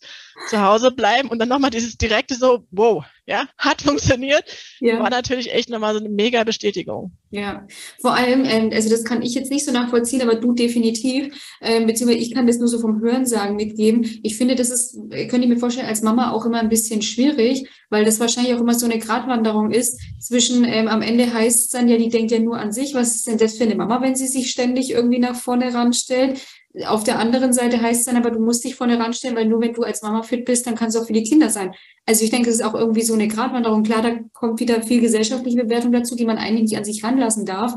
zu 0.50 0.62
Hause 0.62 0.92
bleiben 0.92 1.30
und 1.30 1.40
dann 1.40 1.50
nochmal 1.50 1.72
dieses 1.72 1.98
direkte 1.98 2.36
so, 2.36 2.66
wow, 2.72 3.04
ja, 3.26 3.48
hat 3.58 3.82
funktioniert, 3.82 4.44
ja. 4.82 5.00
war 5.00 5.10
natürlich 5.10 5.54
echt 5.54 5.70
nochmal 5.70 5.94
so 5.94 6.00
eine 6.00 6.10
mega 6.10 6.44
Bestätigung. 6.44 7.14
Ja, 7.30 7.66
vor 8.02 8.16
allem, 8.16 8.44
ähm, 8.46 8.70
also 8.74 8.90
das 8.90 9.06
kann 9.06 9.22
ich 9.22 9.34
jetzt 9.34 9.50
nicht 9.50 9.66
so 9.66 9.72
nachvollziehen, 9.72 10.22
aber 10.22 10.36
du 10.36 10.52
definitiv, 10.52 11.34
ähm, 11.62 11.88
beziehungsweise 11.88 12.22
ich 12.22 12.34
kann 12.34 12.48
das 12.48 12.58
nur 12.58 12.68
so 12.68 12.80
vom 12.80 13.02
Hörensagen 13.02 13.56
mitgeben. 13.56 14.20
Ich 14.24 14.38
finde, 14.38 14.56
das 14.56 14.70
ist, 14.70 14.98
könnte 15.10 15.42
ich 15.42 15.48
mir 15.48 15.58
vorstellen, 15.58 15.88
als 15.88 16.02
Mama 16.02 16.32
auch 16.32 16.46
immer 16.46 16.60
ein 16.60 16.70
bisschen 16.70 17.02
schwierig, 17.02 17.68
weil 17.90 18.04
das 18.04 18.20
wahrscheinlich 18.20 18.54
auch 18.56 18.60
immer 18.60 18.74
so 18.74 18.86
eine 18.86 19.00
Gratwanderung 19.00 19.72
ist 19.72 20.02
zwischen, 20.20 20.66
ähm, 20.66 20.88
am 20.88 21.02
Ende 21.02 21.34
heißt 21.34 21.60
es 21.60 21.70
dann 21.70 21.88
ja, 21.88 21.98
die 21.98 22.10
denkt 22.10 22.32
ja 22.32 22.40
nur 22.40 22.60
an 22.60 22.74
sich, 22.74 22.83
was 22.94 23.16
ist 23.16 23.28
denn 23.28 23.38
das 23.38 23.58
für 23.58 23.64
eine 23.64 23.76
Mama, 23.76 24.02
wenn 24.02 24.16
sie 24.16 24.28
sich 24.28 24.52
ständig 24.52 24.92
irgendwie 24.92 25.20
nach 25.20 25.36
vorne 25.36 25.74
ranstellt? 25.74 26.42
Auf 26.88 27.04
der 27.04 27.20
anderen 27.20 27.54
Seite 27.54 27.82
heißt 27.82 28.02
es 28.02 28.06
dann 28.06 28.18
aber, 28.18 28.32
du 28.32 28.40
musst 28.40 28.64
dich 28.64 28.76
vorne 28.76 29.00
ranstellen, 29.00 29.36
weil 29.36 29.46
nur 29.46 29.62
wenn 29.62 29.74
du 29.74 29.84
als 29.84 30.02
Mama 30.02 30.24
fit 30.24 30.44
bist, 30.46 30.66
dann 30.66 30.76
kannst 30.76 30.96
du 30.96 31.02
auch 31.02 31.08
für 31.08 31.14
die 31.14 31.24
Kinder 31.24 31.50
sein. 31.50 31.74
Also 32.06 32.26
ich 32.26 32.32
denke, 32.32 32.50
es 32.50 32.56
ist 32.56 32.66
auch 32.66 32.74
irgendwie 32.74 33.04
so 33.04 33.14
eine 33.14 33.28
Gratwanderung. 33.28 33.84
Klar, 33.84 34.02
da 34.02 34.20
kommt 34.34 34.60
wieder 34.60 34.82
viel 34.82 35.00
gesellschaftliche 35.00 35.64
Bewertung 35.64 35.92
dazu, 35.92 36.16
die 36.16 36.26
man 36.26 36.38
eigentlich 36.38 36.64
nicht 36.64 36.78
an 36.78 36.84
sich 36.84 37.04
ranlassen 37.04 37.46
darf. 37.46 37.76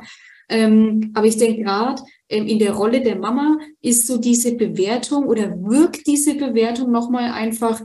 Ähm, 0.48 1.10
aber 1.14 1.26
ich 1.26 1.36
denke 1.36 1.62
gerade 1.62 2.02
ähm, 2.28 2.46
in 2.46 2.58
der 2.58 2.72
Rolle 2.72 3.02
der 3.02 3.16
Mama 3.16 3.58
ist 3.80 4.06
so 4.06 4.18
diese 4.18 4.54
Bewertung 4.54 5.26
oder 5.26 5.50
wirkt 5.50 6.06
diese 6.06 6.34
Bewertung 6.34 6.90
nochmal 6.90 7.32
einfach 7.32 7.82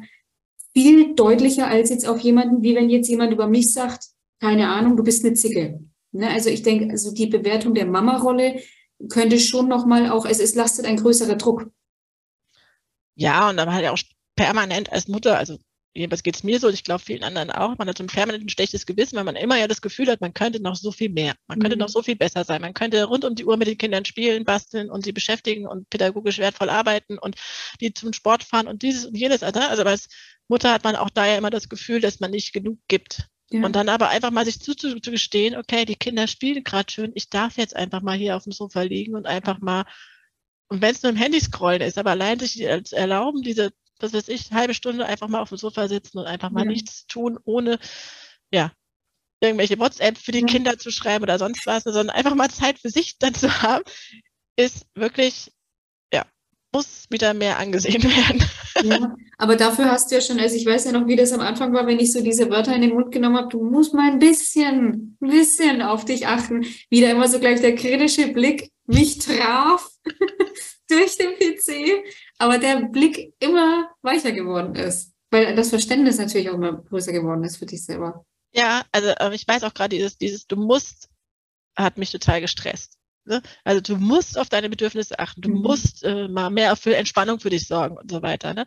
viel 0.74 1.16
deutlicher 1.16 1.68
als 1.68 1.90
jetzt 1.90 2.08
auf 2.08 2.20
jemanden, 2.20 2.64
wie 2.64 2.76
wenn 2.76 2.90
jetzt 2.90 3.10
jemand 3.10 3.34
über 3.34 3.48
mich 3.48 3.74
sagt, 3.74 4.06
keine 4.40 4.70
Ahnung, 4.70 4.96
du 4.96 5.04
bist 5.04 5.26
eine 5.26 5.34
Zicke. 5.34 5.82
Ne? 6.12 6.30
Also 6.30 6.50
ich 6.50 6.64
denke, 6.64 6.92
also 6.92 7.14
die 7.14 7.28
Bewertung 7.28 7.74
der 7.74 7.86
Mama-Rolle 7.86 8.62
könnte 9.10 9.40
schon 9.40 9.68
nochmal 9.68 10.10
auch, 10.10 10.26
es, 10.26 10.40
es 10.40 10.56
lastet 10.56 10.86
ein 10.86 10.98
größerer 10.98 11.36
Druck. 11.36 11.72
Ja, 13.16 13.50
und 13.50 13.58
dann 13.58 13.74
halt 13.74 13.88
auch 13.88 14.00
permanent 14.36 14.92
als 14.92 15.08
Mutter, 15.08 15.38
also 15.38 15.58
jedenfalls 15.94 16.24
geht 16.24 16.36
es 16.36 16.44
mir 16.44 16.60
so, 16.60 16.70
ich 16.70 16.84
glaube 16.84 17.04
vielen 17.04 17.24
anderen 17.24 17.52
auch, 17.52 17.78
man 17.78 17.88
hat 17.88 17.98
so 17.98 18.04
ein 18.04 18.08
permanent 18.08 18.46
ein 18.46 18.50
schlechtes 18.50 18.86
Gewissen, 18.86 19.18
weil 19.18 19.26
man 19.26 19.36
immer 19.36 19.58
ja 19.58 19.68
das 19.68 19.82
Gefühl 19.82 20.08
hat, 20.08 20.22
man 20.22 20.34
könnte 20.34 20.62
noch 20.62 20.76
so 20.76 20.92
viel 20.92 21.10
mehr, 21.10 21.36
man 21.48 21.60
könnte 21.60 21.76
mhm. 21.76 21.82
noch 21.82 21.90
so 21.90 22.02
viel 22.02 22.16
besser 22.16 22.44
sein, 22.46 22.62
man 22.62 22.74
könnte 22.74 23.04
rund 23.04 23.26
um 23.26 23.36
die 23.36 23.46
Uhr 23.46 23.58
mit 23.58 23.68
den 23.68 23.78
Kindern 23.78 24.06
spielen, 24.06 24.46
basteln 24.46 24.90
und 24.90 25.04
sie 25.04 25.12
beschäftigen 25.12 25.68
und 25.68 25.90
pädagogisch 25.90 26.40
wertvoll 26.40 26.70
arbeiten 26.70 27.18
und 27.18 27.36
die 27.82 27.94
zum 27.94 28.14
Sport 28.14 28.44
fahren 28.44 28.68
und 28.68 28.82
dieses 28.84 29.06
und 29.06 29.18
jenes. 29.18 29.44
Also, 29.44 29.60
also 29.60 29.84
als 29.84 30.08
Mutter 30.48 30.72
hat 30.72 30.84
man 30.84 30.96
auch 30.96 31.10
da 31.10 31.26
ja 31.28 31.38
immer 31.38 31.50
das 31.50 31.70
Gefühl, 31.70 32.00
dass 32.00 32.20
man 32.20 32.32
nicht 32.32 32.54
genug 32.54 32.80
gibt. 32.88 33.28
Ja. 33.52 33.66
Und 33.66 33.76
dann 33.76 33.90
aber 33.90 34.10
einfach 34.10 34.32
mal 34.32 34.46
sich 34.46 34.62
zuzugestehen, 34.62 35.58
okay, 35.58 35.84
die 35.84 35.98
Kinder 35.98 36.28
spielen 36.28 36.64
gerade 36.64 36.92
schön, 36.92 37.12
ich 37.16 37.30
darf 37.30 37.58
jetzt 37.58 37.76
einfach 37.76 38.02
mal 38.02 38.18
hier 38.18 38.38
auf 38.38 38.44
dem 38.44 38.54
Sofa 38.54 38.82
liegen 38.84 39.14
und 39.16 39.28
einfach 39.28 39.60
mal, 39.60 39.86
und 40.70 40.82
wenn 40.82 40.92
es 40.96 41.04
nur 41.04 41.12
im 41.12 41.18
Handy 41.18 41.42
scrollen 41.42 41.82
ist, 41.82 41.98
aber 41.98 42.12
allein 42.12 42.40
sich 42.40 42.62
erlauben, 42.62 43.42
diese, 43.42 43.74
was 44.00 44.14
weiß 44.14 44.30
ich, 44.30 44.52
halbe 44.52 44.74
Stunde 44.74 45.06
einfach 45.06 45.28
mal 45.28 45.42
auf 45.42 45.50
dem 45.50 45.58
Sofa 45.58 45.90
sitzen 45.90 46.20
und 46.20 46.28
einfach 46.28 46.50
mal 46.50 46.64
ja. 46.64 46.72
nichts 46.72 47.08
tun, 47.08 47.38
ohne, 47.44 47.78
ja, 48.52 48.72
irgendwelche 49.42 49.80
WhatsApp 49.80 50.18
für 50.18 50.32
die 50.32 50.42
ja. 50.42 50.46
Kinder 50.46 50.78
zu 50.78 50.90
schreiben 50.90 51.24
oder 51.24 51.38
sonst 51.38 51.66
was, 51.66 51.84
sondern 51.84 52.10
einfach 52.10 52.36
mal 52.36 52.50
Zeit 52.50 52.80
für 52.80 52.90
sich 52.90 53.18
dann 53.18 53.34
zu 53.34 53.62
haben, 53.62 53.84
ist 54.56 54.86
wirklich, 54.96 55.52
muss 56.72 57.06
wieder 57.10 57.34
mehr 57.34 57.60
angesehen 57.60 58.04
werden. 58.04 58.44
Ja, 58.84 59.16
aber 59.38 59.56
dafür 59.56 59.92
hast 59.92 60.10
du 60.10 60.16
ja 60.16 60.22
schon, 60.22 60.40
also 60.40 60.56
ich 60.56 60.66
weiß 60.66 60.86
ja 60.86 60.92
noch, 60.92 61.08
wie 61.08 61.16
das 61.16 61.34
am 61.34 61.42
Anfang 61.42 61.74
war, 61.74 61.86
wenn 61.88 62.00
ich 62.00 62.14
so 62.14 62.24
diese 62.24 62.50
Wörter 62.50 62.76
in 62.76 62.82
den 62.82 62.94
Mund 62.94 63.12
genommen 63.12 63.38
habe, 63.38 63.50
du 63.50 63.64
musst 63.64 63.94
mal 63.94 64.12
ein 64.12 64.20
bisschen, 64.20 65.18
ein 65.22 65.30
bisschen 65.30 65.82
auf 65.82 66.06
dich 66.06 66.28
achten. 66.28 66.66
Wieder 66.90 67.12
immer 67.12 67.28
so 67.28 67.40
gleich 67.40 67.62
der 67.62 67.76
kritische 67.76 68.28
Blick 68.28 68.72
mich 68.86 69.20
traf 69.20 69.90
durch 70.90 71.18
den 71.18 71.32
PC, 71.34 72.04
aber 72.38 72.58
der 72.58 72.88
Blick 72.88 73.34
immer 73.40 73.90
weicher 74.02 74.32
geworden 74.32 74.76
ist, 74.76 75.14
weil 75.30 75.56
das 75.56 75.70
Verständnis 75.70 76.18
natürlich 76.18 76.50
auch 76.50 76.56
immer 76.56 76.74
größer 76.74 77.12
geworden 77.12 77.44
ist 77.44 77.58
für 77.58 77.66
dich 77.66 77.86
selber. 77.86 78.26
Ja, 78.54 78.84
also 78.92 79.14
ich 79.32 79.48
weiß 79.48 79.64
auch 79.64 79.74
gerade 79.74 79.96
dieses, 79.96 80.18
dieses, 80.18 80.46
du 80.46 80.58
musst, 80.58 81.10
hat 81.78 81.98
mich 81.98 82.12
total 82.12 82.42
gestresst. 82.42 82.98
Ne? 83.26 83.42
Also 83.64 83.82
du 83.82 83.98
musst 83.98 84.38
auf 84.38 84.50
deine 84.50 84.70
Bedürfnisse 84.70 85.20
achten, 85.20 85.42
du 85.42 85.50
mhm. 85.50 85.62
musst 85.62 86.04
äh, 86.04 86.28
mal 86.28 86.50
mehr 86.50 86.76
für 86.76 86.96
Entspannung 86.96 87.40
für 87.40 87.50
dich 87.50 87.68
sorgen 87.68 87.98
und 87.98 88.10
so 88.10 88.22
weiter. 88.22 88.54
Ne? 88.54 88.66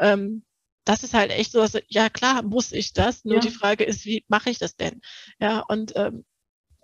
Ähm, 0.00 0.44
das 0.84 1.04
ist 1.04 1.14
halt 1.14 1.30
echt 1.30 1.52
so, 1.52 1.60
dass, 1.60 1.78
ja 1.88 2.08
klar 2.08 2.42
muss 2.42 2.72
ich 2.72 2.92
das, 2.92 3.24
nur 3.24 3.36
ja. 3.36 3.40
die 3.40 3.50
Frage 3.50 3.84
ist, 3.84 4.04
wie 4.06 4.24
mache 4.28 4.50
ich 4.50 4.58
das 4.58 4.76
denn? 4.76 5.00
Ja, 5.38 5.60
und 5.60 5.92
ähm, 5.96 6.24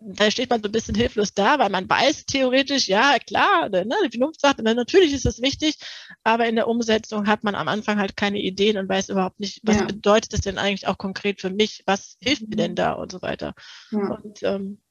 da 0.00 0.30
steht 0.30 0.50
man 0.50 0.62
so 0.62 0.68
ein 0.68 0.72
bisschen 0.72 0.94
hilflos 0.94 1.32
da, 1.32 1.58
weil 1.58 1.70
man 1.70 1.88
weiß 1.88 2.26
theoretisch, 2.26 2.86
ja 2.86 3.18
klar, 3.18 3.70
ne, 3.70 3.86
die 4.04 4.10
Vernunft 4.18 4.40
sagt, 4.40 4.60
na, 4.62 4.74
natürlich 4.74 5.14
ist 5.14 5.24
das 5.24 5.40
wichtig, 5.40 5.78
aber 6.22 6.46
in 6.46 6.56
der 6.56 6.68
Umsetzung 6.68 7.26
hat 7.26 7.44
man 7.44 7.54
am 7.54 7.68
Anfang 7.68 7.98
halt 7.98 8.16
keine 8.16 8.40
Ideen 8.40 8.76
und 8.76 8.88
weiß 8.88 9.08
überhaupt 9.08 9.40
nicht, 9.40 9.60
was 9.64 9.76
ja. 9.76 9.86
bedeutet 9.86 10.34
das 10.34 10.42
denn 10.42 10.58
eigentlich 10.58 10.86
auch 10.86 10.98
konkret 10.98 11.40
für 11.40 11.50
mich, 11.50 11.82
was 11.86 12.18
hilft 12.20 12.48
mir 12.48 12.56
denn 12.56 12.72
mhm. 12.72 12.76
da 12.76 12.92
und 12.92 13.10
so 13.10 13.22
weiter. 13.22 13.54
Ja. 13.90 13.98
Und 13.98 14.42
ähm, 14.42 14.82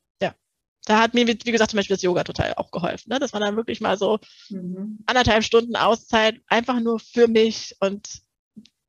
da 0.86 1.00
hat 1.00 1.14
mir, 1.14 1.28
wie 1.28 1.52
gesagt, 1.52 1.72
zum 1.72 1.78
Beispiel 1.78 1.96
das 1.96 2.04
Yoga 2.04 2.24
total 2.24 2.54
auch 2.56 2.72
geholfen, 2.72 3.10
ne? 3.10 3.20
dass 3.20 3.34
man 3.34 3.42
dann 3.42 3.56
wirklich 3.56 3.82
mal 3.82 3.98
so 3.98 4.20
mhm. 4.50 5.00
anderthalb 5.06 5.44
Stunden 5.44 5.76
Auszeit 5.76 6.40
einfach 6.48 6.80
nur 6.80 7.00
für 7.00 7.28
mich 7.28 7.76
und 7.80 8.08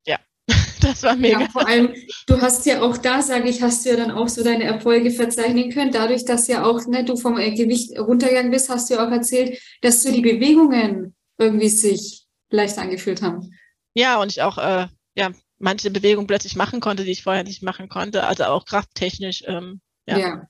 ja, 0.07 0.19
das 0.83 1.03
war 1.03 1.17
mega. 1.17 1.41
Ja, 1.41 1.49
vor 1.49 1.67
allem, 1.67 1.95
du 2.27 2.41
hast 2.41 2.67
ja 2.67 2.83
auch 2.83 2.99
da, 2.99 3.23
sage 3.23 3.49
ich, 3.49 3.63
hast 3.63 3.85
du 3.85 3.91
ja 3.91 3.97
dann 3.97 4.11
auch 4.11 4.29
so 4.29 4.45
deine 4.45 4.65
Erfolge 4.65 5.11
verzeichnen 5.11 5.71
können, 5.71 5.91
dadurch, 5.91 6.25
dass 6.25 6.49
ja 6.49 6.65
auch 6.65 6.87
ne, 6.87 7.05
du 7.05 7.17
vom 7.17 7.37
Gewicht 7.37 7.99
runtergegangen 7.99 8.51
bist, 8.51 8.69
hast 8.69 8.91
du 8.91 8.95
ja 8.95 9.07
auch 9.07 9.11
erzählt, 9.11 9.59
dass 9.81 10.03
so 10.03 10.13
die 10.13 10.21
Bewegungen 10.21 11.15
irgendwie 11.39 11.69
sich 11.69 12.27
leicht 12.51 12.79
angefühlt 12.79 13.23
haben. 13.23 13.51
Ja, 13.95 14.21
und 14.21 14.31
ich 14.31 14.43
auch, 14.43 14.59
äh, 14.59 14.89
ja, 15.15 15.33
manche 15.59 15.91
Bewegungen 15.91 16.27
plötzlich 16.27 16.57
machen 16.57 16.81
konnte, 16.81 17.05
die 17.05 17.13
ich 17.13 17.23
vorher 17.23 17.45
nicht 17.45 17.63
machen 17.63 17.89
konnte, 17.89 18.25
also 18.25 18.45
auch 18.45 18.67
krafttechnisch, 18.67 19.43
ähm, 19.47 19.81
ja. 20.07 20.19
ja. 20.19 20.49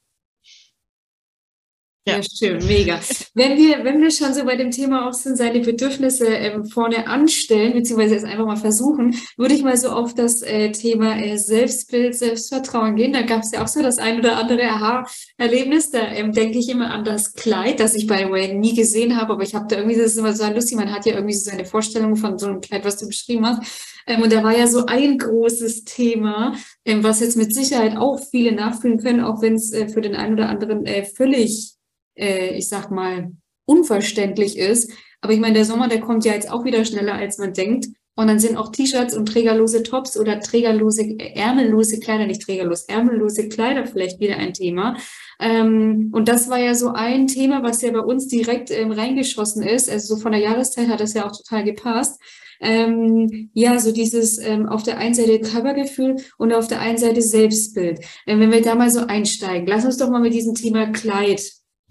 Ja. 2.08 2.18
ja, 2.18 2.22
schön, 2.22 2.64
mega. 2.66 3.00
Wenn 3.34 3.56
wir, 3.58 3.82
wenn 3.82 4.00
wir 4.00 4.12
schon 4.12 4.32
so 4.32 4.44
bei 4.44 4.54
dem 4.54 4.70
Thema 4.70 5.08
auch 5.08 5.12
sind, 5.12 5.36
seine 5.36 5.58
Bedürfnisse 5.58 6.26
ähm, 6.26 6.64
vorne 6.64 7.08
anstellen, 7.08 7.72
beziehungsweise 7.72 8.14
es 8.14 8.22
einfach 8.22 8.46
mal 8.46 8.56
versuchen, 8.56 9.16
würde 9.36 9.54
ich 9.54 9.64
mal 9.64 9.76
so 9.76 9.88
auf 9.88 10.14
das 10.14 10.40
äh, 10.42 10.70
Thema 10.70 11.18
äh, 11.18 11.36
Selbstbild, 11.36 12.14
Selbstvertrauen 12.14 12.94
gehen. 12.94 13.12
Da 13.12 13.22
gab 13.22 13.42
es 13.42 13.50
ja 13.50 13.64
auch 13.64 13.66
so 13.66 13.82
das 13.82 13.98
ein 13.98 14.20
oder 14.20 14.36
andere 14.36 14.62
Aha-Erlebnis. 14.68 15.90
Da 15.90 16.06
ähm, 16.12 16.32
denke 16.32 16.58
ich 16.58 16.68
immer 16.68 16.92
an 16.92 17.04
das 17.04 17.32
Kleid, 17.32 17.80
das 17.80 17.96
ich 17.96 18.06
by 18.06 18.18
the 18.18 18.30
way 18.30 18.54
nie 18.54 18.76
gesehen 18.76 19.16
habe, 19.20 19.32
aber 19.32 19.42
ich 19.42 19.56
habe 19.56 19.66
da 19.68 19.76
irgendwie, 19.76 19.96
das 19.96 20.12
ist 20.12 20.18
immer 20.18 20.32
so 20.32 20.46
lustig, 20.46 20.76
man 20.76 20.92
hat 20.92 21.06
ja 21.06 21.14
irgendwie 21.14 21.34
so 21.34 21.50
seine 21.50 21.64
Vorstellung 21.64 22.14
von 22.14 22.38
so 22.38 22.46
einem 22.46 22.60
Kleid, 22.60 22.84
was 22.84 22.98
du 22.98 23.08
beschrieben 23.08 23.44
hast. 23.46 23.96
Ähm, 24.06 24.22
und 24.22 24.32
da 24.32 24.44
war 24.44 24.56
ja 24.56 24.68
so 24.68 24.86
ein 24.86 25.18
großes 25.18 25.84
Thema, 25.84 26.54
ähm, 26.84 27.02
was 27.02 27.18
jetzt 27.18 27.36
mit 27.36 27.52
Sicherheit 27.52 27.96
auch 27.96 28.20
viele 28.30 28.52
nachfühlen 28.52 28.98
können, 28.98 29.20
auch 29.20 29.42
wenn 29.42 29.54
es 29.54 29.72
äh, 29.72 29.88
für 29.88 30.00
den 30.00 30.14
einen 30.14 30.34
oder 30.34 30.48
anderen 30.48 30.86
äh, 30.86 31.04
völlig 31.04 31.75
äh, 32.16 32.56
ich 32.56 32.68
sag 32.68 32.90
mal, 32.90 33.32
unverständlich 33.66 34.58
ist. 34.58 34.90
Aber 35.20 35.32
ich 35.32 35.40
meine, 35.40 35.54
der 35.54 35.64
Sommer, 35.64 35.88
der 35.88 36.00
kommt 36.00 36.24
ja 36.24 36.32
jetzt 36.32 36.50
auch 36.50 36.64
wieder 36.64 36.84
schneller, 36.84 37.14
als 37.14 37.38
man 37.38 37.52
denkt. 37.52 37.86
Und 38.18 38.28
dann 38.28 38.38
sind 38.38 38.56
auch 38.56 38.72
T-Shirts 38.72 39.14
und 39.14 39.26
trägerlose 39.26 39.82
Tops 39.82 40.18
oder 40.18 40.40
trägerlose, 40.40 41.02
äh, 41.02 41.38
ärmellose 41.38 42.00
Kleider, 42.00 42.26
nicht 42.26 42.42
trägerlos, 42.42 42.84
ärmellose 42.84 43.48
Kleider 43.48 43.86
vielleicht 43.86 44.20
wieder 44.20 44.38
ein 44.38 44.54
Thema. 44.54 44.96
Ähm, 45.38 46.10
und 46.12 46.26
das 46.26 46.48
war 46.48 46.58
ja 46.58 46.74
so 46.74 46.92
ein 46.94 47.26
Thema, 47.26 47.62
was 47.62 47.82
ja 47.82 47.90
bei 47.92 48.00
uns 48.00 48.26
direkt 48.28 48.70
ähm, 48.70 48.90
reingeschossen 48.90 49.62
ist. 49.62 49.90
Also 49.90 50.14
so 50.14 50.20
von 50.20 50.32
der 50.32 50.40
Jahreszeit 50.40 50.88
hat 50.88 51.00
das 51.00 51.12
ja 51.12 51.26
auch 51.26 51.36
total 51.36 51.64
gepasst. 51.64 52.18
Ähm, 52.58 53.50
ja, 53.52 53.78
so 53.78 53.92
dieses 53.92 54.38
ähm, 54.38 54.66
auf 54.66 54.82
der 54.82 54.96
einen 54.96 55.14
Seite 55.14 55.38
Körpergefühl 55.40 56.16
und 56.38 56.54
auf 56.54 56.68
der 56.68 56.80
einen 56.80 56.96
Seite 56.96 57.20
Selbstbild. 57.20 58.00
Ähm, 58.26 58.40
wenn 58.40 58.50
wir 58.50 58.62
da 58.62 58.74
mal 58.74 58.90
so 58.90 59.00
einsteigen, 59.00 59.66
lass 59.66 59.84
uns 59.84 59.98
doch 59.98 60.08
mal 60.08 60.22
mit 60.22 60.32
diesem 60.32 60.54
Thema 60.54 60.86
Kleid 60.86 61.42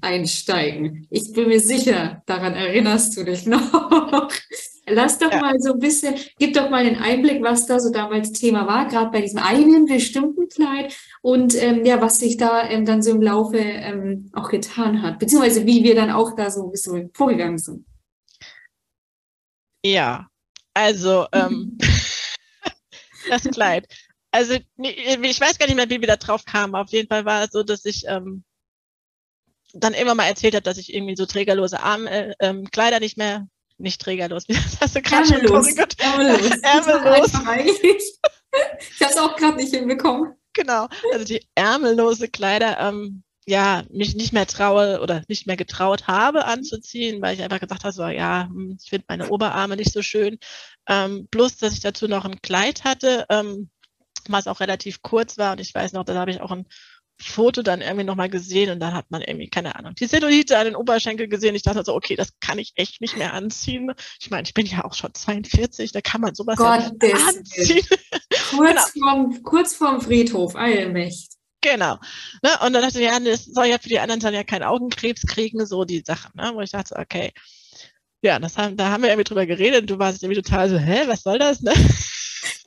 einsteigen. 0.06 1.08
Ich 1.10 1.34
bin 1.34 1.50
mir 1.50 1.60
sicher, 1.60 2.22
daran 2.26 2.54
erinnerst 2.54 3.18
du 3.18 3.26
dich 3.26 3.46
noch. 3.46 4.30
Lass 4.88 5.18
doch 5.18 5.32
ja. 5.32 5.42
mal 5.42 5.60
so 5.60 5.74
ein 5.74 5.80
bisschen, 5.80 6.14
gib 6.38 6.54
doch 6.54 6.70
mal 6.70 6.86
den 6.86 6.98
Einblick, 6.98 7.42
was 7.42 7.66
da 7.66 7.80
so 7.80 7.92
damals 7.92 8.32
Thema 8.34 8.68
war, 8.68 8.88
gerade 8.88 9.10
bei 9.10 9.22
diesem 9.22 9.40
einen 9.40 9.86
bestimmten 9.86 10.48
Kleid 10.48 10.96
und 11.24 11.56
ähm, 11.56 11.84
ja, 11.86 12.00
was 12.02 12.20
sich 12.20 12.38
da 12.38 12.70
ähm, 12.70 12.86
dann 12.86 13.02
so 13.02 13.10
im 13.10 13.22
Laufe 13.22 13.58
ähm, 13.58 14.30
auch 14.34 14.50
getan 14.50 15.02
hat, 15.02 15.18
beziehungsweise 15.18 15.66
wie 15.66 15.84
wir 15.84 15.96
dann 15.96 16.12
auch 16.12 16.36
da 16.36 16.52
so 16.52 16.66
ein 16.66 16.72
bisschen 16.72 17.10
vorgegangen 17.16 17.58
sind. 17.58 17.84
Ja, 19.84 20.28
also 20.76 21.26
ähm, 21.32 21.80
das 23.30 23.44
Kleid. 23.44 23.88
Also 24.32 24.54
ich 24.78 25.42
weiß 25.42 25.58
gar 25.58 25.66
nicht 25.66 25.78
mehr, 25.78 25.90
wie 25.90 26.02
wir 26.02 26.08
da 26.08 26.18
drauf 26.18 26.44
kamen. 26.46 26.76
Auf 26.76 26.90
jeden 26.90 27.08
Fall 27.08 27.26
war 27.26 27.46
es 27.46 27.52
so, 27.52 27.64
dass 27.64 27.86
ich 27.86 28.04
ähm, 28.08 28.44
dann 29.76 29.94
immer 29.94 30.16
mal 30.16 30.26
erzählt 30.26 30.56
hat, 30.56 30.68
dass 30.68 30.78
ich 30.78 30.94
irgendwie 30.94 31.16
so 31.16 31.26
trägerlose 31.26 31.82
Arm, 31.82 32.08
äh, 32.08 32.34
ähm, 32.40 32.70
Kleider 32.72 33.00
nicht 33.00 33.18
mehr, 33.18 33.48
nicht 33.78 34.02
trägerlos, 34.02 34.46
das 34.48 34.80
hast 34.80 34.96
du 34.96 35.02
gerade 35.02 35.28
schon 35.28 35.38
Ärmellos. 35.38 35.68
Ärmellos. 35.98 36.60
Ärmellos. 36.64 38.20
Ich 38.96 39.02
habe 39.02 39.14
es 39.14 39.18
auch 39.18 39.36
gerade 39.36 39.58
nicht 39.58 39.74
hinbekommen. 39.74 40.34
Genau, 40.54 40.88
also 41.12 41.26
die 41.26 41.46
ärmellose 41.56 42.30
Kleider, 42.30 42.80
ähm, 42.80 43.24
ja, 43.46 43.84
mich 43.92 44.16
nicht 44.16 44.32
mehr 44.32 44.48
traue 44.48 45.02
oder 45.02 45.22
nicht 45.28 45.46
mehr 45.46 45.58
getraut 45.58 46.08
habe 46.08 46.46
anzuziehen, 46.46 47.22
weil 47.22 47.36
ich 47.36 47.44
einfach 47.44 47.60
gesagt 47.60 47.84
habe, 47.84 47.94
so, 47.94 48.08
ja, 48.08 48.48
hm, 48.48 48.78
ich 48.82 48.90
finde 48.90 49.06
meine 49.10 49.30
Oberarme 49.30 49.76
nicht 49.76 49.92
so 49.92 50.02
schön. 50.02 50.40
Ähm, 50.88 51.28
plus, 51.30 51.58
dass 51.58 51.74
ich 51.74 51.82
dazu 51.82 52.08
noch 52.08 52.26
ein 52.26 52.42
Kleid 52.42 52.86
hatte, 52.86 53.26
ähm, 53.30 53.70
was 54.30 54.48
auch 54.48 54.62
relativ 54.62 55.02
kurz 55.02 55.38
war 55.38 55.52
und 55.52 55.60
ich 55.60 55.76
weiß 55.76 55.94
noch, 55.94 56.06
da 56.06 56.16
habe 56.16 56.32
ich 56.32 56.42
auch 56.42 56.52
ein 56.52 56.66
Foto 57.18 57.62
dann 57.62 57.82
irgendwie 57.82 58.04
nochmal 58.04 58.30
gesehen 58.30 58.72
und 58.72 58.80
dann 58.80 58.94
hat 58.94 59.10
man 59.10 59.22
irgendwie, 59.22 59.50
keine 59.50 59.76
Ahnung, 59.76 59.96
die 59.96 60.08
Cellulite 60.08 60.58
an 60.58 60.66
den 60.66 60.76
Oberschenkel 60.76 61.28
gesehen. 61.28 61.56
Ich 61.56 61.64
dachte 61.64 61.84
so, 61.84 61.96
okay, 61.96 62.16
das 62.16 62.30
kann 62.42 62.60
ich 62.60 62.74
echt 62.76 63.02
nicht 63.02 63.18
mehr 63.18 63.34
anziehen. 63.34 63.94
Ich 64.20 64.30
meine, 64.30 64.44
ich 64.44 64.54
bin 64.54 64.66
ja 64.66 64.84
auch 64.84 64.94
schon 64.94 65.14
42, 65.14 65.92
da 65.92 66.02
kann 66.02 66.22
man 66.22 66.36
sowas 66.36 66.58
Gott 66.58 66.92
ja 67.04 67.16
anziehen. 67.16 67.86
Kurz, 68.50 68.94
genau. 68.94 69.08
vorm, 69.08 69.44
kurz 69.44 69.76
vorm 69.76 70.02
Friedhof, 70.02 70.56
Allmächt. 70.56 71.32
Genau. 71.62 71.98
Ne? 72.44 72.52
Und 72.64 72.74
dann 72.74 72.84
dachte 72.84 73.00
ich, 73.00 73.06
ja, 73.06 73.20
das 73.20 73.46
soll 73.46 73.66
ja 73.66 73.80
für 73.80 73.90
die 73.90 74.00
anderen 74.00 74.20
dann 74.20 74.34
ja 74.34 74.44
keinen 74.44 74.64
Augenkrebs 74.64 75.24
kriegen, 75.26 75.66
so 75.66 75.84
die 75.84 76.04
Sachen, 76.06 76.32
ne? 76.36 76.52
wo 76.54 76.62
ich 76.62 76.72
dachte, 76.72 76.96
okay. 76.96 77.32
Ja, 78.22 78.40
das 78.40 78.58
haben, 78.58 78.78
da 78.78 78.90
haben 78.90 79.04
wir 79.04 79.10
irgendwie 79.10 79.24
drüber 79.24 79.46
geredet 79.46 79.82
und 79.82 79.90
du 79.90 80.00
warst 80.00 80.22
irgendwie 80.22 80.42
total 80.42 80.70
so, 80.70 80.78
hä, 80.78 81.04
was 81.08 81.24
soll 81.24 81.40
das? 81.40 81.62
Ne? 81.62 81.74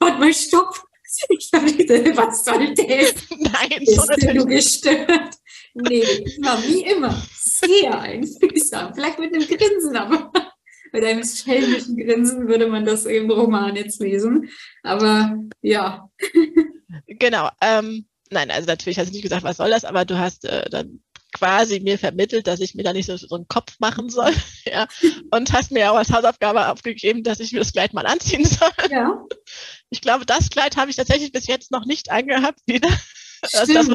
Warte 0.00 0.18
mal, 0.18 0.32
stopp. 0.34 0.87
Ich 1.28 1.50
dachte, 1.50 2.16
was 2.16 2.44
soll 2.44 2.74
das? 2.74 3.14
Nein, 3.38 3.84
so 3.84 4.02
Bist 4.06 4.34
du 4.34 4.46
gestört? 4.46 5.34
Nee, 5.74 6.02
war 6.42 6.62
wie 6.62 6.82
immer 6.82 7.22
sehr 7.34 8.00
einfühlsam. 8.00 8.94
Vielleicht 8.94 9.18
mit 9.18 9.34
einem 9.34 9.46
Grinsen, 9.46 9.96
aber 9.96 10.30
mit 10.92 11.04
einem 11.04 11.24
schelmischen 11.24 11.96
Grinsen 11.96 12.48
würde 12.48 12.66
man 12.66 12.84
das 12.84 13.06
im 13.06 13.30
Roman 13.30 13.76
jetzt 13.76 14.00
lesen. 14.00 14.50
Aber 14.82 15.38
ja. 15.62 16.08
Genau. 17.06 17.50
Ähm, 17.60 18.06
nein, 18.30 18.50
also 18.50 18.66
natürlich 18.66 18.98
hast 18.98 19.08
du 19.08 19.12
nicht 19.12 19.22
gesagt, 19.22 19.42
was 19.42 19.58
soll 19.58 19.70
das, 19.70 19.84
aber 19.84 20.04
du 20.04 20.18
hast 20.18 20.44
äh, 20.46 20.68
dann 20.70 21.02
quasi 21.38 21.80
mir 21.80 21.98
vermittelt, 21.98 22.46
dass 22.46 22.60
ich 22.60 22.74
mir 22.74 22.82
da 22.82 22.92
nicht 22.92 23.06
so, 23.06 23.16
so 23.16 23.34
einen 23.34 23.48
Kopf 23.48 23.76
machen 23.78 24.10
soll. 24.10 24.32
Ja. 24.70 24.86
Und 25.30 25.54
hast 25.54 25.70
mir 25.70 25.90
auch 25.90 25.96
als 25.96 26.12
Hausaufgabe 26.12 26.68
aufgegeben, 26.68 27.22
dass 27.22 27.40
ich 27.40 27.52
mir 27.52 27.60
das 27.60 27.72
Kleid 27.72 27.94
mal 27.94 28.06
anziehen 28.06 28.44
soll. 28.44 28.70
Ja. 28.90 29.24
Ich 29.90 30.02
glaube, 30.02 30.26
das 30.26 30.50
Kleid 30.50 30.76
habe 30.76 30.90
ich 30.90 30.96
tatsächlich 30.96 31.32
bis 31.32 31.46
jetzt 31.46 31.70
noch 31.70 31.86
nicht 31.86 32.10
angehabt 32.10 32.60
wieder. 32.66 32.90
Das, 33.40 33.68
das, 33.68 33.88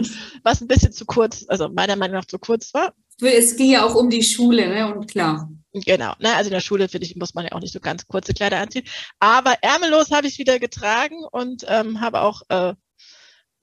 was 0.43 0.61
ein 0.61 0.69
bisschen 0.69 0.93
zu 0.93 1.05
kurz, 1.05 1.43
also 1.49 1.67
meiner 1.67 1.97
Meinung 1.97 2.15
nach 2.15 2.23
zu 2.23 2.39
kurz 2.39 2.73
war. 2.73 2.93
Es 3.19 3.57
ging 3.57 3.71
ja 3.71 3.85
auch 3.85 3.93
um 3.93 4.09
die 4.09 4.23
Schule, 4.23 4.69
ne? 4.69 4.95
Und 4.95 5.11
klar. 5.11 5.51
Genau, 5.73 6.13
ne? 6.19 6.33
also 6.33 6.47
in 6.47 6.53
der 6.53 6.61
Schule, 6.61 6.87
finde 6.87 7.07
ich, 7.07 7.17
muss 7.17 7.33
man 7.33 7.43
ja 7.43 7.51
auch 7.51 7.59
nicht 7.59 7.73
so 7.73 7.81
ganz 7.81 8.07
kurze 8.07 8.33
Kleider 8.33 8.59
anziehen. 8.59 8.85
Aber 9.19 9.55
ärmellos 9.61 10.11
habe 10.11 10.27
ich 10.27 10.37
wieder 10.37 10.59
getragen 10.59 11.25
und 11.29 11.65
ähm, 11.67 11.99
habe 11.99 12.21
auch 12.21 12.43
äh, 12.47 12.73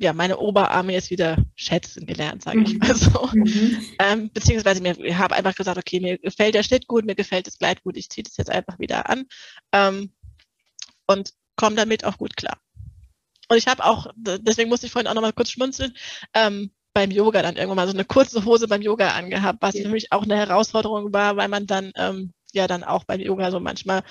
ja, 0.00 0.14
meine 0.14 0.38
Oberarme 0.38 0.94
jetzt 0.94 1.10
wieder 1.10 1.36
schätzen 1.56 2.06
gelernt, 2.06 2.42
sage 2.42 2.62
ich 2.62 2.72
mhm. 2.72 2.78
mal 2.78 2.94
so. 2.94 3.28
Mhm. 3.34 3.84
Ähm, 3.98 4.30
beziehungsweise 4.32 4.80
mir, 4.80 4.98
ich 4.98 5.14
habe 5.16 5.36
einfach 5.36 5.54
gesagt, 5.54 5.76
okay, 5.76 6.00
mir 6.00 6.16
gefällt 6.16 6.54
der 6.54 6.62
Schnitt 6.62 6.86
gut, 6.86 7.04
mir 7.04 7.14
gefällt 7.14 7.46
das 7.46 7.58
Kleid 7.58 7.82
gut, 7.82 7.98
ich 7.98 8.08
ziehe 8.08 8.24
das 8.24 8.38
jetzt 8.38 8.50
einfach 8.50 8.78
wieder 8.78 9.10
an 9.10 9.26
ähm, 9.72 10.10
und 11.06 11.34
komme 11.56 11.76
damit 11.76 12.06
auch 12.06 12.16
gut 12.16 12.34
klar. 12.36 12.58
Und 13.48 13.58
ich 13.58 13.66
habe 13.66 13.84
auch, 13.84 14.06
deswegen 14.16 14.70
musste 14.70 14.86
ich 14.86 14.92
vorhin 14.92 15.06
auch 15.06 15.14
nochmal 15.14 15.34
kurz 15.34 15.50
schmunzeln, 15.50 15.92
ähm, 16.32 16.70
beim 16.94 17.10
Yoga 17.10 17.42
dann 17.42 17.56
irgendwann 17.56 17.76
mal 17.76 17.86
so 17.86 17.92
eine 17.92 18.06
kurze 18.06 18.44
Hose 18.46 18.68
beim 18.68 18.80
Yoga 18.80 19.10
angehabt, 19.10 19.58
was 19.60 19.74
ja. 19.74 19.82
für 19.82 19.90
mich 19.90 20.12
auch 20.12 20.22
eine 20.22 20.36
Herausforderung 20.36 21.12
war, 21.12 21.36
weil 21.36 21.48
man 21.48 21.66
dann 21.66 21.92
ähm, 21.96 22.32
ja 22.52 22.66
dann 22.66 22.84
auch 22.84 23.04
beim 23.04 23.20
Yoga 23.20 23.50
so 23.50 23.60
manchmal 23.60 24.02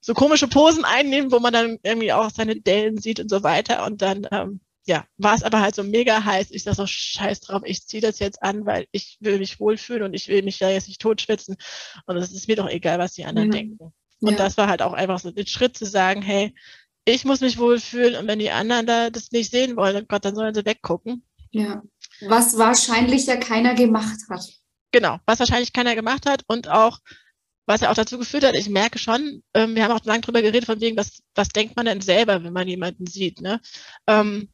so 0.00 0.14
komische 0.14 0.48
Posen 0.48 0.84
einnehmen, 0.84 1.30
wo 1.30 1.38
man 1.38 1.52
dann 1.52 1.78
irgendwie 1.82 2.12
auch 2.12 2.30
seine 2.30 2.60
Dellen 2.60 2.98
sieht 2.98 3.20
und 3.20 3.30
so 3.30 3.42
weiter. 3.42 3.86
Und 3.86 4.02
dann, 4.02 4.26
ähm, 4.30 4.60
ja, 4.88 5.04
war 5.18 5.34
es 5.34 5.42
aber 5.42 5.60
halt 5.60 5.74
so 5.74 5.84
mega 5.84 6.24
heiß. 6.24 6.50
Ich 6.50 6.62
sag 6.62 6.74
so, 6.74 6.86
scheiß 6.86 7.40
drauf, 7.40 7.60
ich 7.66 7.86
ziehe 7.86 8.00
das 8.00 8.18
jetzt 8.20 8.42
an, 8.42 8.64
weil 8.64 8.86
ich 8.90 9.18
will 9.20 9.38
mich 9.38 9.60
wohlfühlen 9.60 10.02
und 10.02 10.14
ich 10.14 10.28
will 10.28 10.42
mich 10.42 10.58
da 10.58 10.70
jetzt 10.70 10.88
nicht 10.88 11.02
totschwitzen. 11.02 11.56
Und 12.06 12.16
es 12.16 12.32
ist 12.32 12.48
mir 12.48 12.56
doch 12.56 12.70
egal, 12.70 12.98
was 12.98 13.12
die 13.12 13.26
anderen 13.26 13.52
ja. 13.52 13.58
denken. 13.58 13.92
Und 14.20 14.30
ja. 14.30 14.36
das 14.36 14.56
war 14.56 14.66
halt 14.66 14.80
auch 14.80 14.94
einfach 14.94 15.18
so 15.18 15.28
ein 15.28 15.46
Schritt 15.46 15.76
zu 15.76 15.84
sagen, 15.84 16.22
hey, 16.22 16.54
ich 17.04 17.26
muss 17.26 17.42
mich 17.42 17.58
wohlfühlen 17.58 18.16
und 18.16 18.26
wenn 18.26 18.38
die 18.38 18.50
anderen 18.50 18.86
da 18.86 19.10
das 19.10 19.30
nicht 19.30 19.50
sehen 19.50 19.76
wollen, 19.76 20.06
Gott, 20.08 20.24
dann 20.24 20.34
sollen 20.34 20.54
sie 20.54 20.64
weggucken. 20.64 21.22
Ja. 21.50 21.82
Was 22.26 22.56
wahrscheinlich 22.56 23.26
ja 23.26 23.36
keiner 23.36 23.74
gemacht 23.74 24.18
hat. 24.30 24.48
Genau, 24.90 25.18
was 25.26 25.38
wahrscheinlich 25.38 25.74
keiner 25.74 25.94
gemacht 25.94 26.24
hat 26.24 26.44
und 26.46 26.68
auch, 26.68 26.98
was 27.66 27.82
ja 27.82 27.90
auch 27.90 27.94
dazu 27.94 28.18
geführt 28.18 28.44
hat, 28.44 28.54
ich 28.54 28.70
merke 28.70 28.98
schon, 28.98 29.42
ähm, 29.52 29.74
wir 29.74 29.84
haben 29.84 29.92
auch 29.92 30.04
lange 30.06 30.22
drüber 30.22 30.40
geredet, 30.40 30.64
von 30.64 30.80
wegen, 30.80 30.96
was, 30.96 31.22
was 31.34 31.50
denkt 31.50 31.76
man 31.76 31.84
denn 31.84 32.00
selber, 32.00 32.42
wenn 32.42 32.54
man 32.54 32.66
jemanden 32.66 33.06
sieht, 33.06 33.42
ne? 33.42 33.60
Ähm, 34.06 34.48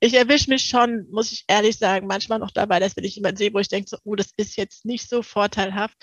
ich 0.00 0.14
erwische 0.14 0.50
mich 0.50 0.64
schon, 0.64 1.06
muss 1.10 1.32
ich 1.32 1.44
ehrlich 1.48 1.78
sagen, 1.78 2.06
manchmal 2.06 2.38
noch 2.38 2.50
dabei, 2.50 2.80
dass 2.80 2.96
wenn 2.96 3.04
ich 3.04 3.16
jemanden 3.16 3.38
sehe, 3.38 3.52
wo 3.52 3.58
ich 3.58 3.68
denke, 3.68 3.88
so, 3.88 3.96
oh, 4.04 4.14
das 4.14 4.30
ist 4.36 4.56
jetzt 4.56 4.84
nicht 4.84 5.08
so 5.08 5.22
vorteilhaft, 5.22 5.96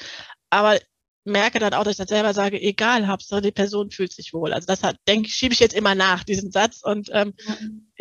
aber 0.50 0.80
merke 1.26 1.60
dann 1.60 1.74
auch, 1.74 1.84
dass 1.84 1.92
ich 1.92 1.98
dann 1.98 2.08
selber 2.08 2.34
sage, 2.34 2.62
egal, 2.62 3.08
Hauptsache 3.08 3.42
die 3.42 3.52
Person 3.52 3.92
fühlt 3.92 4.12
sich 4.12 4.34
wohl. 4.34 4.52
Also 4.52 4.66
das 4.66 4.84
hat, 4.84 4.98
denke 5.08 5.28
ich, 5.28 5.36
schiebe 5.36 5.54
ich 5.54 5.60
jetzt 5.60 5.76
immer 5.76 5.96
nach, 5.96 6.24
diesen 6.24 6.52
Satz 6.52 6.82
und 6.84 7.10
ähm, 7.14 7.34
ja. 7.48 7.56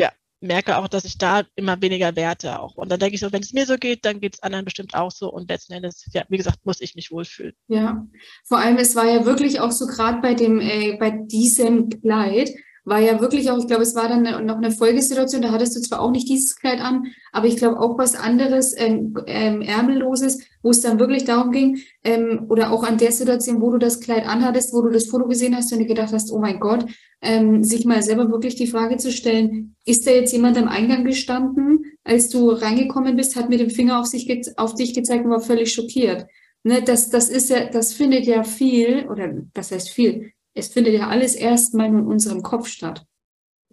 ja, 0.07 0.13
merke 0.41 0.77
auch, 0.77 0.89
dass 0.89 1.05
ich 1.05 1.19
da 1.19 1.45
immer 1.55 1.81
weniger 1.81 2.17
werte 2.17 2.59
auch. 2.59 2.75
Und 2.75 2.91
dann 2.91 2.99
denke 2.99 3.15
ich 3.15 3.21
so, 3.21 3.33
wenn 3.33 3.43
es 3.43 3.53
mir 3.53 3.65
so 3.65 3.77
geht, 3.77 4.05
dann 4.05 4.21
geht 4.21 4.35
es 4.35 4.43
anderen 4.43 4.65
bestimmt 4.65 4.95
auch 4.95 5.13
so 5.13 5.33
und 5.33 5.49
letzten 5.49 5.75
Endes, 5.75 6.05
ja, 6.13 6.25
wie 6.29 6.37
gesagt, 6.37 6.67
muss 6.67 6.81
ich 6.81 6.95
mich 6.95 7.13
wohlfühlen. 7.13 7.55
Ja, 7.69 8.07
vor 8.45 8.59
allem, 8.59 8.77
es 8.79 8.97
war 8.97 9.07
ja 9.07 9.25
wirklich 9.25 9.61
auch 9.61 9.73
so 9.73 9.87
gerade 9.87 10.21
bei 10.21 10.35
dem, 10.35 10.61
äh, 10.61 10.97
bei 10.99 11.11
diesem 11.11 11.89
Kleid, 11.89 12.51
war 12.85 12.99
ja 12.99 13.21
wirklich 13.21 13.51
auch, 13.51 13.59
ich 13.59 13.67
glaube, 13.67 13.83
es 13.83 13.95
war 13.95 14.09
dann 14.09 14.47
noch 14.47 14.57
eine 14.57 14.73
Folgesituation, 14.73 15.43
da 15.43 15.53
hattest 15.53 15.77
du 15.77 15.81
zwar 15.81 16.01
auch 16.01 16.11
nicht 16.11 16.29
dieses 16.29 16.57
Kleid 16.57 16.81
an, 16.81 17.07
aber 17.31 17.47
ich 17.47 17.57
glaube 17.57 17.79
auch 17.79 17.97
was 17.97 18.17
anderes, 18.17 18.75
ähm, 18.77 19.15
ähm, 19.27 19.63
ärmelloses, 19.63 20.41
wo 20.63 20.71
es 20.71 20.81
dann 20.81 20.99
wirklich 20.99 21.25
darum 21.25 21.53
ging, 21.53 21.79
ähm, 22.03 22.47
oder 22.49 22.73
auch 22.73 22.83
an 22.83 22.99
der 22.99 23.13
Situation, 23.13 23.61
wo 23.61 23.71
du 23.71 23.79
das 23.79 24.01
Kleid 24.01 24.27
anhattest, 24.27 24.73
wo 24.73 24.83
du 24.83 24.91
das 24.91 25.07
Foto 25.07 25.29
gesehen 25.29 25.57
hast 25.57 25.73
und 25.73 25.79
dir 25.79 25.87
gedacht 25.87 26.13
hast, 26.13 26.33
oh 26.33 26.41
mein 26.41 26.59
Gott, 26.59 26.87
ähm, 27.21 27.63
sich 27.63 27.85
mal 27.85 28.03
selber 28.03 28.31
wirklich 28.31 28.57
die 28.57 28.67
Frage 28.67 28.97
zu 28.97 29.13
stellen, 29.13 29.77
ist 29.85 30.07
da 30.07 30.11
jetzt 30.11 30.33
jemand 30.33 30.59
am 30.59 30.67
Eingang 30.67 31.05
gestanden, 31.05 31.85
als 32.03 32.31
du 32.31 32.51
reingekommen 32.51 33.15
bist, 33.15 33.37
hat 33.37 33.49
mit 33.49 33.61
dem 33.61 33.71
Finger 33.71 34.01
auf, 34.01 34.07
sich 34.07 34.29
auf 34.57 34.75
dich 34.75 34.93
gezeigt 34.93 35.25
und 35.25 35.31
war 35.31 35.41
völlig 35.41 35.73
schockiert. 35.73 36.27
Ne, 36.65 36.83
das, 36.83 37.11
das 37.11 37.29
ist 37.29 37.51
ja, 37.51 37.67
das 37.67 37.93
findet 37.93 38.25
ja 38.25 38.45
viel, 38.45 39.09
oder 39.09 39.33
das 39.53 39.73
heißt 39.73 39.91
viel, 39.91 40.33
es 40.55 40.69
findet 40.69 40.95
ja 40.95 41.09
alles 41.09 41.35
erstmal 41.35 41.91
nur 41.91 42.01
in 42.01 42.07
unserem 42.07 42.43
Kopf 42.43 42.69
statt. 42.69 43.05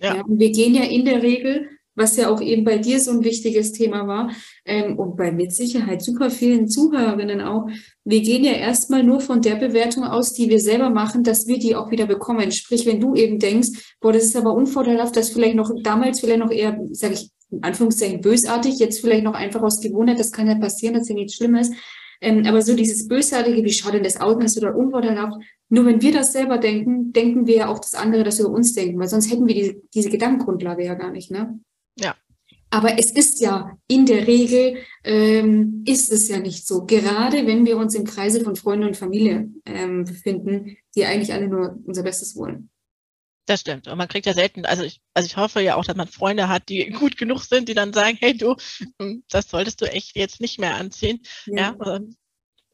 Ja. 0.02 0.16
ja. 0.16 0.24
wir 0.28 0.52
gehen 0.52 0.76
ja 0.76 0.84
in 0.84 1.06
der 1.06 1.22
Regel, 1.22 1.68
was 1.96 2.16
ja 2.16 2.30
auch 2.30 2.40
eben 2.40 2.64
bei 2.64 2.78
dir 2.78 3.00
so 3.00 3.12
ein 3.12 3.24
wichtiges 3.24 3.74
Thema 3.74 4.08
war, 4.08 4.32
ähm, 4.66 4.98
und 4.98 5.18
bei 5.18 5.32
mit 5.32 5.52
Sicherheit 5.52 6.02
super 6.02 6.30
vielen 6.30 6.70
Zuhörerinnen 6.70 7.42
auch, 7.42 7.68
wir 8.06 8.22
gehen 8.22 8.44
ja 8.44 8.54
erstmal 8.54 9.04
nur 9.04 9.20
von 9.20 9.42
der 9.42 9.56
Bewertung 9.56 10.06
aus, 10.06 10.34
die 10.34 10.50
wir 10.50 10.60
selber 10.62 10.90
machen, 10.90 11.24
dass 11.24 11.46
wir 11.46 11.60
die 11.60 11.76
auch 11.76 11.92
wieder 11.92 12.08
bekommen. 12.08 12.52
Sprich, 12.52 12.86
wenn 12.86 13.02
du 13.02 13.16
eben 13.16 13.38
denkst, 13.38 13.98
boah, 14.00 14.14
das 14.14 14.24
ist 14.24 14.38
aber 14.38 14.54
unvorteilhaft, 14.54 15.16
das 15.16 15.30
vielleicht 15.30 15.56
noch 15.56 15.72
damals 15.84 16.22
vielleicht 16.22 16.40
noch 16.40 16.52
eher, 16.52 16.80
sage 16.92 17.16
ich, 17.16 17.32
in 17.52 17.64
Anführungszeichen 17.64 18.22
bösartig, 18.22 18.80
jetzt 18.80 19.02
vielleicht 19.02 19.24
noch 19.24 19.34
einfach 19.34 19.62
aus 19.62 19.82
Gewohnheit, 19.82 20.20
das 20.20 20.32
kann 20.32 20.48
ja 20.48 20.56
passieren, 20.56 20.94
das 20.94 21.04
ist 21.04 21.10
ja 21.10 21.16
nichts 21.16 21.36
Schlimmes. 21.36 21.72
Ähm, 22.22 22.46
aber 22.46 22.62
so 22.62 22.76
dieses 22.76 23.08
Bösartige, 23.08 23.64
wie 23.64 23.72
schaut 23.72 23.94
denn 23.94 24.04
das 24.04 24.20
aus, 24.20 24.44
ist 24.44 24.58
oder 24.58 24.76
unvorteilhaft, 24.76 25.42
nur 25.70 25.86
wenn 25.86 26.02
wir 26.02 26.12
das 26.12 26.34
selber 26.34 26.58
denken, 26.58 27.14
denken 27.14 27.48
wir 27.48 27.56
ja 27.56 27.68
auch 27.68 27.80
das 27.80 27.94
andere, 27.94 28.24
das 28.24 28.40
über 28.40 28.50
uns 28.50 28.74
denken, 28.74 29.00
weil 29.00 29.08
sonst 29.08 29.32
hätten 29.32 29.48
wir 29.48 29.56
diese, 29.56 29.76
diese 29.94 30.10
Gedankengrundlage 30.10 30.84
ja 30.84 30.96
gar 30.96 31.12
nicht, 31.12 31.32
ne? 31.32 31.60
Ja. 31.98 32.16
Aber 32.72 33.00
es 33.00 33.12
ist 33.12 33.42
ja 33.42 33.78
in 33.88 34.06
der 34.06 34.28
Regel 34.28 34.78
ähm, 35.04 35.84
ist 35.88 36.12
es 36.12 36.28
ja 36.28 36.40
nicht 36.40 36.68
so. 36.68 36.86
Gerade 36.86 37.48
wenn 37.48 37.66
wir 37.66 37.78
uns 37.78 37.96
im 37.96 38.04
Kreise 38.04 38.42
von 38.42 38.56
Freunden 38.56 38.86
und 38.86 38.98
Familie 38.98 39.50
ähm, 39.66 40.06
befinden, 40.06 40.78
die 40.96 41.06
eigentlich 41.06 41.34
alle 41.34 41.48
nur 41.48 41.80
unser 41.86 42.04
Bestes 42.04 42.36
wollen. 42.36 42.70
Das 43.50 43.62
stimmt. 43.62 43.88
Und 43.88 43.98
man 43.98 44.08
kriegt 44.08 44.28
ja 44.28 44.34
selten, 44.36 44.64
also 44.66 44.84
ich, 44.84 45.02
also 45.16 45.26
ich 45.26 45.36
hoffe 45.36 45.60
ja 45.60 45.74
auch, 45.74 45.84
dass 45.84 45.96
man 45.96 46.08
Freunde 46.08 46.50
hat, 46.50 46.70
die 46.70 46.88
gut 47.00 47.18
genug 47.18 47.42
sind, 47.42 47.68
die 47.68 47.74
dann 47.74 47.94
sagen, 47.94 48.16
hey 48.22 48.38
du, 48.38 48.56
das 49.28 49.50
solltest 49.50 49.82
du 49.82 49.86
echt 49.92 50.16
jetzt 50.16 50.40
nicht 50.40 50.60
mehr 50.60 50.76
anziehen. 50.76 51.20
Ja. 51.48 51.76
ja 51.84 52.00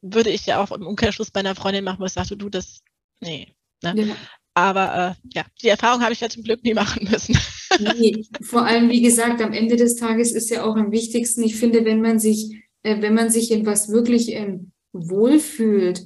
würde 0.02 0.28
ich 0.28 0.44
ja 0.44 0.62
auch 0.62 0.70
im 0.72 0.86
Umkehrschluss 0.86 1.30
bei 1.30 1.40
einer 1.40 1.54
Freundin 1.54 1.82
machen, 1.82 2.00
wo 2.00 2.04
ich 2.04 2.12
sage, 2.12 2.36
du, 2.36 2.50
das 2.50 2.82
nee. 3.20 3.54
Ne? 3.82 3.94
Ja. 3.96 4.16
Aber 4.52 5.16
äh, 5.16 5.28
ja, 5.34 5.46
die 5.62 5.68
Erfahrung 5.68 6.02
habe 6.02 6.12
ich 6.12 6.20
ja 6.20 6.28
zum 6.28 6.42
Glück 6.42 6.62
nie 6.62 6.74
machen 6.74 7.08
müssen. 7.10 7.38
Nee, 7.98 8.24
vor 8.42 8.64
allem, 8.64 8.88
wie 8.90 9.02
gesagt, 9.02 9.42
am 9.42 9.52
Ende 9.52 9.76
des 9.76 9.96
Tages 9.96 10.32
ist 10.32 10.50
ja 10.50 10.64
auch 10.64 10.76
am 10.76 10.92
wichtigsten, 10.92 11.42
ich 11.42 11.56
finde, 11.56 11.84
wenn 11.84 12.00
man 12.00 12.18
sich, 12.18 12.62
äh, 12.84 13.02
wenn 13.02 13.12
man 13.12 13.28
sich 13.28 13.50
in 13.50 13.66
was 13.66 13.90
wirklich 13.90 14.32
ähm, 14.32 14.70
wohlfühlt, 14.92 16.04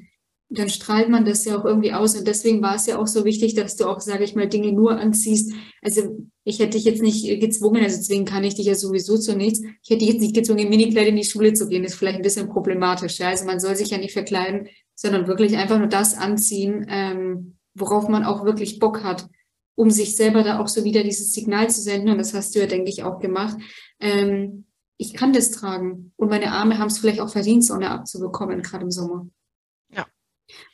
dann 0.52 0.68
strahlt 0.68 1.08
man 1.08 1.24
das 1.24 1.44
ja 1.44 1.58
auch 1.58 1.64
irgendwie 1.64 1.92
aus. 1.92 2.16
Und 2.16 2.26
deswegen 2.26 2.60
war 2.60 2.74
es 2.74 2.86
ja 2.86 2.98
auch 2.98 3.06
so 3.06 3.24
wichtig, 3.24 3.54
dass 3.54 3.76
du 3.76 3.86
auch, 3.86 4.00
sage 4.00 4.24
ich 4.24 4.34
mal, 4.34 4.48
Dinge 4.48 4.72
nur 4.72 4.98
anziehst. 4.98 5.52
Also 5.80 6.26
ich 6.42 6.58
hätte 6.58 6.76
dich 6.76 6.84
jetzt 6.84 7.02
nicht 7.02 7.40
gezwungen, 7.40 7.84
also 7.84 7.96
deswegen 7.96 8.24
kann 8.24 8.42
ich 8.42 8.56
dich 8.56 8.66
ja 8.66 8.74
sowieso 8.74 9.16
zu 9.16 9.36
nichts. 9.36 9.60
Ich 9.60 9.90
hätte 9.90 10.00
dich 10.00 10.08
jetzt 10.08 10.20
nicht 10.20 10.34
gezwungen, 10.34 10.58
in 10.60 10.68
Minikleid 10.68 11.06
in 11.06 11.16
die 11.16 11.24
Schule 11.24 11.52
zu 11.52 11.68
gehen. 11.68 11.84
Das 11.84 11.92
ist 11.92 11.98
vielleicht 11.98 12.16
ein 12.16 12.24
bisschen 12.24 12.48
problematisch. 12.48 13.20
Ja? 13.20 13.28
Also 13.28 13.44
man 13.44 13.60
soll 13.60 13.76
sich 13.76 13.90
ja 13.90 13.98
nicht 13.98 14.12
verkleiden, 14.12 14.68
sondern 14.96 15.28
wirklich 15.28 15.56
einfach 15.56 15.78
nur 15.78 15.86
das 15.86 16.18
anziehen, 16.18 16.84
ähm, 16.88 17.56
worauf 17.74 18.08
man 18.08 18.24
auch 18.24 18.44
wirklich 18.44 18.80
Bock 18.80 19.04
hat, 19.04 19.28
um 19.76 19.90
sich 19.90 20.16
selber 20.16 20.42
da 20.42 20.58
auch 20.58 20.68
so 20.68 20.82
wieder 20.82 21.04
dieses 21.04 21.32
Signal 21.32 21.70
zu 21.70 21.80
senden. 21.80 22.10
Und 22.10 22.18
das 22.18 22.34
hast 22.34 22.56
du 22.56 22.58
ja, 22.58 22.66
denke 22.66 22.90
ich, 22.90 23.04
auch 23.04 23.20
gemacht. 23.20 23.56
Ähm, 24.00 24.64
ich 24.96 25.14
kann 25.14 25.32
das 25.32 25.52
tragen. 25.52 26.12
Und 26.16 26.28
meine 26.28 26.50
Arme 26.50 26.78
haben 26.78 26.88
es 26.88 26.98
vielleicht 26.98 27.20
auch 27.20 27.30
verdient, 27.30 27.64
Sonne 27.64 27.90
abzubekommen, 27.90 28.62
gerade 28.62 28.82
im 28.82 28.90
Sommer. 28.90 29.28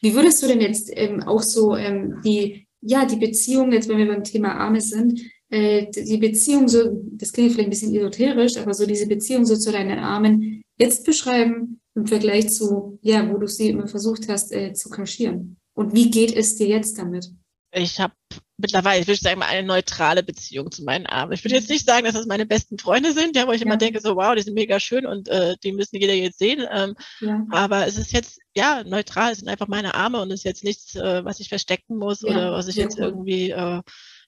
Wie 0.03 0.15
würdest 0.15 0.43
du 0.43 0.47
denn 0.47 0.61
jetzt 0.61 0.91
ähm, 0.93 1.23
auch 1.23 1.43
so 1.43 1.77
ähm, 1.77 2.21
die, 2.25 2.67
ja, 2.81 3.05
die 3.05 3.17
Beziehung, 3.17 3.73
jetzt 3.73 3.89
wenn 3.89 3.99
wir 3.99 4.09
beim 4.09 4.25
Thema 4.25 4.55
Arme 4.55 4.81
sind, 4.81 5.21
äh, 5.49 5.87
die 5.91 6.19
Beziehung 6.19 6.69
so, 6.69 7.03
das 7.13 7.33
klingt 7.33 7.53
vielleicht 7.53 7.69
ein 7.69 7.71
bisschen 7.71 7.95
esoterisch, 7.95 8.57
aber 8.57 8.75
so 8.75 8.87
diese 8.87 9.07
Beziehung 9.07 9.45
so 9.45 9.57
zu 9.57 9.73
deinen 9.73 9.99
Armen 9.99 10.63
jetzt 10.79 11.05
beschreiben, 11.05 11.81
im 11.95 12.07
Vergleich 12.07 12.51
zu, 12.51 12.99
ja, 13.03 13.29
wo 13.33 13.39
du 13.39 13.47
sie 13.47 13.71
immer 13.71 13.87
versucht 13.87 14.29
hast 14.29 14.53
äh, 14.53 14.73
zu 14.75 14.91
kaschieren? 14.91 15.57
Und 15.75 15.95
wie 15.95 16.11
geht 16.11 16.35
es 16.35 16.57
dir 16.57 16.67
jetzt 16.67 16.99
damit? 16.99 17.31
Ich 17.73 17.99
habe 17.99 18.15
mittlerweile, 18.59 19.01
ich 19.01 19.07
würde 19.07 19.21
sagen, 19.21 19.43
eine 19.43 19.67
neutrale 19.67 20.23
Beziehung 20.23 20.71
zu 20.71 20.85
meinen 20.85 21.07
Armen. 21.07 21.33
Ich 21.33 21.45
würde 21.45 21.55
jetzt 21.55 21.69
nicht 21.69 21.87
sagen, 21.87 22.05
dass 22.05 22.15
das 22.15 22.27
meine 22.27 22.47
besten 22.47 22.79
Freunde 22.79 23.13
sind, 23.13 23.37
ja, 23.37 23.47
wo 23.47 23.53
ich 23.53 23.61
ja. 23.61 23.67
immer 23.67 23.77
denke, 23.77 24.01
so 24.01 24.17
wow, 24.17 24.35
die 24.35 24.43
sind 24.43 24.55
mega 24.55 24.81
schön 24.81 25.07
und 25.07 25.29
äh, 25.29 25.57
die 25.63 25.73
müssen 25.73 25.97
jeder 25.97 26.15
jetzt 26.15 26.39
sehen. 26.39 26.67
Ähm, 26.71 26.97
ja. 27.21 27.47
Aber 27.51 27.87
es 27.87 27.99
ist 27.99 28.13
jetzt, 28.13 28.41
ja, 28.55 28.83
neutral, 28.85 29.33
es 29.33 29.39
sind 29.39 29.49
einfach 29.49 29.69
meine 29.69 29.95
Arme 29.95 30.21
und 30.21 30.31
es 30.31 30.41
ist 30.41 30.45
jetzt 30.45 30.65
nichts, 30.65 30.95
äh, 30.95 31.25
was 31.25 31.41
ich 31.41 31.49
verstecken 31.49 31.99
muss 31.99 32.23
ja, 32.23 32.31
oder 32.31 32.53
was 32.53 32.69
ich 32.69 32.77
jetzt 32.77 32.99
irgendwie 32.99 33.51
äh, 33.51 33.83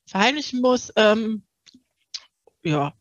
verheimlichen 0.06 0.60
muss. 0.60 0.92
Ähm, 0.96 1.44
ja, 2.62 2.92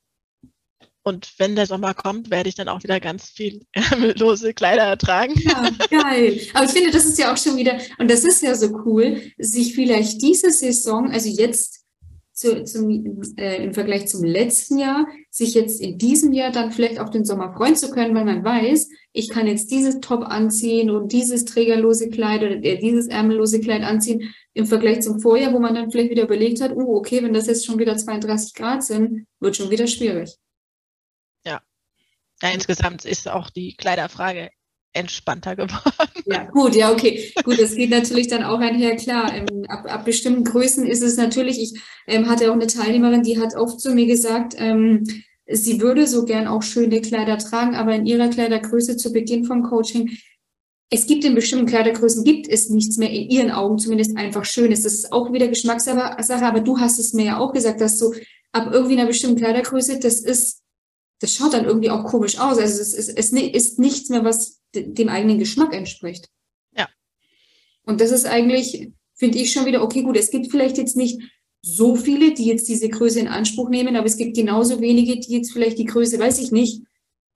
und 1.08 1.34
wenn 1.38 1.56
der 1.56 1.66
Sommer 1.66 1.94
kommt, 1.94 2.30
werde 2.30 2.50
ich 2.50 2.56
dann 2.56 2.68
auch 2.68 2.84
wieder 2.84 3.00
ganz 3.00 3.30
viel 3.30 3.66
ärmellose 3.72 4.54
Kleider 4.54 4.98
tragen. 4.98 5.34
Ja, 5.38 5.70
geil. 5.90 6.42
Aber 6.54 6.66
ich 6.66 6.72
finde, 6.72 6.92
das 6.92 7.06
ist 7.06 7.18
ja 7.18 7.34
auch 7.34 7.38
schon 7.38 7.56
wieder, 7.56 7.80
und 7.98 8.12
das 8.12 8.26
ist 8.26 8.44
ja 8.44 8.56
so 8.56 8.68
cool, 8.86 9.22
sich 9.38 9.74
vielleicht 9.74 10.22
diese 10.22 10.52
Saison, 10.52 11.10
also 11.10 11.30
jetzt 11.30 11.86
zu, 12.34 12.64
zum, 12.66 13.24
äh, 13.38 13.64
im 13.64 13.74
Vergleich 13.74 14.08
zum 14.08 14.24
letzten 14.24 14.78
Jahr, 14.78 15.08
sich 15.32 15.56
jetzt 15.56 15.82
in 15.82 15.98
diesem 15.98 16.34
Jahr 16.34 16.52
dann 16.52 16.72
vielleicht 16.72 17.00
auf 17.00 17.10
den 17.10 17.26
Sommer 17.26 17.54
freuen 17.56 17.76
zu 17.76 17.90
können, 17.90 18.14
weil 18.14 18.26
man 18.26 18.44
weiß, 18.44 18.90
ich 19.14 19.30
kann 19.30 19.48
jetzt 19.48 19.72
dieses 19.72 20.02
Top 20.02 20.22
anziehen 20.24 20.92
und 20.92 21.14
dieses 21.14 21.46
trägerlose 21.46 22.10
Kleid 22.10 22.44
oder 22.44 22.64
äh, 22.64 22.78
dieses 22.78 23.08
ärmellose 23.08 23.62
Kleid 23.62 23.82
anziehen 23.82 24.34
im 24.54 24.66
Vergleich 24.66 25.02
zum 25.02 25.20
Vorjahr, 25.20 25.54
wo 25.54 25.60
man 25.60 25.74
dann 25.74 25.90
vielleicht 25.90 26.12
wieder 26.12 26.24
überlegt 26.24 26.62
hat, 26.62 26.76
oh, 26.76 26.98
okay, 26.98 27.24
wenn 27.24 27.34
das 27.34 27.48
jetzt 27.48 27.66
schon 27.66 27.80
wieder 27.80 27.98
32 27.98 28.54
Grad 28.54 28.84
sind, 28.84 29.26
wird 29.40 29.56
schon 29.56 29.72
wieder 29.72 29.88
schwierig. 29.88 30.38
Ja, 32.42 32.50
insgesamt 32.50 33.06
ist 33.06 33.28
auch 33.28 33.50
die 33.50 33.76
Kleiderfrage 33.76 34.50
entspannter 34.94 35.56
geworden. 35.56 36.24
Ja, 36.26 36.44
gut, 36.46 36.76
ja, 36.76 36.92
okay. 36.92 37.32
Gut, 37.44 37.60
das 37.60 37.76
geht 37.76 37.90
natürlich 37.90 38.28
dann 38.28 38.44
auch 38.44 38.60
einher, 38.60 38.96
klar. 38.96 39.34
Ähm, 39.34 39.66
ab, 39.68 39.86
ab 39.88 40.06
bestimmten 40.06 40.44
Größen 40.44 40.86
ist 40.86 41.02
es 41.02 41.18
natürlich, 41.18 41.60
ich 41.60 41.82
ähm, 42.08 42.30
hatte 42.30 42.50
auch 42.50 42.56
eine 42.56 42.68
Teilnehmerin, 42.68 43.24
die 43.24 43.40
hat 43.40 43.56
oft 43.56 43.80
zu 43.80 43.94
mir 43.94 44.08
gesagt, 44.08 44.56
ähm, 44.58 45.04
sie 45.48 45.82
würde 45.82 46.08
so 46.08 46.26
gern 46.26 46.48
auch 46.48 46.64
schöne 46.64 47.02
Kleider 47.02 47.38
tragen, 47.38 47.76
aber 47.76 47.96
in 47.96 48.06
ihrer 48.06 48.30
Kleidergröße 48.30 48.98
zu 48.98 49.14
Beginn 49.14 49.46
vom 49.46 49.64
Coaching, 49.64 50.18
es 50.90 51.06
gibt 51.06 51.26
in 51.26 51.36
bestimmten 51.36 51.66
Kleidergrößen, 51.66 52.24
gibt 52.24 52.48
es 52.48 52.70
nichts 52.70 52.98
mehr 52.98 53.10
in 53.10 53.30
ihren 53.30 53.52
Augen, 53.52 53.78
zumindest 53.78 54.16
einfach 54.16 54.46
Schönes. 54.46 54.84
Das 54.84 54.94
ist 54.94 55.12
auch 55.12 55.34
wieder 55.34 55.48
Geschmackssache, 55.48 56.46
aber 56.46 56.62
du 56.62 56.80
hast 56.80 56.98
es 56.98 57.14
mir 57.14 57.26
ja 57.26 57.40
auch 57.40 57.52
gesagt, 57.52 57.82
dass 57.82 58.00
so 58.00 58.14
ab 58.54 58.70
irgendwie 58.72 58.98
einer 58.98 59.08
bestimmten 59.08 59.38
Kleidergröße, 59.38 60.00
das 60.00 60.22
ist 60.22 60.62
das 61.20 61.34
schaut 61.34 61.54
dann 61.54 61.66
irgendwie 61.66 61.90
auch 61.90 62.06
komisch 62.06 62.40
aus. 62.40 62.58
Also 62.58 62.82
es 62.82 62.94
ist, 62.94 63.10
es 63.10 63.32
ist 63.32 63.80
nichts 63.80 64.10
mehr, 64.10 64.24
was 64.24 64.62
dem 64.74 65.10
eigenen 65.10 65.40
Geschmack 65.40 65.74
entspricht. 65.74 66.30
Ja. 66.76 66.88
Und 67.84 68.02
das 68.02 68.12
ist 68.12 68.26
eigentlich, 68.26 68.92
finde 69.16 69.38
ich 69.40 69.52
schon 69.52 69.66
wieder, 69.66 69.82
okay, 69.82 70.04
gut, 70.04 70.18
es 70.18 70.30
gibt 70.30 70.52
vielleicht 70.52 70.78
jetzt 70.78 70.96
nicht 70.96 71.22
so 71.62 71.96
viele, 71.96 72.34
die 72.34 72.46
jetzt 72.46 72.68
diese 72.68 72.88
Größe 72.88 73.20
in 73.20 73.28
Anspruch 73.28 73.70
nehmen, 73.70 73.96
aber 73.96 74.06
es 74.06 74.18
gibt 74.18 74.36
genauso 74.36 74.80
wenige, 74.80 75.20
die 75.20 75.34
jetzt 75.34 75.52
vielleicht 75.52 75.80
die 75.80 75.86
Größe, 75.86 76.20
weiß 76.20 76.40
ich 76.40 76.52
nicht, 76.52 76.84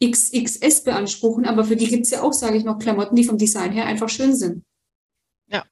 XXS 0.03 0.83
beanspruchen, 0.83 1.45
aber 1.45 1.63
für 1.63 1.75
die 1.75 1.87
gibt 1.87 2.05
es 2.05 2.11
ja 2.11 2.21
auch, 2.21 2.33
sage 2.33 2.57
ich 2.57 2.63
noch, 2.63 2.79
Klamotten, 2.79 3.15
die 3.15 3.23
vom 3.23 3.37
Design 3.37 3.71
her 3.71 3.85
einfach 3.85 4.09
schön 4.09 4.35
sind. 4.35 4.63
Ja. 5.47 5.65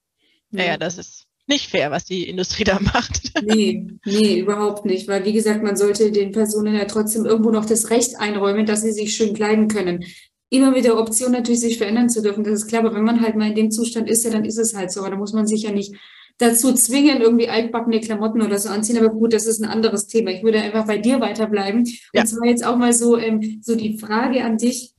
Ja, 0.51 0.66
ja, 0.66 0.78
das 0.78 0.97
ist 0.97 1.29
nicht 1.50 1.70
fair, 1.70 1.91
was 1.91 2.06
die 2.06 2.30
Industrie 2.30 2.64
da 2.64 2.80
macht. 2.80 3.32
Nee, 3.41 3.88
nee, 4.06 4.39
überhaupt 4.39 4.86
nicht. 4.86 5.08
Weil, 5.08 5.24
wie 5.26 5.34
gesagt, 5.34 5.64
man 5.64 5.78
sollte 5.78 6.12
den 6.12 6.32
Personen 6.32 6.76
ja 6.76 6.86
trotzdem 6.86 7.26
irgendwo 7.26 7.52
noch 7.52 7.66
das 7.66 7.89
Recht 7.89 8.20
einräumen, 8.20 8.66
dass 8.66 8.82
sie 8.82 8.91
sich 8.91 9.16
schön 9.16 9.34
kleiden 9.34 9.70
können. 9.70 10.04
Immer 10.50 10.72
mit 10.72 10.84
der 10.84 10.97
Option 10.97 11.32
natürlich, 11.32 11.62
sich 11.62 11.78
verändern 11.78 12.10
zu 12.10 12.22
dürfen, 12.22 12.43
das 12.43 12.54
ist 12.54 12.68
klar. 12.68 12.84
Aber 12.84 12.93
wenn 12.95 13.04
man 13.04 13.22
halt 13.22 13.36
mal 13.36 13.50
in 13.50 13.56
dem 13.56 13.72
Zustand 13.72 14.10
ist, 14.10 14.26
ja, 14.26 14.30
dann 14.30 14.45
ist 14.45 14.58
es 14.58 14.76
halt 14.76 14.91
so. 14.91 15.00
Aber 15.02 15.12
da 15.12 15.16
muss 15.16 15.34
man 15.34 15.47
sich 15.47 15.64
ja 15.64 15.72
nicht 15.72 15.95
dazu 16.38 16.74
zwingen, 16.74 17.22
irgendwie 17.22 17.50
altbackene 17.50 18.02
Klamotten 18.02 18.41
oder 18.41 18.60
so 18.60 18.70
anziehen. 18.70 18.97
Aber 18.97 19.10
gut, 19.10 19.34
das 19.34 19.45
ist 19.45 19.62
ein 19.62 19.70
anderes 19.70 20.08
Thema. 20.08 20.32
Ich 20.32 20.43
würde 20.43 20.62
einfach 20.62 20.86
bei 20.86 20.97
dir 20.97 21.20
weiterbleiben. 21.22 21.86
Ja. 22.14 22.22
Und 22.22 22.28
zwar 22.28 22.45
jetzt 22.47 22.66
auch 22.66 22.78
mal 22.78 22.93
so, 22.93 23.18
ähm, 23.18 23.62
so 23.62 23.76
die 23.76 23.97
Frage 23.97 24.43
an 24.43 24.58
dich 24.58 24.93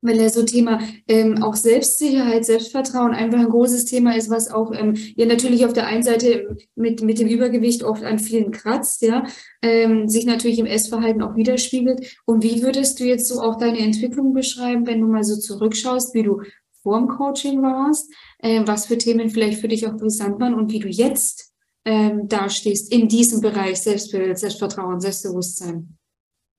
weil 0.00 0.20
ja 0.20 0.28
so 0.28 0.44
Thema 0.44 0.80
ähm, 1.08 1.42
auch 1.42 1.54
Selbstsicherheit, 1.54 2.44
Selbstvertrauen 2.44 3.12
einfach 3.12 3.38
ein 3.38 3.48
großes 3.48 3.84
Thema 3.86 4.16
ist, 4.16 4.30
was 4.30 4.50
auch 4.50 4.72
ähm, 4.72 4.94
ja 5.16 5.26
natürlich 5.26 5.64
auf 5.66 5.72
der 5.72 5.86
einen 5.86 6.02
Seite 6.02 6.56
mit, 6.74 7.02
mit 7.02 7.18
dem 7.18 7.28
Übergewicht 7.28 7.82
oft 7.82 8.04
an 8.04 8.18
vielen 8.18 8.52
kratzt, 8.52 9.02
ja, 9.02 9.24
ähm, 9.62 10.08
sich 10.08 10.26
natürlich 10.26 10.58
im 10.58 10.66
Essverhalten 10.66 11.22
auch 11.22 11.36
widerspiegelt. 11.36 12.18
Und 12.26 12.42
wie 12.42 12.62
würdest 12.62 13.00
du 13.00 13.04
jetzt 13.04 13.28
so 13.28 13.40
auch 13.40 13.56
deine 13.56 13.78
Entwicklung 13.78 14.32
beschreiben, 14.32 14.86
wenn 14.86 15.00
du 15.00 15.08
mal 15.08 15.24
so 15.24 15.36
zurückschaust, 15.36 16.14
wie 16.14 16.22
du 16.22 16.42
vor 16.82 16.98
dem 16.98 17.08
Coaching 17.08 17.60
warst, 17.62 18.10
äh, 18.38 18.62
was 18.64 18.86
für 18.86 18.98
Themen 18.98 19.30
vielleicht 19.30 19.60
für 19.60 19.68
dich 19.68 19.86
auch 19.86 19.96
brisant 19.96 20.40
waren 20.40 20.54
und 20.54 20.70
wie 20.70 20.78
du 20.78 20.88
jetzt 20.88 21.52
ähm, 21.84 22.28
dastehst 22.28 22.92
in 22.92 23.08
diesem 23.08 23.40
Bereich 23.40 23.80
Selbstbild, 23.80 24.38
Selbstvertrauen, 24.38 25.00
Selbstbewusstsein? 25.00 25.97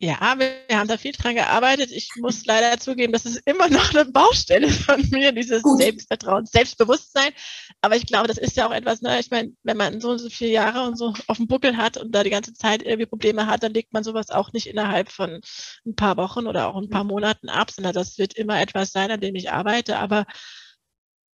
Ja, 0.01 0.35
wir 0.37 0.77
haben 0.77 0.87
da 0.87 0.97
viel 0.97 1.11
dran 1.11 1.35
gearbeitet. 1.35 1.91
Ich 1.91 2.11
muss 2.15 2.45
leider 2.45 2.79
zugeben, 2.79 3.11
das 3.11 3.25
ist 3.25 3.45
immer 3.45 3.67
noch 3.67 3.93
eine 3.93 4.05
Baustelle 4.05 4.69
von 4.69 5.01
mir, 5.09 5.33
dieses 5.33 5.61
Gut. 5.61 5.81
Selbstvertrauen, 5.81 6.45
Selbstbewusstsein. 6.45 7.33
Aber 7.81 7.97
ich 7.97 8.05
glaube, 8.05 8.29
das 8.29 8.37
ist 8.37 8.55
ja 8.55 8.65
auch 8.65 8.71
etwas, 8.71 9.01
ne? 9.01 9.19
ich 9.19 9.29
meine, 9.29 9.51
wenn 9.63 9.75
man 9.75 9.99
so 9.99 10.11
und 10.11 10.19
so 10.19 10.29
viele 10.29 10.51
Jahre 10.51 10.87
und 10.87 10.97
so 10.97 11.13
auf 11.27 11.35
dem 11.35 11.47
Buckel 11.47 11.75
hat 11.75 11.97
und 11.97 12.15
da 12.15 12.23
die 12.23 12.29
ganze 12.29 12.53
Zeit 12.53 12.81
irgendwie 12.81 13.07
Probleme 13.07 13.45
hat, 13.45 13.61
dann 13.61 13.73
legt 13.73 13.91
man 13.91 14.05
sowas 14.05 14.29
auch 14.29 14.53
nicht 14.53 14.67
innerhalb 14.67 15.11
von 15.11 15.41
ein 15.85 15.95
paar 15.95 16.15
Wochen 16.15 16.47
oder 16.47 16.69
auch 16.69 16.77
ein 16.81 16.89
paar 16.89 17.03
Monaten 17.03 17.49
ab, 17.49 17.69
sondern 17.69 17.93
das 17.93 18.17
wird 18.17 18.35
immer 18.35 18.61
etwas 18.61 18.91
sein, 18.93 19.11
an 19.11 19.19
dem 19.19 19.35
ich 19.35 19.51
arbeite. 19.51 19.97
Aber 19.97 20.25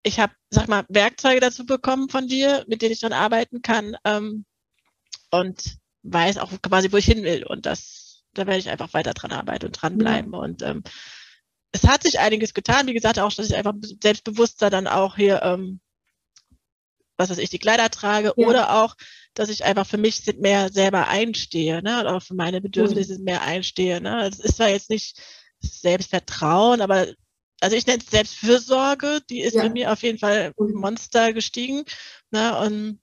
ich 0.01 0.19
habe, 0.19 0.33
sag 0.49 0.67
mal, 0.67 0.85
Werkzeuge 0.89 1.39
dazu 1.39 1.67
bekommen 1.67 2.09
von 2.09 2.27
dir, 2.27 2.65
mit 2.67 2.81
denen 2.81 2.93
ich 2.93 2.99
dann 2.99 3.13
arbeiten 3.13 3.61
kann 3.61 3.95
ähm, 4.05 4.43
und 5.29 5.77
weiß 6.01 6.39
auch 6.39 6.51
quasi, 6.63 6.91
wo 6.91 6.97
ich 6.97 7.05
hin 7.05 7.21
will. 7.23 7.43
Und 7.43 7.67
das 7.67 8.04
da 8.37 8.45
werde 8.45 8.59
ich 8.59 8.69
einfach 8.69 8.93
weiter 8.93 9.13
dran 9.13 9.31
arbeiten 9.31 9.67
und 9.67 9.81
dranbleiben. 9.81 10.33
Ja. 10.33 10.39
Und 10.39 10.61
ähm, 10.61 10.83
es 11.71 11.83
hat 11.83 12.03
sich 12.03 12.19
einiges 12.19 12.53
getan. 12.53 12.87
Wie 12.87 12.93
gesagt, 12.93 13.19
auch, 13.19 13.33
dass 13.33 13.49
ich 13.49 13.55
einfach 13.55 13.73
selbstbewusster 14.01 14.69
dann 14.69 14.87
auch 14.87 15.15
hier, 15.15 15.41
ähm, 15.43 15.79
was 17.17 17.29
weiß 17.29 17.37
ich, 17.37 17.49
die 17.49 17.59
Kleider 17.59 17.89
trage 17.89 18.33
ja. 18.35 18.47
oder 18.47 18.81
auch, 18.81 18.95
dass 19.33 19.49
ich 19.49 19.65
einfach 19.65 19.85
für 19.85 19.97
mich 19.97 20.21
mehr 20.39 20.71
selber 20.71 21.07
einstehe, 21.07 21.81
ne, 21.83 22.01
und 22.01 22.07
auch 22.07 22.23
für 22.23 22.35
meine 22.35 22.61
Bedürfnisse 22.61 23.17
mhm. 23.17 23.25
mehr 23.25 23.41
einstehe, 23.41 24.01
ne. 24.01 24.27
Es 24.27 24.39
ist 24.39 24.57
zwar 24.57 24.69
jetzt 24.69 24.89
nicht 24.89 25.21
Selbstvertrauen, 25.59 26.81
aber 26.81 27.07
also 27.61 27.75
ich 27.75 27.87
nenne 27.87 27.99
es 28.03 28.11
Selbstfürsorge, 28.11 29.21
die 29.29 29.41
ist 29.41 29.55
ja. 29.55 29.63
bei 29.63 29.69
mir 29.69 29.91
auf 29.91 30.03
jeden 30.03 30.19
Fall 30.19 30.53
mhm. 30.57 30.73
Monster 30.75 31.33
gestiegen, 31.33 31.83
ne, 32.31 32.57
und 32.59 32.99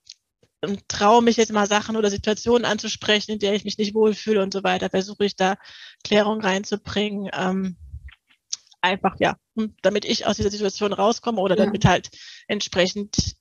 und 0.62 0.88
traue 0.88 1.22
mich 1.22 1.36
jetzt 1.36 1.52
mal 1.52 1.66
Sachen 1.66 1.96
oder 1.96 2.10
Situationen 2.10 2.64
anzusprechen, 2.64 3.32
in 3.32 3.38
der 3.38 3.54
ich 3.54 3.64
mich 3.64 3.78
nicht 3.78 3.94
wohlfühle 3.94 4.42
und 4.42 4.52
so 4.52 4.62
weiter, 4.62 4.90
versuche 4.90 5.24
ich 5.24 5.36
da 5.36 5.56
Klärung 6.04 6.40
reinzubringen. 6.40 7.30
Ähm, 7.32 7.76
einfach, 8.80 9.16
ja, 9.18 9.36
damit 9.82 10.04
ich 10.04 10.26
aus 10.26 10.36
dieser 10.36 10.50
Situation 10.50 10.92
rauskomme 10.92 11.40
oder 11.40 11.56
ja. 11.56 11.64
damit 11.64 11.84
halt 11.84 12.10
entsprechend 12.48 13.36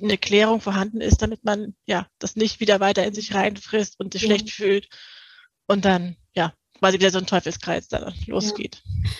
eine 0.00 0.18
Klärung 0.18 0.60
vorhanden 0.60 1.00
ist, 1.00 1.22
damit 1.22 1.44
man 1.44 1.74
ja 1.86 2.06
das 2.18 2.36
nicht 2.36 2.60
wieder 2.60 2.80
weiter 2.80 3.04
in 3.04 3.14
sich 3.14 3.34
reinfrisst 3.34 3.98
und 4.00 4.12
sich 4.12 4.22
ja. 4.22 4.28
schlecht 4.28 4.50
fühlt 4.50 4.88
und 5.66 5.84
dann 5.84 6.16
ja 6.34 6.52
quasi 6.78 6.98
wieder 6.98 7.10
so 7.10 7.18
ein 7.18 7.26
Teufelskreis 7.26 7.88
dann 7.88 8.14
losgeht. 8.26 8.82
Ja. 8.84 9.10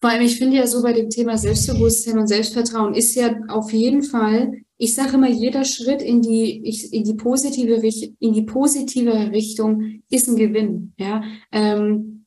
Vor 0.00 0.10
allem, 0.10 0.22
ich 0.22 0.36
finde 0.36 0.58
ja 0.58 0.66
so 0.66 0.82
bei 0.82 0.92
dem 0.92 1.08
Thema 1.08 1.38
Selbstbewusstsein 1.38 2.18
und 2.18 2.26
Selbstvertrauen 2.26 2.94
ist 2.94 3.14
ja 3.14 3.36
auf 3.48 3.72
jeden 3.72 4.02
Fall 4.02 4.63
ich 4.76 4.94
sage 4.94 5.14
immer, 5.14 5.28
jeder 5.28 5.64
Schritt 5.64 6.02
in 6.02 6.20
die, 6.20 6.68
in 6.92 7.04
die 7.04 7.14
positive, 7.14 7.80
in 8.18 8.32
die 8.32 8.42
positive 8.42 9.30
Richtung 9.30 10.02
ist 10.10 10.28
ein 10.28 10.36
Gewinn, 10.36 10.94
ja. 10.98 11.22
Ähm, 11.52 12.26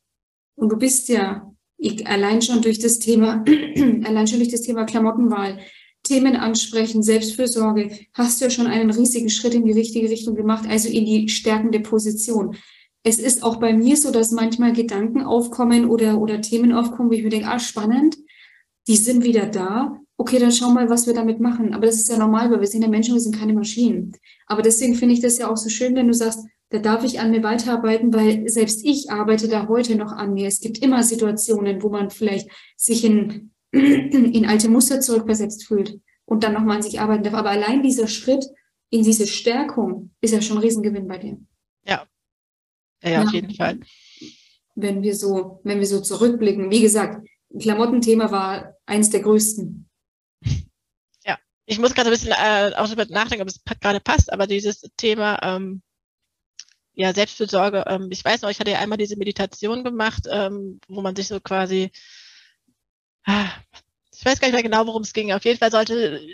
und 0.55 0.69
du 0.69 0.77
bist 0.77 1.09
ja 1.09 1.53
ich, 1.77 2.07
allein 2.07 2.41
schon 2.41 2.61
durch 2.61 2.79
das 2.79 2.99
Thema, 2.99 3.43
allein 4.03 4.27
schon 4.27 4.39
durch 4.39 4.51
das 4.51 4.61
Thema 4.61 4.85
Klamottenwahl, 4.85 5.59
Themen 6.03 6.35
ansprechen, 6.35 7.03
Selbstfürsorge, 7.03 7.91
hast 8.13 8.39
du 8.39 8.45
ja 8.45 8.51
schon 8.51 8.67
einen 8.67 8.91
riesigen 8.91 9.29
Schritt 9.29 9.53
in 9.53 9.65
die 9.65 9.73
richtige 9.73 10.09
Richtung 10.09 10.35
gemacht, 10.35 10.67
also 10.67 10.89
in 10.89 11.05
die 11.05 11.29
stärkende 11.29 11.79
Position. 11.81 12.55
Es 13.03 13.19
ist 13.19 13.43
auch 13.43 13.57
bei 13.57 13.73
mir 13.73 13.97
so, 13.97 14.11
dass 14.11 14.31
manchmal 14.31 14.73
Gedanken 14.73 15.21
aufkommen 15.21 15.89
oder, 15.89 16.19
oder 16.19 16.41
Themen 16.41 16.73
aufkommen, 16.73 17.09
wo 17.09 17.13
ich 17.13 17.23
mir 17.23 17.29
denke, 17.29 17.47
ah, 17.47 17.59
spannend, 17.59 18.17
die 18.87 18.95
sind 18.95 19.23
wieder 19.23 19.45
da, 19.47 19.99
okay, 20.18 20.39
dann 20.39 20.51
schau 20.51 20.72
mal, 20.72 20.89
was 20.89 21.07
wir 21.07 21.13
damit 21.13 21.39
machen. 21.39 21.74
Aber 21.74 21.86
das 21.86 21.95
ist 21.95 22.09
ja 22.09 22.18
normal, 22.18 22.51
weil 22.51 22.59
wir 22.59 22.68
sind 22.68 22.82
ja 22.82 22.88
Menschen, 22.88 23.13
wir 23.13 23.22
sind 23.22 23.38
keine 23.38 23.53
Maschinen. 23.53 24.13
Aber 24.47 24.61
deswegen 24.61 24.95
finde 24.95 25.13
ich 25.13 25.22
das 25.22 25.38
ja 25.38 25.49
auch 25.49 25.57
so 25.57 25.70
schön, 25.70 25.95
wenn 25.95 26.07
du 26.07 26.13
sagst, 26.13 26.45
da 26.70 26.80
darf 26.80 27.03
ich 27.05 27.20
an 27.20 27.32
mir 27.32 27.43
weiterarbeiten, 27.43 28.13
weil 28.13 28.49
selbst 28.49 28.84
ich 28.84 29.09
arbeite 29.09 29.47
da 29.47 29.68
heute 29.68 29.95
noch 29.95 30.11
an 30.11 30.34
mir. 30.34 30.47
Es 30.47 30.59
gibt 30.59 30.80
immer 30.80 31.01
Situationen, 31.03 31.82
wo 31.82 31.89
man 31.89 32.09
vielleicht 32.09 32.49
sich 32.76 33.05
in, 33.05 33.51
in 33.72 34.45
alte 34.45 34.70
Muster 34.70 34.99
zurückversetzt 34.99 35.65
fühlt 35.65 35.99
und 36.26 36.43
dann 36.43 36.53
nochmal 36.53 36.78
an 36.78 36.82
sich 36.82 36.99
arbeiten 36.99 37.24
darf. 37.24 37.36
Aber 37.36 37.51
allein 37.51 37.84
dieser 37.84 38.07
Schritt 38.07 38.45
in 38.89 39.03
diese 39.03 39.28
Stärkung 39.28 40.11
ist 40.20 40.34
ja 40.34 40.41
schon 40.41 40.57
ein 40.57 40.63
Riesengewinn 40.63 41.07
bei 41.07 41.20
dir. 41.20 41.38
Ja. 41.86 42.05
Ja, 43.03 43.09
ja 43.09 43.24
auf 43.24 43.32
jeden 43.32 43.53
Fall. 43.53 43.80
Wenn 44.76 45.03
wir 45.03 45.15
so, 45.15 45.61
wenn 45.63 45.80
wir 45.80 45.88
so 45.88 46.01
zurückblicken, 46.01 46.70
wie 46.70 46.82
gesagt, 46.82 47.26
Klamottenthema 47.57 48.30
war 48.32 48.74
eins 48.86 49.09
der 49.09 49.22
größten 49.22 49.86
ich 51.68 51.80
muss 51.80 51.93
gerade 51.93 52.09
ein 52.09 52.13
bisschen 52.13 52.32
äh, 52.32 52.72
auch 52.76 52.86
darüber 52.88 53.05
nachdenken, 53.05 53.43
ob 53.43 53.49
es 53.49 53.61
gerade 53.82 53.99
passt, 53.99 54.32
aber 54.32 54.47
dieses 54.47 54.82
Thema 54.95 55.39
ähm, 55.43 55.82
ja, 56.93 57.13
Selbstfürsorge, 57.13 57.84
ähm, 57.88 58.07
ich 58.09 58.24
weiß 58.26 58.41
noch, 58.41 58.49
ich 58.49 58.59
hatte 58.59 58.72
ja 58.72 58.80
einmal 58.80 58.97
diese 58.97 59.18
Meditation 59.18 59.84
gemacht, 59.84 60.24
ähm, 60.32 60.80
wo 60.88 61.01
man 61.01 61.15
sich 61.15 61.28
so 61.28 61.39
quasi, 61.41 61.91
ah, 63.26 63.49
ich 64.11 64.26
weiß 64.26 64.39
gar 64.39 64.47
nicht 64.47 64.55
mehr 64.55 64.63
genau, 64.63 64.88
worum 64.88 65.03
es 65.03 65.13
ging. 65.13 65.32
Auf 65.34 65.45
jeden 65.45 65.59
Fall 65.59 65.70
sollte 65.70 66.26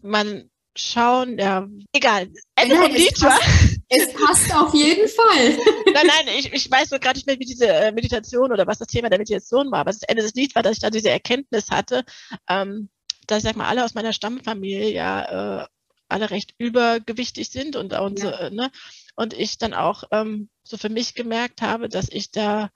man 0.00 0.48
schauen, 0.76 1.38
ja, 1.38 1.66
egal, 1.92 2.30
Ende 2.54 2.76
vom 2.76 2.94
Lied 2.94 3.20
war. 3.20 3.38
Es 3.90 4.12
passt 4.12 4.54
auf 4.54 4.74
jeden 4.74 5.08
Fall. 5.08 5.56
nein, 5.94 6.06
nein, 6.06 6.28
ich, 6.38 6.52
ich 6.52 6.70
weiß 6.70 6.90
so 6.90 6.98
gerade 6.98 7.16
nicht 7.16 7.26
mehr, 7.26 7.38
wie 7.38 7.46
diese 7.46 7.68
äh, 7.68 7.90
Meditation 7.90 8.52
oder 8.52 8.66
was 8.66 8.76
das 8.76 8.88
Thema 8.88 9.08
der 9.08 9.18
Meditation 9.18 9.70
war, 9.70 9.80
aber 9.80 9.92
das 9.92 10.02
Ende 10.02 10.22
des 10.22 10.34
Lieds 10.34 10.54
war, 10.54 10.62
dass 10.62 10.74
ich 10.74 10.80
da 10.80 10.90
diese 10.90 11.08
Erkenntnis 11.08 11.70
hatte, 11.70 12.04
ähm, 12.50 12.90
dass 13.30 13.38
ich 13.38 13.44
sag 13.44 13.56
mal, 13.56 13.68
alle 13.68 13.84
aus 13.84 13.94
meiner 13.94 14.12
Stammfamilie 14.12 14.90
ja 14.92 15.62
äh, 15.62 15.66
alle 16.08 16.30
recht 16.30 16.54
übergewichtig 16.58 17.50
sind 17.50 17.76
und, 17.76 17.92
und, 17.92 18.18
ja. 18.18 18.48
so, 18.48 18.54
ne? 18.54 18.70
und 19.14 19.34
ich 19.34 19.58
dann 19.58 19.74
auch 19.74 20.04
ähm, 20.10 20.48
so 20.64 20.76
für 20.76 20.88
mich 20.88 21.14
gemerkt 21.14 21.62
habe, 21.62 21.88
dass 21.88 22.08
ich 22.08 22.30
da 22.30 22.70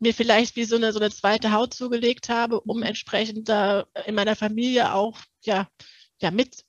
mir 0.00 0.12
vielleicht 0.12 0.56
wie 0.56 0.64
so 0.64 0.76
eine, 0.76 0.92
so 0.92 0.98
eine 0.98 1.10
zweite 1.10 1.52
Haut 1.52 1.72
zugelegt 1.74 2.28
habe, 2.28 2.60
um 2.60 2.78
mhm. 2.78 2.82
entsprechend 2.82 3.48
da 3.48 3.86
in 4.06 4.14
meiner 4.14 4.36
Familie 4.36 4.92
auch 4.92 5.18
ja, 5.42 5.68
ja 6.20 6.30
mit, 6.30 6.64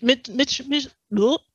mit, 0.00 0.28
mit, 0.28 0.68
mit, 0.68 0.90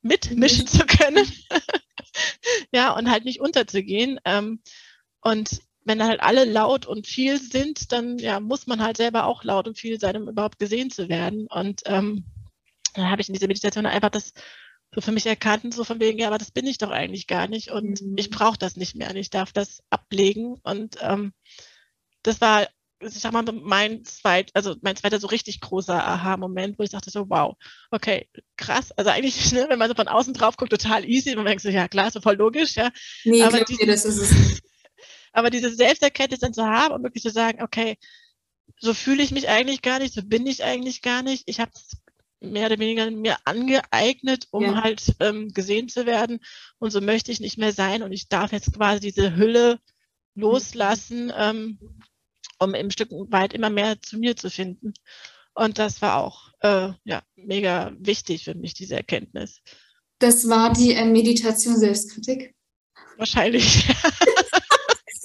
mitmischen 0.02 0.68
zu 0.68 0.86
können. 0.86 1.28
ja, 2.72 2.96
und 2.96 3.10
halt 3.10 3.26
nicht 3.26 3.42
unterzugehen. 3.42 4.20
Ähm, 4.26 4.62
und 5.22 5.62
wenn 5.88 6.04
halt 6.04 6.22
alle 6.22 6.46
laut 6.46 6.86
und 6.86 7.08
viel 7.08 7.40
sind, 7.40 7.92
dann 7.92 8.18
ja, 8.18 8.40
muss 8.40 8.68
man 8.68 8.82
halt 8.82 8.98
selber 8.98 9.26
auch 9.26 9.44
laut 9.44 9.68
und 9.68 9.78
viel 9.78 10.00
sein, 10.00 10.18
um 10.18 10.30
überhaupt 10.30 10.60
gesehen 10.60 10.92
zu 10.92 11.10
werden. 11.10 11.48
Und 11.48 11.82
ähm, 11.86 12.26
dann 12.94 13.10
habe 13.10 13.22
ich 13.22 13.30
in 13.30 13.34
dieser 13.34 13.48
Meditation 13.48 13.86
einfach 13.86 14.10
das 14.10 14.34
so 14.94 15.02
für 15.02 15.12
mich 15.12 15.26
erkannt, 15.26 15.74
so 15.74 15.84
von 15.84 16.00
wegen, 16.00 16.20
ja, 16.20 16.28
aber 16.28 16.38
das 16.38 16.52
bin 16.52 16.66
ich 16.66 16.78
doch 16.78 16.92
eigentlich 16.92 17.28
gar 17.28 17.48
nicht 17.48 17.72
und 17.72 18.02
mhm. 18.02 18.16
ich 18.18 18.30
brauche 18.30 18.58
das 18.58 18.78
nicht 18.78 18.96
mehr 18.96 19.10
und 19.10 19.18
ich 19.18 19.30
darf 19.30 19.52
das 19.52 19.84
ablegen. 19.90 20.60
Und 20.64 20.98
ähm, 21.02 21.34
das 22.24 22.42
war, 22.42 22.68
ich 23.02 23.14
sag 23.14 23.32
mal, 23.32 23.44
mein 23.44 24.06
zweit, 24.06 24.52
also 24.54 24.76
mein 24.82 24.96
zweiter 24.96 25.20
so 25.20 25.28
richtig 25.28 25.62
großer 25.62 26.08
Aha-Moment, 26.08 26.80
wo 26.80 26.84
ich 26.84 26.90
dachte 26.90 27.12
so, 27.12 27.30
wow, 27.30 27.56
okay, 27.92 28.30
krass. 28.56 28.92
Also 28.94 29.12
eigentlich, 29.12 29.52
ne, 29.54 29.68
wenn 29.70 29.80
man 29.80 29.90
so 29.90 29.96
von 29.96 30.08
außen 30.08 30.34
drauf 30.34 30.58
guckt, 30.58 30.72
total 30.72 31.06
easy, 31.06 31.36
man 31.36 31.46
denkt 31.46 31.62
so, 31.62 31.70
ja 31.70 31.88
klar, 31.88 32.10
so 32.10 32.22
voll 32.22 32.36
logisch, 32.36 32.76
ja. 32.76 32.92
Nee, 33.24 33.44
aber 33.44 33.64
die, 33.64 33.76
dir, 33.76 33.88
das 33.88 34.06
ist 34.06 34.18
es 34.18 34.62
aber 35.38 35.52
diese 35.52 35.70
Selbsterkenntnis 35.70 36.40
dann 36.40 36.54
zu 36.54 36.66
haben 36.66 36.96
und 36.96 37.04
wirklich 37.04 37.22
zu 37.22 37.30
sagen, 37.30 37.62
okay, 37.62 38.00
so 38.80 38.96
fühle 38.96 39.22
ich 39.22 39.30
mich 39.30 39.48
eigentlich 39.48 39.84
gar 39.84 40.00
nicht, 40.00 40.16
so 40.16 40.24
bin 40.24 40.48
ich 40.48 40.64
eigentlich 40.64 41.04
gar 41.04 41.22
nicht. 41.22 41.44
Ich 41.46 41.60
habe 41.60 41.72
mehr 42.40 42.66
oder 42.66 42.80
weniger 42.80 43.12
mir 43.12 43.38
angeeignet, 43.46 44.48
um 44.50 44.64
ja. 44.64 44.82
halt 44.82 45.16
ähm, 45.20 45.50
gesehen 45.54 45.90
zu 45.90 46.08
werden. 46.08 46.40
Und 46.80 46.90
so 46.90 47.02
möchte 47.02 47.32
ich 47.32 47.40
nicht 47.40 47.60
mehr 47.60 47.72
sein. 47.72 48.02
Und 48.02 48.14
ich 48.14 48.30
darf 48.30 48.52
jetzt 48.52 48.74
quasi 48.74 49.00
diese 49.00 49.36
Hülle 49.36 49.80
loslassen, 50.34 51.32
ähm, 51.38 51.78
um 52.58 52.74
im 52.74 52.90
Stück 52.90 53.12
weit 53.12 53.54
immer 53.54 53.70
mehr 53.70 54.02
zu 54.02 54.18
mir 54.18 54.36
zu 54.36 54.50
finden. 54.50 54.94
Und 55.54 55.78
das 55.78 56.02
war 56.02 56.18
auch 56.18 56.52
äh, 56.62 56.94
ja, 57.04 57.22
mega 57.36 57.92
wichtig 58.00 58.44
für 58.44 58.56
mich, 58.56 58.74
diese 58.74 58.96
Erkenntnis. 58.96 59.62
Das 60.18 60.50
war 60.50 60.74
die 60.74 60.94
äh, 60.94 61.06
Meditation 61.06 61.78
Selbstkritik. 61.78 62.56
Wahrscheinlich. 63.18 63.88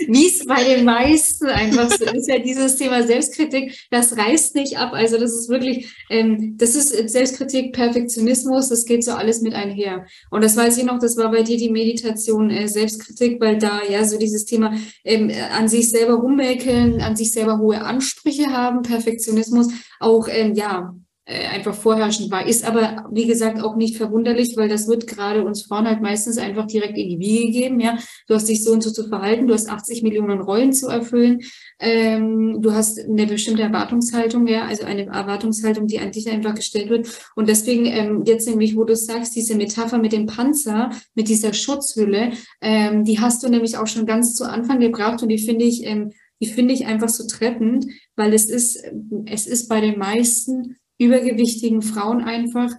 wie 0.08 0.26
es 0.26 0.44
bei 0.46 0.62
den 0.64 0.84
meisten 0.84 1.46
einfach 1.46 1.90
so 1.90 2.04
ist, 2.04 2.28
ja 2.28 2.38
dieses 2.38 2.76
Thema 2.76 3.02
Selbstkritik, 3.02 3.76
das 3.90 4.16
reißt 4.16 4.54
nicht 4.54 4.78
ab. 4.78 4.92
Also 4.92 5.18
das 5.18 5.32
ist 5.32 5.48
wirklich, 5.48 5.94
ähm, 6.10 6.56
das 6.56 6.74
ist 6.74 7.10
Selbstkritik, 7.10 7.72
Perfektionismus, 7.72 8.68
das 8.68 8.84
geht 8.84 9.04
so 9.04 9.12
alles 9.12 9.40
mit 9.40 9.54
einher. 9.54 10.06
Und 10.30 10.44
das 10.44 10.56
weiß 10.56 10.78
ich 10.78 10.84
noch, 10.84 10.98
das 10.98 11.16
war 11.16 11.30
bei 11.30 11.42
dir 11.42 11.56
die 11.56 11.70
Meditation 11.70 12.50
äh, 12.50 12.68
Selbstkritik, 12.68 13.40
weil 13.40 13.58
da 13.58 13.82
ja 13.88 14.04
so 14.04 14.18
dieses 14.18 14.44
Thema 14.44 14.74
ähm, 15.04 15.30
an 15.52 15.68
sich 15.68 15.90
selber 15.90 16.14
rummäkeln, 16.14 17.00
an 17.00 17.16
sich 17.16 17.32
selber 17.32 17.58
hohe 17.58 17.80
Ansprüche 17.80 18.46
haben, 18.46 18.82
Perfektionismus, 18.82 19.68
auch 20.00 20.28
ähm, 20.28 20.54
ja 20.54 20.94
einfach 21.24 21.74
vorherrschend 21.74 22.32
war. 22.32 22.46
Ist 22.46 22.66
aber, 22.66 23.06
wie 23.12 23.26
gesagt, 23.26 23.62
auch 23.62 23.76
nicht 23.76 23.96
verwunderlich, 23.96 24.56
weil 24.56 24.68
das 24.68 24.88
wird 24.88 25.06
gerade 25.06 25.44
uns 25.44 25.62
Frauen 25.62 25.86
halt 25.86 26.02
meistens 26.02 26.36
einfach 26.36 26.66
direkt 26.66 26.98
in 26.98 27.08
die 27.08 27.18
Wiege 27.20 27.46
gegeben. 27.46 27.78
Ja, 27.78 27.96
du 28.26 28.34
hast 28.34 28.48
dich 28.48 28.64
so 28.64 28.72
und 28.72 28.82
so 28.82 28.90
zu 28.90 29.06
verhalten, 29.08 29.46
du 29.46 29.54
hast 29.54 29.68
80 29.68 30.02
Millionen 30.02 30.40
Rollen 30.40 30.72
zu 30.72 30.88
erfüllen, 30.88 31.40
ähm, 31.78 32.60
du 32.60 32.72
hast 32.72 32.98
eine 32.98 33.26
bestimmte 33.26 33.62
Erwartungshaltung, 33.62 34.46
ja, 34.48 34.66
also 34.66 34.84
eine 34.84 35.06
Erwartungshaltung, 35.06 35.86
die 35.86 36.00
an 36.00 36.10
dich 36.10 36.28
einfach 36.28 36.54
gestellt 36.54 36.90
wird. 36.90 37.08
Und 37.36 37.48
deswegen 37.48 37.86
ähm, 37.86 38.24
jetzt 38.26 38.48
nämlich, 38.48 38.76
wo 38.76 38.84
du 38.84 38.96
sagst, 38.96 39.36
diese 39.36 39.54
Metapher 39.54 39.98
mit 39.98 40.12
dem 40.12 40.26
Panzer, 40.26 40.90
mit 41.14 41.28
dieser 41.28 41.52
Schutzhülle, 41.52 42.32
ähm, 42.60 43.04
die 43.04 43.20
hast 43.20 43.42
du 43.44 43.48
nämlich 43.48 43.76
auch 43.76 43.86
schon 43.86 44.06
ganz 44.06 44.34
zu 44.34 44.44
Anfang 44.44 44.80
gebracht 44.80 45.22
und 45.22 45.28
die 45.28 45.38
finde 45.38 45.64
ich, 45.64 45.86
ähm, 45.86 46.10
die 46.40 46.48
finde 46.48 46.74
ich 46.74 46.86
einfach 46.86 47.08
so 47.08 47.24
treffend, 47.26 47.86
weil 48.16 48.34
es 48.34 48.46
ist, 48.46 48.82
es 49.26 49.46
ist 49.46 49.68
bei 49.68 49.80
den 49.80 49.96
meisten 49.96 50.76
übergewichtigen 50.98 51.82
Frauen 51.82 52.22
einfach. 52.22 52.72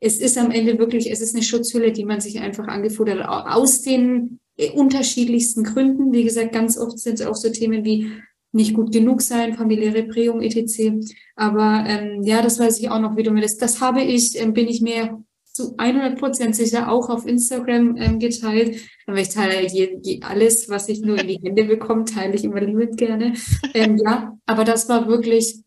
Es 0.00 0.18
ist 0.18 0.38
am 0.38 0.50
Ende 0.50 0.78
wirklich, 0.78 1.10
es 1.10 1.20
ist 1.20 1.34
eine 1.34 1.44
Schutzhülle, 1.44 1.92
die 1.92 2.04
man 2.04 2.20
sich 2.20 2.38
einfach 2.40 2.68
angefuttert 2.68 3.26
hat, 3.26 3.46
aus 3.46 3.82
den 3.82 4.38
äh, 4.56 4.70
unterschiedlichsten 4.70 5.64
Gründen. 5.64 6.12
Wie 6.12 6.24
gesagt, 6.24 6.52
ganz 6.52 6.78
oft 6.78 6.98
sind 6.98 7.20
es 7.20 7.26
auch 7.26 7.36
so 7.36 7.50
Themen 7.50 7.84
wie 7.84 8.10
nicht 8.52 8.74
gut 8.74 8.92
genug 8.92 9.20
sein, 9.20 9.54
familiäre 9.54 10.04
Prägung, 10.04 10.40
etc. 10.40 10.92
Aber 11.36 11.84
ähm, 11.86 12.22
ja, 12.22 12.42
das 12.42 12.58
weiß 12.58 12.78
ich 12.80 12.90
auch 12.90 13.00
noch, 13.00 13.16
wie 13.16 13.22
du 13.22 13.30
mir 13.30 13.42
das, 13.42 13.56
das 13.56 13.80
habe 13.80 14.02
ich, 14.02 14.40
ähm, 14.40 14.52
bin 14.52 14.68
ich 14.68 14.80
mir 14.80 15.22
zu 15.58 15.74
100 15.76 16.18
Prozent 16.18 16.54
sicher 16.54 16.90
auch 16.90 17.10
auf 17.10 17.26
Instagram 17.26 17.96
ähm, 17.96 18.18
geteilt. 18.18 18.80
Aber 19.06 19.18
ich 19.18 19.28
teile 19.30 19.66
je, 19.66 19.98
je, 20.02 20.20
alles, 20.22 20.68
was 20.68 20.88
ich 20.88 21.00
nur 21.00 21.18
in 21.20 21.26
die 21.26 21.40
Hände 21.42 21.64
bekomme, 21.64 22.04
teile 22.04 22.34
ich 22.34 22.44
immer 22.44 22.60
liebend 22.60 22.96
gerne. 22.96 23.34
Ähm, 23.74 23.98
ja, 24.02 24.38
aber 24.46 24.64
das 24.64 24.88
war 24.88 25.08
wirklich 25.08 25.62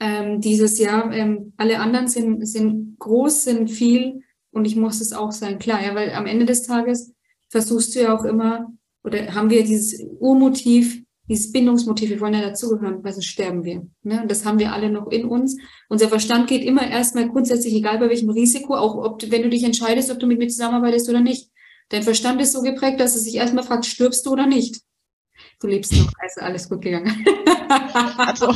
ähm, 0.00 0.40
dieses 0.40 0.78
Jahr. 0.78 1.12
Ähm, 1.12 1.52
alle 1.56 1.80
anderen 1.80 2.08
sind, 2.08 2.46
sind 2.46 2.98
groß, 2.98 3.44
sind 3.44 3.70
viel 3.70 4.22
und 4.50 4.64
ich 4.64 4.76
muss 4.76 5.00
es 5.00 5.12
auch 5.12 5.32
sein. 5.32 5.58
Klar, 5.58 5.82
ja, 5.84 5.94
weil 5.94 6.12
am 6.12 6.26
Ende 6.26 6.46
des 6.46 6.62
Tages 6.62 7.12
versuchst 7.48 7.94
du 7.94 8.00
ja 8.00 8.16
auch 8.16 8.24
immer, 8.24 8.72
oder 9.04 9.34
haben 9.34 9.50
wir 9.50 9.62
dieses 9.62 10.02
Urmotiv, 10.18 11.02
dieses 11.28 11.52
Bindungsmotiv, 11.52 12.10
wir 12.10 12.20
wollen 12.20 12.34
ja 12.34 12.40
dazugehören, 12.40 13.02
weil 13.02 13.12
sonst 13.12 13.26
sterben 13.26 13.64
wir. 13.64 13.86
Ne? 14.02 14.22
Und 14.22 14.30
das 14.30 14.44
haben 14.44 14.58
wir 14.58 14.72
alle 14.72 14.90
noch 14.90 15.10
in 15.10 15.24
uns. 15.24 15.56
Unser 15.88 16.08
Verstand 16.08 16.48
geht 16.48 16.64
immer 16.64 16.88
erstmal 16.88 17.28
grundsätzlich, 17.28 17.74
egal 17.74 17.98
bei 17.98 18.08
welchem 18.08 18.30
Risiko, 18.30 18.74
auch 18.74 18.96
ob, 18.96 19.30
wenn 19.30 19.42
du 19.42 19.48
dich 19.48 19.64
entscheidest, 19.64 20.10
ob 20.10 20.18
du 20.18 20.26
mit 20.26 20.38
mir 20.38 20.48
zusammenarbeitest 20.48 21.08
oder 21.08 21.20
nicht. 21.20 21.50
Dein 21.88 22.02
Verstand 22.02 22.40
ist 22.40 22.52
so 22.52 22.62
geprägt, 22.62 23.00
dass 23.00 23.14
es 23.14 23.24
sich 23.24 23.36
erstmal 23.36 23.64
fragt, 23.64 23.86
stirbst 23.86 24.26
du 24.26 24.32
oder 24.32 24.46
nicht? 24.46 24.80
Du 25.60 25.68
lebst 25.68 25.92
noch, 25.92 26.12
also 26.18 26.40
alles 26.40 26.68
gut 26.68 26.82
gegangen. 26.82 27.24
Also. 28.16 28.54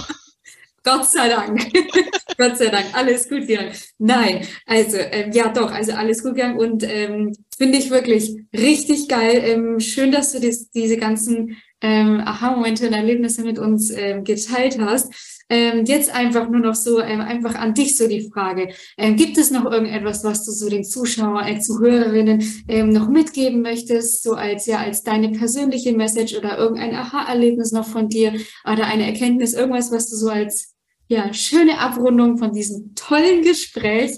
Gott 0.82 1.06
sei 1.06 1.28
Dank. 1.28 1.60
Gott 2.38 2.56
sei 2.56 2.66
Dank. 2.66 2.86
Alles 2.92 3.28
gut 3.28 3.46
gegangen. 3.46 3.72
Nein, 3.98 4.46
also 4.66 4.96
ähm, 4.96 5.30
ja 5.32 5.48
doch, 5.48 5.70
also 5.70 5.92
alles 5.92 6.22
gut 6.22 6.34
gegangen 6.34 6.58
und 6.58 6.82
ähm, 6.84 7.32
finde 7.56 7.78
ich 7.78 7.90
wirklich 7.90 8.36
richtig 8.56 9.08
geil. 9.08 9.42
Ähm, 9.44 9.80
schön, 9.80 10.10
dass 10.10 10.32
du 10.32 10.40
dies, 10.40 10.70
diese 10.70 10.96
ganzen 10.96 11.58
ähm, 11.82 12.20
Aha-Momente 12.20 12.86
und 12.86 12.92
Erlebnisse 12.92 13.42
mit 13.42 13.58
uns 13.58 13.90
ähm, 13.90 14.24
geteilt 14.24 14.78
hast. 14.80 15.12
Ähm, 15.48 15.84
jetzt 15.84 16.14
einfach 16.14 16.48
nur 16.48 16.60
noch 16.60 16.76
so, 16.76 17.00
ähm, 17.00 17.20
einfach 17.20 17.56
an 17.56 17.74
dich 17.74 17.96
so 17.96 18.06
die 18.06 18.30
Frage. 18.30 18.72
Ähm, 18.96 19.16
gibt 19.16 19.36
es 19.36 19.50
noch 19.50 19.64
irgendetwas, 19.64 20.22
was 20.22 20.44
du 20.44 20.52
so 20.52 20.68
den 20.68 20.84
Zuschauern, 20.84 21.46
äh, 21.46 21.58
Zuhörerinnen 21.58 22.64
ähm, 22.68 22.90
noch 22.90 23.08
mitgeben 23.08 23.60
möchtest, 23.60 24.22
so 24.22 24.34
als 24.34 24.66
ja 24.66 24.78
als 24.78 25.02
deine 25.02 25.30
persönliche 25.32 25.92
Message 25.92 26.36
oder 26.36 26.56
irgendein 26.56 26.94
Aha-Erlebnis 26.94 27.72
noch 27.72 27.86
von 27.86 28.08
dir 28.08 28.32
oder 28.64 28.86
eine 28.86 29.06
Erkenntnis, 29.06 29.54
irgendwas, 29.54 29.90
was 29.90 30.08
du 30.08 30.16
so 30.16 30.28
als 30.28 30.69
ja 31.10 31.34
schöne 31.34 31.78
Abrundung 31.78 32.38
von 32.38 32.52
diesem 32.52 32.94
tollen 32.94 33.42
Gespräch 33.42 34.12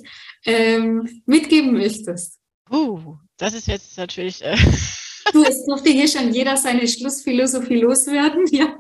ähm, 0.45 1.23
mitgeben 1.27 1.73
möchtest? 1.73 2.39
Uh, 2.71 3.17
das 3.39 3.55
ist 3.55 3.67
jetzt 3.67 3.97
natürlich. 3.97 4.43
Äh 4.45 4.57
du, 5.33 5.43
es 5.43 5.65
durfte 5.65 5.91
hier 5.91 6.07
schon 6.07 6.33
jeder 6.33 6.57
seine 6.57 6.87
Schlussphilosophie 6.87 7.81
loswerden, 7.81 8.47
ja. 8.51 8.77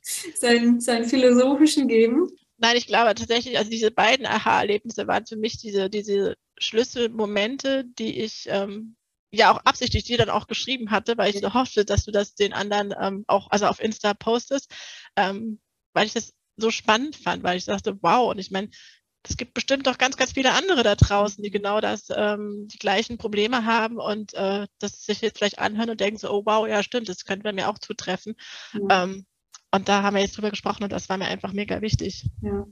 seinen, 0.34 0.80
seinen 0.80 1.04
philosophischen 1.04 1.86
geben. 1.86 2.28
Nein, 2.56 2.76
ich 2.76 2.86
glaube 2.86 3.14
tatsächlich, 3.14 3.58
also 3.58 3.70
diese 3.70 3.90
beiden 3.90 4.26
Aha-Erlebnisse 4.26 5.06
waren 5.06 5.26
für 5.26 5.36
mich 5.36 5.58
diese, 5.58 5.90
diese 5.90 6.36
Schlüsselmomente, 6.58 7.84
die 7.98 8.20
ich 8.20 8.46
ähm, 8.48 8.96
ja 9.32 9.52
auch 9.52 9.58
absichtlich 9.64 10.04
dir 10.04 10.16
dann 10.16 10.30
auch 10.30 10.46
geschrieben 10.46 10.90
hatte, 10.90 11.18
weil 11.18 11.34
ich 11.34 11.40
so 11.40 11.52
hoffte, 11.52 11.84
dass 11.84 12.04
du 12.04 12.10
das 12.10 12.34
den 12.34 12.52
anderen 12.52 12.94
ähm, 12.98 13.24
auch, 13.26 13.50
also 13.50 13.66
auf 13.66 13.80
Insta 13.80 14.14
postest, 14.14 14.70
ähm, 15.16 15.60
weil 15.92 16.06
ich 16.06 16.12
das 16.12 16.32
so 16.56 16.70
spannend 16.70 17.16
fand, 17.16 17.42
weil 17.42 17.56
ich 17.56 17.64
dachte, 17.64 17.98
wow, 18.02 18.30
und 18.30 18.38
ich 18.38 18.50
meine, 18.50 18.70
es 19.26 19.36
gibt 19.36 19.54
bestimmt 19.54 19.88
auch 19.88 19.98
ganz, 19.98 20.16
ganz 20.16 20.32
viele 20.32 20.52
andere 20.52 20.82
da 20.82 20.94
draußen, 20.94 21.42
die 21.42 21.50
genau 21.50 21.80
das, 21.80 22.08
ähm, 22.14 22.68
die 22.70 22.78
gleichen 22.78 23.16
Probleme 23.16 23.64
haben 23.64 23.96
und 23.96 24.34
äh, 24.34 24.66
das 24.78 25.04
sich 25.04 25.22
jetzt 25.22 25.38
vielleicht 25.38 25.58
anhören 25.58 25.90
und 25.90 26.00
denken 26.00 26.18
so, 26.18 26.30
oh 26.30 26.42
wow, 26.44 26.68
ja 26.68 26.82
stimmt, 26.82 27.08
das 27.08 27.24
könnte 27.24 27.50
mir 27.52 27.68
auch 27.68 27.78
zutreffen. 27.78 28.34
Mhm. 28.72 28.88
Ähm, 28.90 29.26
und 29.70 29.88
da 29.88 30.02
haben 30.02 30.14
wir 30.14 30.22
jetzt 30.22 30.36
drüber 30.36 30.50
gesprochen 30.50 30.84
und 30.84 30.92
das 30.92 31.08
war 31.08 31.16
mir 31.16 31.26
einfach 31.26 31.52
mega 31.52 31.80
wichtig. 31.80 32.26
Ja. 32.42 32.66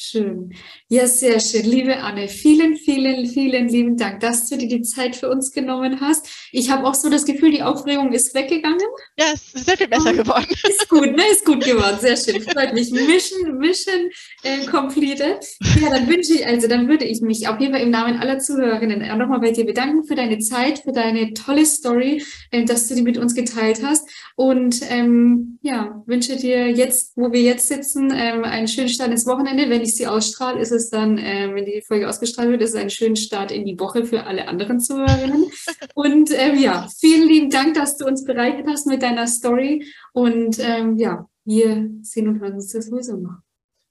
Schön. 0.00 0.54
Ja, 0.86 1.08
sehr 1.08 1.40
schön. 1.40 1.64
Liebe 1.64 1.96
Anne, 1.96 2.28
vielen, 2.28 2.76
vielen, 2.76 3.26
vielen 3.26 3.68
lieben 3.68 3.96
Dank, 3.96 4.20
dass 4.20 4.48
du 4.48 4.56
dir 4.56 4.68
die 4.68 4.82
Zeit 4.82 5.16
für 5.16 5.28
uns 5.28 5.50
genommen 5.50 6.00
hast. 6.00 6.28
Ich 6.52 6.70
habe 6.70 6.86
auch 6.86 6.94
so 6.94 7.10
das 7.10 7.24
Gefühl, 7.24 7.50
die 7.50 7.64
Aufregung 7.64 8.12
ist 8.12 8.32
weggegangen. 8.32 8.78
Ja, 9.18 9.26
es 9.34 9.52
ist 9.52 9.66
sehr 9.66 9.76
viel 9.76 9.88
besser 9.88 10.12
geworden. 10.12 10.46
Ist 10.68 10.88
gut, 10.88 11.16
ne? 11.16 11.22
Ist 11.32 11.44
gut 11.44 11.64
geworden. 11.64 11.98
Sehr 12.00 12.16
schön. 12.16 12.40
Freut 12.42 12.74
mich. 12.74 12.92
Mission, 12.92 13.58
Mission 13.58 14.08
äh, 14.44 14.64
completed. 14.66 15.44
Ja, 15.80 15.90
dann 15.90 16.08
wünsche 16.08 16.34
ich, 16.34 16.46
also 16.46 16.68
dann 16.68 16.86
würde 16.86 17.04
ich 17.04 17.20
mich 17.20 17.48
auf 17.48 17.58
jeden 17.58 17.72
Fall 17.72 17.82
im 17.82 17.90
Namen 17.90 18.18
aller 18.20 18.38
Zuhörerinnen 18.38 19.10
auch 19.10 19.16
nochmal 19.16 19.40
bei 19.40 19.50
dir 19.50 19.66
bedanken 19.66 20.04
für 20.04 20.14
deine 20.14 20.38
Zeit, 20.38 20.80
für 20.80 20.92
deine 20.92 21.34
tolle 21.34 21.66
Story, 21.66 22.22
äh, 22.52 22.64
dass 22.64 22.86
du 22.86 22.94
die 22.94 23.02
mit 23.02 23.18
uns 23.18 23.34
geteilt 23.34 23.82
hast. 23.82 24.08
Und 24.36 24.80
ähm, 24.90 25.58
ja, 25.62 26.02
wünsche 26.06 26.36
dir 26.36 26.70
jetzt, 26.70 27.16
wo 27.16 27.32
wir 27.32 27.42
jetzt 27.42 27.66
sitzen, 27.66 28.12
ähm, 28.14 28.44
einen 28.44 28.68
schönen 28.68 28.88
Start 28.88 29.10
ins 29.10 29.26
Wochenende. 29.26 29.68
Wenn 29.68 29.87
ich 29.88 29.96
sie 29.96 30.06
ausstrahle, 30.06 30.60
ist 30.60 30.72
es 30.72 30.90
dann, 30.90 31.18
äh, 31.18 31.52
wenn 31.52 31.64
die 31.64 31.82
Folge 31.82 32.08
ausgestrahlt 32.08 32.50
wird, 32.50 32.62
ist 32.62 32.70
es 32.70 32.80
ein 32.80 32.90
schöner 32.90 33.16
Start 33.16 33.50
in 33.50 33.64
die 33.64 33.78
Woche 33.78 34.04
für 34.04 34.24
alle 34.24 34.48
anderen 34.48 34.80
Zuhörerinnen. 34.80 35.50
Und 35.94 36.30
ähm, 36.32 36.58
ja, 36.58 36.88
vielen 36.98 37.28
lieben 37.28 37.50
Dank, 37.50 37.74
dass 37.74 37.96
du 37.96 38.06
uns 38.06 38.24
bereichert 38.24 38.66
hast 38.68 38.86
mit 38.86 39.02
deiner 39.02 39.26
Story. 39.26 39.86
Und 40.12 40.58
ähm, 40.60 40.96
ja, 40.96 41.28
wir 41.44 41.90
sehen 42.02 42.28
und 42.28 42.40
hören 42.40 42.54
uns 42.54 42.72
das 42.72 42.86
sowieso 42.86 43.16
noch. 43.16 43.38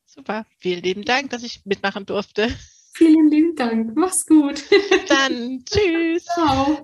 Super, 0.05 0.45
vielen 0.57 0.83
lieben 0.83 1.03
Dank, 1.03 1.31
dass 1.31 1.43
ich 1.43 1.61
mitmachen 1.65 2.05
durfte. 2.05 2.49
Vielen 2.97 3.29
lieben 3.29 3.55
Dank. 3.55 3.95
Mach's 3.95 4.25
gut. 4.25 4.63
Dann 5.07 5.63
tschüss. 5.63 6.25
Ciao. 6.25 6.79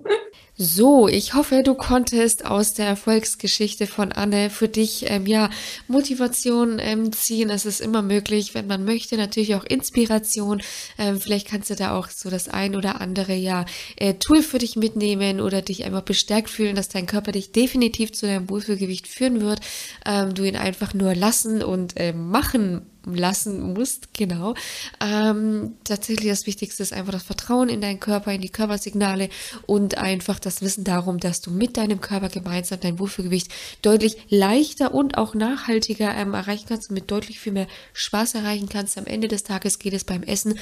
So, 0.56 1.08
ich 1.08 1.34
hoffe, 1.34 1.64
du 1.64 1.74
konntest 1.74 2.46
aus 2.46 2.74
der 2.74 2.86
Erfolgsgeschichte 2.86 3.88
von 3.88 4.12
Anne 4.12 4.48
für 4.48 4.68
dich 4.68 5.10
ähm, 5.10 5.26
ja 5.26 5.50
Motivation 5.88 6.78
ähm, 6.78 7.10
ziehen. 7.10 7.50
Es 7.50 7.66
ist 7.66 7.80
immer 7.80 8.02
möglich, 8.02 8.54
wenn 8.54 8.68
man 8.68 8.84
möchte, 8.84 9.16
natürlich 9.16 9.56
auch 9.56 9.64
Inspiration. 9.64 10.62
Ähm, 10.98 11.20
vielleicht 11.20 11.48
kannst 11.48 11.70
du 11.70 11.74
da 11.74 11.98
auch 11.98 12.08
so 12.08 12.30
das 12.30 12.48
ein 12.48 12.76
oder 12.76 13.00
andere 13.00 13.34
ja 13.34 13.64
äh, 13.96 14.14
Tool 14.14 14.44
für 14.44 14.58
dich 14.58 14.76
mitnehmen 14.76 15.40
oder 15.40 15.62
dich 15.62 15.84
einfach 15.84 16.02
bestärkt 16.02 16.48
fühlen, 16.48 16.76
dass 16.76 16.88
dein 16.88 17.06
Körper 17.06 17.32
dich 17.32 17.50
definitiv 17.50 18.12
zu 18.12 18.26
deinem 18.26 18.48
Wohlfühlgewicht 18.48 19.08
führen 19.08 19.40
wird. 19.40 19.58
Ähm, 20.06 20.34
du 20.34 20.44
ihn 20.44 20.56
einfach 20.56 20.94
nur 20.94 21.16
lassen 21.16 21.64
und 21.64 21.98
äh, 21.98 22.12
machen 22.12 22.86
lassen 23.06 23.74
musst, 23.74 24.14
genau. 24.14 24.54
Ähm, 25.00 25.74
tatsächlich 25.84 26.30
das 26.30 26.46
Wichtigste 26.46 26.82
ist 26.82 26.92
einfach 26.92 27.12
das 27.12 27.22
Vertrauen 27.22 27.68
in 27.68 27.80
deinen 27.80 28.00
Körper, 28.00 28.32
in 28.32 28.40
die 28.40 28.48
Körpersignale 28.48 29.28
und 29.66 29.98
einfach 29.98 30.38
das 30.38 30.62
Wissen 30.62 30.84
darum, 30.84 31.20
dass 31.20 31.40
du 31.40 31.50
mit 31.50 31.76
deinem 31.76 32.00
Körper 32.00 32.28
gemeinsam 32.28 32.80
dein 32.80 32.98
Wohlfühlgewicht 32.98 33.48
deutlich 33.82 34.16
leichter 34.28 34.94
und 34.94 35.18
auch 35.18 35.34
nachhaltiger 35.34 36.14
ähm, 36.14 36.34
erreichen 36.34 36.66
kannst 36.68 36.90
und 36.90 36.94
mit 36.94 37.10
deutlich 37.10 37.40
viel 37.40 37.52
mehr 37.52 37.68
Spaß 37.92 38.34
erreichen 38.34 38.68
kannst. 38.68 38.96
Am 38.98 39.06
Ende 39.06 39.28
des 39.28 39.44
Tages 39.44 39.78
geht 39.78 39.92
es 39.92 40.04
beim 40.04 40.22
Essen 40.22 40.58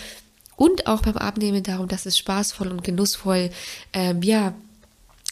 und 0.56 0.86
auch 0.86 1.02
beim 1.02 1.16
Abnehmen 1.16 1.62
darum, 1.62 1.88
dass 1.88 2.06
es 2.06 2.18
spaßvoll 2.18 2.68
und 2.68 2.84
genussvoll, 2.84 3.50
ähm, 3.92 4.22
ja, 4.22 4.54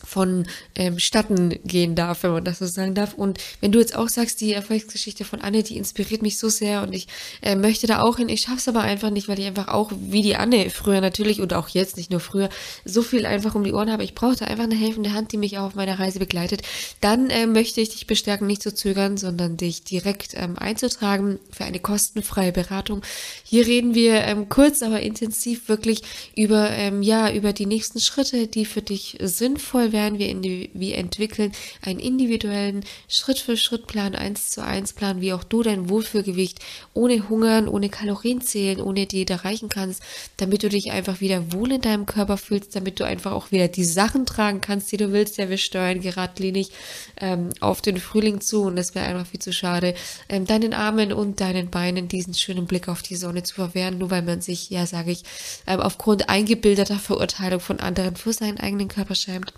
von 0.05 0.47
ähm, 0.75 0.99
Statten 0.99 1.59
gehen 1.65 1.95
darf, 1.95 2.23
wenn 2.23 2.33
man 2.33 2.45
das 2.45 2.59
so 2.59 2.67
sagen 2.67 2.95
darf. 2.95 3.15
Und 3.15 3.39
wenn 3.61 3.73
du 3.73 3.79
jetzt 3.79 3.95
auch 3.95 4.09
sagst, 4.09 4.41
die 4.41 4.53
Erfolgsgeschichte 4.53 5.25
von 5.25 5.41
Anne, 5.41 5.63
die 5.63 5.77
inspiriert 5.77 6.23
mich 6.23 6.39
so 6.39 6.49
sehr 6.49 6.83
und 6.83 6.93
ich 6.93 7.09
äh, 7.43 7.55
möchte 7.55 7.87
da 7.87 8.03
auch 8.03 8.17
hin, 8.17 8.29
ich 8.29 8.43
schaff's 8.43 8.69
aber 8.69 8.81
einfach 8.81 9.11
nicht, 9.11 9.29
weil 9.29 9.39
ich 9.39 9.47
einfach 9.47 9.69
auch, 9.69 9.93
wie 9.95 10.23
die 10.23 10.37
Anne 10.37 10.71
früher 10.71 11.01
natürlich 11.01 11.41
und 11.41 11.53
auch 11.53 11.69
jetzt, 11.69 11.97
nicht 11.97 12.11
nur 12.11 12.21
früher, 12.21 12.49
so 12.85 13.03
viel 13.03 13.27
einfach 13.27 13.55
um 13.55 13.65
die 13.65 13.73
Ohren 13.73 13.91
habe. 13.91 14.05
Ich 14.05 14.15
brauchte 14.15 14.47
einfach 14.47 14.65
eine 14.65 14.75
helfende 14.75 15.13
Hand, 15.13 15.33
die 15.33 15.37
mich 15.37 15.59
auch 15.59 15.65
auf 15.65 15.75
meiner 15.75 15.99
Reise 15.99 16.19
begleitet. 16.19 16.63
Dann 17.01 17.31
äh, 17.31 17.47
möchte 17.47 17.81
ich 17.81 17.91
dich 17.91 18.07
bestärken, 18.07 18.47
nicht 18.47 18.63
zu 18.63 18.75
zögern, 18.75 19.17
sondern 19.17 19.57
dich 19.57 19.85
direkt 19.85 20.35
ähm, 20.35 20.59
einzutragen 20.59 21.39
für 21.51 21.65
eine 21.65 21.81
kostenfreie 21.81 22.53
Beratung. 22.53 23.03
Hier 23.45 23.67
reden 23.67 23.95
wir 23.95 24.23
ähm, 24.25 24.49
kurz, 24.49 24.83
aber 24.83 25.01
intensiv 25.01 25.69
wirklich 25.69 26.03
über, 26.37 26.71
ähm, 26.71 27.03
ja, 27.03 27.33
über 27.33 27.53
die 27.53 27.67
nächsten 27.67 28.01
Schritte, 28.01 28.47
die 28.47 28.65
für 28.65 28.83
dich 28.83 29.19
sinnvoll 29.21 29.90
werden. 29.93 30.19
Wir, 30.19 30.69
wir 30.73 30.99
entwickeln 30.99 31.53
einen 31.83 32.01
individuellen 32.01 32.85
Schritt-für-Schritt-Plan, 33.09 34.15
1 34.15 34.51
zu 34.51 34.65
1 34.65 34.93
Plan, 34.95 35.21
wie 35.21 35.33
auch 35.33 35.45
du 35.45 35.63
dein 35.63 35.89
Wohlfühlgewicht 35.89 36.59
ohne 36.95 37.29
Hungern, 37.29 37.69
ohne 37.69 37.89
Kalorien 37.89 38.41
zählen, 38.41 38.81
ohne 38.81 39.07
Diät 39.07 39.31
erreichen 39.31 39.69
kannst, 39.69 40.03
damit 40.37 40.63
du 40.63 40.69
dich 40.69 40.91
einfach 40.91 41.21
wieder 41.21 41.53
wohl 41.53 41.73
in 41.73 41.81
deinem 41.81 42.07
Körper 42.07 42.37
fühlst, 42.37 42.75
damit 42.77 43.01
du 43.01 43.05
einfach 43.05 43.33
auch 43.33 43.51
wieder 43.51 43.69
die 43.69 43.85
Sachen 43.85 44.27
tragen 44.27 44.61
kannst, 44.61 44.91
die 44.93 44.97
du 44.97 45.13
willst. 45.13 45.37
Ja, 45.39 45.49
wir 45.49 45.59
steuern 45.59 46.01
geradlinig 46.01 46.71
ähm, 47.21 47.51
auf 47.61 47.81
den 47.81 47.99
Frühling 47.99 48.41
zu 48.41 48.63
und 48.63 48.79
es 48.79 48.95
wäre 48.95 49.07
einfach 49.07 49.27
viel 49.27 49.41
zu 49.41 49.53
schade, 49.53 49.95
ähm, 50.29 50.47
deinen 50.47 50.75
Armen 50.75 51.13
und 51.13 51.41
deinen 51.41 51.71
Beinen 51.71 52.09
diesen 52.09 52.35
schönen 52.35 52.67
Blick 52.67 52.89
auf 52.89 53.03
die 53.03 53.17
Sonne 53.17 53.43
zu 53.43 53.55
verwehren, 53.55 53.99
nur 53.99 54.11
weil 54.11 54.23
man 54.23 54.41
sich, 54.41 54.71
ja, 54.71 54.87
sage 54.87 55.11
ich, 55.11 55.23
ähm, 55.67 55.81
aufgrund 55.81 56.29
eingebildeter 56.29 56.99
Verurteilung 56.99 57.61
von 57.61 57.81
anderen 57.81 58.17
für 58.17 58.33
seinen 58.33 58.59
eigenen 58.59 58.89
Körper 58.89 59.15
schämt. 59.15 59.53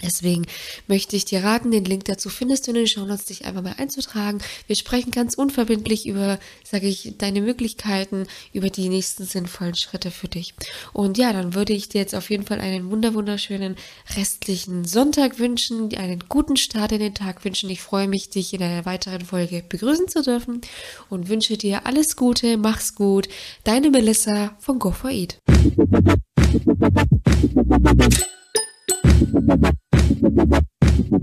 Deswegen 0.00 0.46
möchte 0.86 1.16
ich 1.16 1.24
dir 1.24 1.44
raten, 1.44 1.70
den 1.70 1.84
Link 1.84 2.04
dazu 2.04 2.28
findest 2.28 2.66
du 2.66 2.70
in 2.70 2.76
den 2.76 2.86
Shownotes, 2.86 3.26
dich 3.26 3.44
einfach 3.44 3.62
mal 3.62 3.74
einzutragen. 3.78 4.40
Wir 4.66 4.76
sprechen 4.76 5.10
ganz 5.10 5.34
unverbindlich 5.34 6.06
über, 6.06 6.38
sage 6.64 6.86
ich, 6.86 7.14
deine 7.18 7.40
Möglichkeiten, 7.40 8.26
über 8.52 8.70
die 8.70 8.88
nächsten 8.88 9.24
sinnvollen 9.24 9.74
Schritte 9.74 10.10
für 10.10 10.28
dich. 10.28 10.54
Und 10.92 11.18
ja, 11.18 11.32
dann 11.32 11.54
würde 11.54 11.72
ich 11.72 11.88
dir 11.88 12.00
jetzt 12.00 12.14
auf 12.14 12.30
jeden 12.30 12.44
Fall 12.44 12.60
einen 12.60 12.90
wunder 12.90 13.14
wunderschönen 13.14 13.76
restlichen 14.16 14.84
Sonntag 14.84 15.38
wünschen, 15.38 15.94
einen 15.94 16.24
guten 16.28 16.56
Start 16.56 16.92
in 16.92 17.00
den 17.00 17.14
Tag 17.14 17.44
wünschen. 17.44 17.70
Ich 17.70 17.80
freue 17.80 18.08
mich, 18.08 18.30
dich 18.30 18.54
in 18.54 18.62
einer 18.62 18.86
weiteren 18.86 19.24
Folge 19.24 19.62
begrüßen 19.68 20.08
zu 20.08 20.22
dürfen 20.22 20.60
und 21.08 21.28
wünsche 21.28 21.56
dir 21.56 21.86
alles 21.86 22.16
Gute, 22.16 22.56
mach's 22.56 22.94
gut. 22.94 23.28
Deine 23.64 23.90
Melissa 23.90 24.56
von 24.58 24.78
Go 24.78 24.90
for 24.90 25.10
Eat. 25.10 25.38